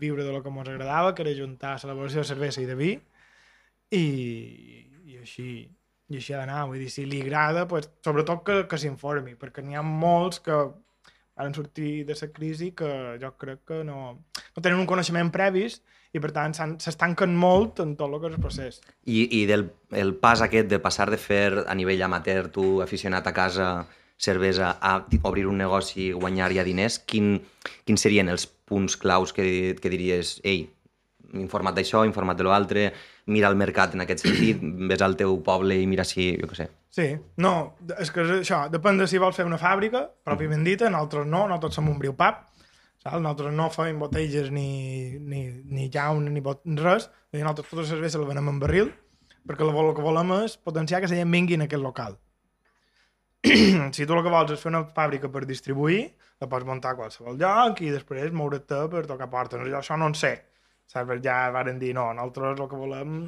viure 0.00 0.26
de 0.26 0.32
lo 0.32 0.42
que 0.44 0.52
ens 0.52 0.68
agradava, 0.68 1.14
que 1.14 1.24
era 1.24 1.32
juntar 1.38 1.78
celebració 1.80 2.20
de 2.20 2.28
cervesa 2.28 2.60
i 2.60 2.68
de 2.68 2.76
vi, 2.76 2.90
i, 3.96 4.04
i 5.08 5.18
així 5.22 5.48
i 6.12 6.20
així 6.20 6.34
ha 6.34 6.42
d'anar, 6.42 6.66
vull 6.70 6.80
dir, 6.82 6.90
si 6.92 7.04
li 7.08 7.22
agrada, 7.24 7.66
pues, 7.68 7.88
sobretot 8.04 8.44
que, 8.46 8.58
que 8.70 8.78
s'informi, 8.78 9.36
perquè 9.40 9.64
n'hi 9.64 9.78
ha 9.78 9.84
molts 9.86 10.42
que 10.44 10.58
van 11.36 11.54
sortir 11.56 12.04
de 12.06 12.14
la 12.20 12.28
crisi 12.32 12.70
que 12.76 13.18
jo 13.20 13.32
crec 13.40 13.64
que 13.66 13.82
no, 13.84 13.98
no 14.12 14.62
tenen 14.62 14.78
un 14.78 14.86
coneixement 14.86 15.32
previs 15.32 15.80
i 16.12 16.20
per 16.20 16.30
tant 16.36 16.52
s'estanquen 16.54 17.32
molt 17.34 17.80
en 17.80 17.94
tot 17.96 18.12
el 18.12 18.20
que 18.20 18.28
és 18.28 18.36
el 18.36 18.44
procés. 18.44 18.80
I, 19.08 19.24
i 19.40 19.46
del 19.48 19.70
el 19.96 20.14
pas 20.20 20.44
aquest 20.44 20.68
de 20.68 20.78
passar 20.82 21.08
de 21.10 21.18
fer 21.20 21.64
a 21.64 21.74
nivell 21.74 22.04
amateur, 22.04 22.50
tu 22.52 22.82
aficionat 22.84 23.26
a 23.26 23.32
casa, 23.32 23.70
cervesa, 24.22 24.76
a 24.78 25.06
obrir 25.24 25.46
un 25.48 25.58
negoci, 25.58 26.12
guanyar 26.12 26.52
ja 26.54 26.66
diners, 26.68 27.00
quin, 27.08 27.40
quins 27.88 28.04
serien 28.04 28.28
els 28.28 28.46
punts 28.46 28.96
claus 29.00 29.32
que, 29.32 29.44
que 29.80 29.90
diries, 29.92 30.36
ei, 30.44 30.68
informa't 31.40 31.74
d'això, 31.74 32.04
informa't 32.06 32.38
de 32.38 32.46
l'altre, 32.46 32.84
mira 33.26 33.48
el 33.48 33.56
mercat 33.56 33.94
en 33.94 34.02
aquest 34.04 34.24
sentit, 34.24 34.62
ves 34.90 35.02
al 35.04 35.16
teu 35.18 35.36
poble 35.46 35.76
i 35.78 35.86
mira 35.86 36.04
si, 36.06 36.32
jo 36.40 36.48
què 36.50 36.58
sé. 36.58 36.68
Sí, 36.92 37.06
no, 37.40 37.52
és 37.98 38.10
que 38.12 38.24
és 38.24 38.32
això, 38.40 38.64
depèn 38.72 38.98
de 39.00 39.06
si 39.08 39.20
vols 39.22 39.38
fer 39.38 39.46
una 39.48 39.60
fàbrica, 39.60 40.04
pròpiament 40.26 40.64
dita, 40.66 40.90
nosaltres 40.92 41.28
no, 41.28 41.46
nosaltres 41.46 41.78
som 41.78 41.88
un 41.88 42.00
brewpub, 42.00 42.42
saps? 43.04 43.20
nosaltres 43.20 43.54
no 43.56 43.70
fem 43.72 44.02
botelles 44.02 44.50
ni, 44.52 45.18
ni, 45.18 45.46
ni 45.70 45.88
llauna 45.88 46.32
ni 46.32 46.42
bot 46.44 46.66
res, 46.82 47.08
dir, 47.32 47.44
nosaltres 47.44 47.70
tota 47.70 47.86
la 47.86 47.88
cervesa 47.94 48.20
la 48.20 48.28
venem 48.28 48.52
en 48.52 48.60
barril, 48.60 48.92
perquè 49.48 49.64
el 49.64 49.94
que 49.96 50.04
volem 50.04 50.36
és 50.42 50.58
potenciar 50.58 51.00
que 51.00 51.10
la 51.10 51.22
gent 51.22 51.32
vingui 51.32 51.56
en 51.56 51.66
aquest 51.68 51.82
local. 51.82 52.18
si 53.96 54.06
tu 54.06 54.14
el 54.14 54.22
que 54.22 54.30
vols 54.30 54.52
és 54.54 54.60
fer 54.62 54.70
una 54.70 54.84
fàbrica 54.94 55.30
per 55.32 55.46
distribuir, 55.48 56.12
la 56.42 56.48
pots 56.50 56.66
muntar 56.66 56.92
a 56.92 56.98
qualsevol 56.98 57.38
lloc 57.38 57.80
i 57.82 57.90
després 57.90 58.34
moure't 58.34 58.66
per 58.90 59.06
tocar 59.06 59.30
portes. 59.30 59.62
Jo 59.66 59.78
això 59.80 59.98
no 59.98 60.10
en 60.10 60.14
sé. 60.18 60.32
Saps? 60.92 61.22
Ja 61.24 61.46
varen 61.54 61.80
dir, 61.80 61.94
no, 61.96 62.10
nosaltres 62.16 62.60
el 62.60 62.68
que 62.70 62.80
volem... 62.80 63.18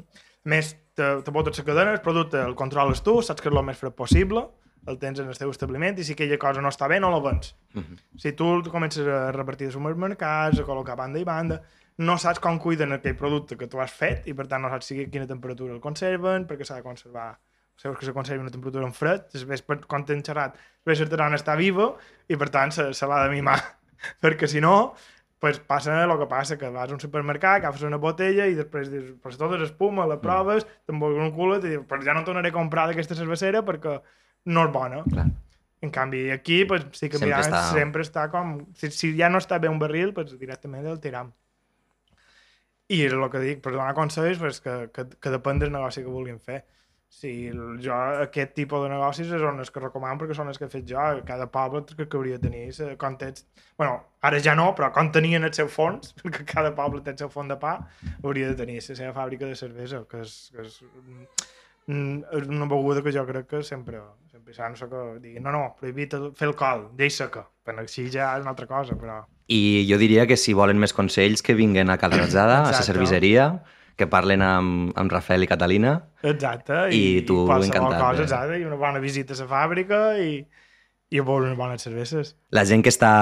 Més, 0.52 0.74
te, 0.92 1.06
te 1.24 1.32
botes 1.32 1.56
la 1.56 1.64
cadena, 1.64 1.94
el 1.96 2.02
producte 2.04 2.36
el 2.44 2.52
controles 2.58 3.00
tu, 3.00 3.16
saps 3.24 3.40
que 3.40 3.48
és 3.48 3.54
el 3.54 3.64
més 3.64 3.78
fred 3.80 3.94
possible, 3.96 4.42
el 4.84 4.98
tens 5.00 5.22
en 5.22 5.30
el 5.32 5.38
teu 5.40 5.48
establiment 5.54 5.96
i 5.96 6.04
si 6.04 6.12
aquella 6.12 6.36
cosa 6.42 6.60
no 6.60 6.68
està 6.68 6.84
bé, 6.92 6.98
no 7.00 7.08
la 7.08 7.22
vens. 7.24 7.54
Mhm. 7.72 8.02
Si 8.20 8.34
tu 8.36 8.50
comences 8.68 9.08
a 9.08 9.30
repartir 9.32 9.70
de 9.70 9.72
supermercats, 9.72 10.60
a 10.60 10.66
col·locar 10.68 10.98
banda 11.00 11.18
i 11.18 11.24
banda, 11.24 11.62
no 12.04 12.18
saps 12.18 12.42
com 12.44 12.58
cuiden 12.60 12.92
aquell 12.92 13.16
producte 13.16 13.56
que 13.56 13.70
tu 13.70 13.80
has 13.80 13.96
fet 13.96 14.28
i 14.28 14.34
per 14.34 14.48
tant 14.50 14.60
no 14.60 14.68
saps 14.68 14.92
si 14.92 15.06
quina 15.08 15.26
temperatura 15.30 15.72
el 15.72 15.80
conserven, 15.80 16.44
perquè 16.44 16.66
s'ha 16.68 16.82
de 16.82 16.86
conservar 16.86 17.32
sabeu 17.76 17.96
que 17.98 18.06
se 18.06 18.12
conservi 18.12 18.42
una 18.42 18.52
temperatura 18.54 18.86
en 18.86 18.94
fred, 18.94 19.26
després 19.32 19.64
quan 19.88 20.04
t'han 20.06 20.22
xerrat, 20.26 20.58
després 20.78 21.02
la 21.02 21.10
terana 21.10 21.40
està 21.40 21.56
viva 21.58 21.90
i 22.30 22.38
per 22.38 22.50
tant 22.54 22.70
se, 22.74 22.92
se 22.94 23.08
l'ha 23.10 23.24
de 23.24 23.32
mimar, 23.34 23.58
perquè 24.22 24.48
si 24.50 24.62
no, 24.62 24.94
pues 25.44 25.58
passa 25.60 25.92
el 26.02 26.12
que 26.16 26.26
passa, 26.26 26.56
que 26.56 26.70
vas 26.72 26.88
a 26.88 26.94
un 26.94 27.00
supermercat, 27.02 27.58
agafes 27.58 27.82
una 27.84 27.98
botella 28.00 28.46
i 28.48 28.54
després 28.56 28.88
dius, 28.88 29.10
pues 29.20 29.36
tot 29.36 29.52
és 29.52 29.66
espuma, 29.66 30.06
la 30.08 30.16
proves, 30.22 30.64
mm. 30.64 30.86
te'n 30.88 31.02
vols 31.02 31.18
un 31.20 31.34
culet 31.36 31.66
i 31.68 31.72
dius, 31.74 31.82
però 31.90 32.00
ja 32.00 32.14
no 32.16 32.22
tornaré 32.24 32.48
a 32.48 32.54
comprar 32.54 32.86
d'aquesta 32.88 33.18
cervecera 33.18 33.60
perquè 33.66 33.98
no 34.48 34.64
és 34.64 34.72
bona. 34.72 35.02
Clar. 35.04 35.26
En 35.84 35.92
canvi, 35.92 36.22
aquí 36.32 36.62
pues, 36.64 36.86
sí 36.96 37.10
que 37.12 37.20
Sempre 37.20 37.42
està- 37.42 37.60
està... 37.60 37.76
sempre 37.76 38.06
està 38.06 38.24
com... 38.32 38.54
Si, 38.80 38.88
si 38.88 39.12
ja 39.18 39.28
no 39.28 39.42
està 39.42 39.60
bé 39.60 39.68
un 39.68 39.82
barril, 39.82 40.14
pues, 40.16 40.32
directament 40.40 40.88
el 40.88 40.96
tiram. 41.04 41.34
I 42.88 43.02
és 43.04 43.12
el 43.12 43.28
que 43.28 43.44
dic, 43.44 43.60
per 43.60 43.74
donar 43.76 43.92
consells, 43.92 44.40
pues, 44.40 44.62
que, 44.64 44.78
que, 44.96 45.04
que 45.12 45.34
depèn 45.36 45.60
del 45.60 45.76
negoci 45.76 46.06
que 46.06 46.14
vulguin 46.14 46.40
fer. 46.40 46.62
Sí, 47.14 47.30
jo 47.80 47.94
aquest 48.24 48.56
tipus 48.56 48.82
de 48.82 48.88
negocis 48.90 49.28
són 49.30 49.60
els 49.62 49.70
que 49.72 49.80
recomano 49.80 50.18
perquè 50.20 50.34
són 50.36 50.48
els 50.50 50.58
que 50.58 50.66
he 50.66 50.72
fet 50.72 50.84
jo. 50.90 51.00
Cada 51.28 51.46
poble 51.52 51.84
que, 51.86 52.08
que 52.10 52.18
hauria 52.18 52.40
de 52.40 52.48
tenir 52.48 52.64
eh, 52.82 52.96
quan 53.00 53.14
tens... 53.20 53.46
bueno, 53.78 54.00
ara 54.26 54.40
ja 54.42 54.56
no, 54.58 54.72
però 54.74 54.90
quan 54.92 55.12
tenien 55.14 55.46
el 55.46 55.54
seu 55.54 55.70
fons, 55.70 56.10
perquè 56.20 56.42
cada 56.50 56.72
poble 56.76 57.04
té 57.06 57.14
el 57.14 57.20
seu 57.22 57.30
fons 57.32 57.48
de 57.54 57.56
pa, 57.60 57.76
hauria 58.22 58.50
de 58.50 58.58
tenir 58.58 58.80
la 58.80 58.86
seva 58.98 59.12
fàbrica 59.16 59.46
de 59.46 59.54
cervesa, 59.56 60.02
que 60.10 60.24
és, 60.26 60.34
que 60.56 60.66
és, 60.66 60.80
mm, 61.86 62.18
és 62.40 62.48
una 62.50 62.66
beguda 62.70 63.02
que 63.06 63.12
jo 63.14 63.24
crec 63.28 63.46
que 63.52 63.62
sempre, 63.62 64.00
sempre 64.32 64.56
s'ha 64.56 64.68
no 64.72 64.76
sé 64.80 64.88
que 64.90 65.04
diguin, 65.22 65.42
no, 65.46 65.52
no, 65.54 65.62
prohibit 65.78 66.16
el- 66.18 66.32
fer 66.36 66.50
alcohol, 66.50 66.88
llei 66.98 67.10
seca. 67.14 67.46
Però 67.64 67.78
així 67.80 68.08
ja 68.12 68.32
és 68.36 68.42
una 68.44 68.52
altra 68.56 68.66
cosa, 68.68 68.98
però... 69.00 69.22
I 69.48 69.84
jo 69.88 69.96
diria 70.00 70.26
que 70.26 70.36
si 70.40 70.54
volen 70.56 70.78
més 70.80 70.92
consells 70.96 71.42
que 71.44 71.54
vinguen 71.56 71.90
a 71.92 71.98
Cal 72.00 72.12
Ratzada, 72.16 72.58
a 72.58 72.62
la 72.64 72.68
Exacte. 72.74 72.90
cerveseria, 72.92 73.48
que 73.96 74.06
parlen 74.10 74.42
amb, 74.42 74.92
amb 74.98 75.12
Rafael 75.12 75.42
i 75.44 75.48
Catalina. 75.50 75.94
Exacte. 76.22 76.88
I 76.94 77.22
tu 77.26 77.44
qualsevol 77.46 77.68
encantat, 77.70 78.00
Cosa, 78.00 78.20
eh? 78.20 78.24
exacte, 78.26 78.58
i 78.60 78.64
una 78.68 78.76
bona 78.80 78.98
visita 79.02 79.34
a 79.34 79.38
la 79.42 79.46
fàbrica 79.50 80.00
i, 80.18 80.44
i 81.14 81.18
a 81.20 81.22
veure 81.22 81.46
unes 81.46 81.56
bones 81.58 81.82
cerveses. 81.86 82.34
La 82.50 82.64
gent 82.66 82.82
que 82.82 82.90
està 82.90 83.12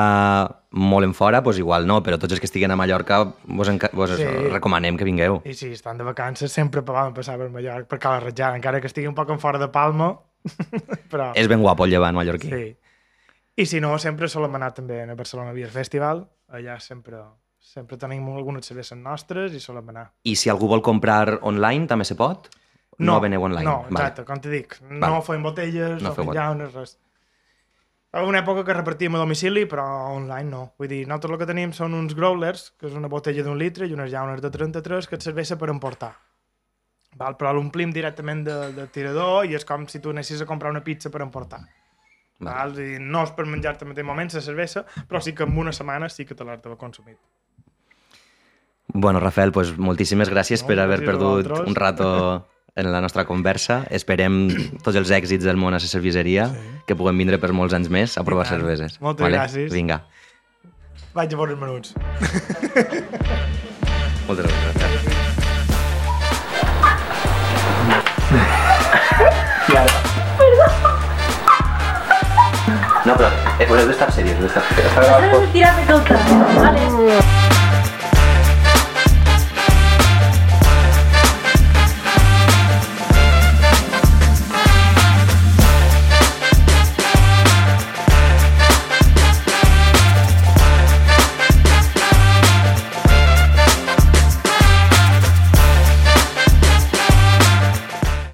molt 0.73 1.05
en 1.05 1.13
fora, 1.15 1.43
doncs 1.45 1.59
igual 1.61 1.87
no, 1.87 2.01
però 2.03 2.17
tots 2.19 2.33
els 2.33 2.41
que 2.41 2.47
estiguen 2.49 2.71
a 2.73 2.77
Mallorca 2.81 3.23
vos, 3.45 3.69
vos 3.93 4.11
Sí. 4.17 4.25
recomanem 4.53 4.97
que 4.97 5.05
vingueu. 5.05 5.43
I 5.45 5.55
si 5.55 5.73
estan 5.73 5.99
de 5.99 6.05
vacances 6.05 6.53
sempre 6.53 6.83
poden 6.83 7.13
passar 7.15 7.37
per 7.39 7.51
Mallorca, 7.51 7.89
per 7.89 7.99
Cala 7.99 8.21
Ratjada, 8.21 8.57
encara 8.57 8.81
que 8.81 8.87
estigui 8.89 9.07
un 9.09 9.15
poc 9.15 9.29
en 9.31 9.39
fora 9.41 9.59
de 9.59 9.69
Palma. 9.69 10.15
però 11.13 11.33
És 11.39 11.47
ben 11.49 11.61
guapo 11.63 11.85
el 11.85 11.91
llevant 11.93 12.17
mallorquí. 12.17 12.49
sí. 12.49 12.77
I 13.55 13.67
si 13.69 13.83
no, 13.85 13.99
sempre 14.01 14.29
solem 14.33 14.55
anar 14.57 14.71
també 14.73 15.03
a 15.05 15.15
Barcelona 15.15 15.53
Beer 15.53 15.69
Festival. 15.69 16.23
Allà 16.49 16.79
sempre, 16.81 17.19
sempre 17.63 17.97
tenim 18.01 18.27
algunes 18.35 18.67
cerveses 18.67 18.99
nostres 18.99 19.55
i 19.55 19.61
solem 19.63 19.89
anar. 19.95 20.09
I 20.27 20.35
si 20.37 20.51
algú 20.51 20.69
vol 20.71 20.83
comprar 20.83 21.39
online, 21.47 21.87
també 21.91 22.05
se 22.09 22.17
pot? 22.19 22.51
No, 22.99 23.17
veneu 23.23 23.43
online? 23.43 23.65
No, 23.65 23.79
Vale. 23.87 23.95
exacte, 23.95 24.25
com 24.29 24.41
te 24.43 24.51
dic. 24.53 24.77
No 24.91 25.01
Vale. 25.01 25.23
fem 25.27 25.43
botelles, 25.43 26.03
No 26.03 26.11
no, 26.11 26.15
fem 26.15 26.33
llaunes, 26.35 26.75
res. 26.75 26.99
A 28.13 28.21
una 28.29 28.43
època 28.43 28.63
que 28.67 28.75
repartíem 28.77 29.15
a 29.17 29.19
domicili, 29.23 29.65
però 29.65 29.87
online 30.13 30.51
no. 30.51 30.75
Vull 30.79 30.89
dir, 30.91 31.07
nosaltres 31.09 31.33
el 31.33 31.39
que 31.41 31.47
tenim 31.49 31.71
són 31.73 31.95
uns 31.97 32.13
growlers, 32.15 32.73
que 32.77 32.87
és 32.91 32.93
una 32.99 33.09
botella 33.09 33.43
d'un 33.47 33.57
litre, 33.57 33.87
i 33.89 33.95
unes 33.97 34.11
llaunes 34.13 34.43
de 34.45 34.51
33 34.53 35.09
que 35.09 35.17
et 35.17 35.23
serveixen 35.25 35.57
per 35.59 35.71
emportar. 35.73 36.13
Val? 37.17 37.39
Però 37.41 37.53
l'omplim 37.57 37.91
directament 37.93 38.45
de, 38.45 38.59
de 38.77 38.87
tirador 38.93 39.47
i 39.49 39.57
és 39.57 39.65
com 39.65 39.87
si 39.89 40.01
tu 40.01 40.11
anessis 40.13 40.43
a 40.43 40.47
comprar 40.49 40.71
una 40.71 40.85
pizza 40.85 41.09
per 41.11 41.23
emportar. 41.25 41.63
Vale. 42.39 42.51
Val? 42.51 42.77
I 42.85 42.99
no 43.01 43.23
és 43.25 43.33
per 43.33 43.47
menjar-te 43.49 43.87
en 43.87 43.93
mateix 43.95 44.05
moment 44.07 44.33
la 44.35 44.45
cervesa, 44.45 44.85
però 45.09 45.21
sí 45.25 45.33
que 45.33 45.45
en 45.49 45.57
una 45.57 45.73
setmana 45.73 46.09
sí 46.13 46.27
que 46.29 46.35
te 46.35 46.45
l'has 46.45 46.61
d'haver 46.61 46.77
consumit. 46.77 47.17
Bueno, 48.95 49.21
Rafael, 49.21 49.53
pues, 49.53 49.77
moltíssimes 49.79 50.29
gràcies 50.31 50.63
No, 50.63 50.69
per 50.69 50.79
haver 50.81 51.05
perdut 51.05 51.47
un 51.67 51.75
rato 51.75 52.47
en 52.77 52.93
la 52.93 53.01
nostra 53.01 53.25
conversa. 53.25 53.87
Esperem 53.91 54.49
tots 54.85 54.97
els 54.97 55.11
èxits 55.11 55.45
del 55.45 55.57
món 55.57 55.73
a 55.75 55.79
la 55.81 55.89
cerveseria, 55.89 56.49
Sí. 56.53 56.59
que 56.87 56.95
puguem 56.97 57.17
vindre 57.19 57.39
per 57.39 57.53
molts 57.53 57.75
anys 57.75 57.89
més 57.89 58.19
a 58.19 58.25
provar 58.25 58.47
cerveses. 58.47 59.01
Moltes 59.01 59.27
gràcies. 59.33 59.73
Vinga. 59.73 60.03
Vaig 61.15 61.33
a 61.33 61.37
veure 61.37 61.53
els 61.53 61.61
menuts. 61.61 61.95
Moltes 64.29 64.47
gràcies, 64.47 64.73
Rafael. 64.73 64.99
No, 73.05 73.17
però 73.19 73.29
eh, 73.59 73.67
heu 73.67 73.87
d'estar 73.89 74.13
serios, 74.15 74.37
heu 74.39 74.45
d'estar 74.47 74.63
serios. 74.69 74.93
Ahora 74.97 75.41
me 75.41 75.47
tiras 75.53 75.77
de 75.77 75.85
coca. 75.91 76.17
Vale. 76.55 77.22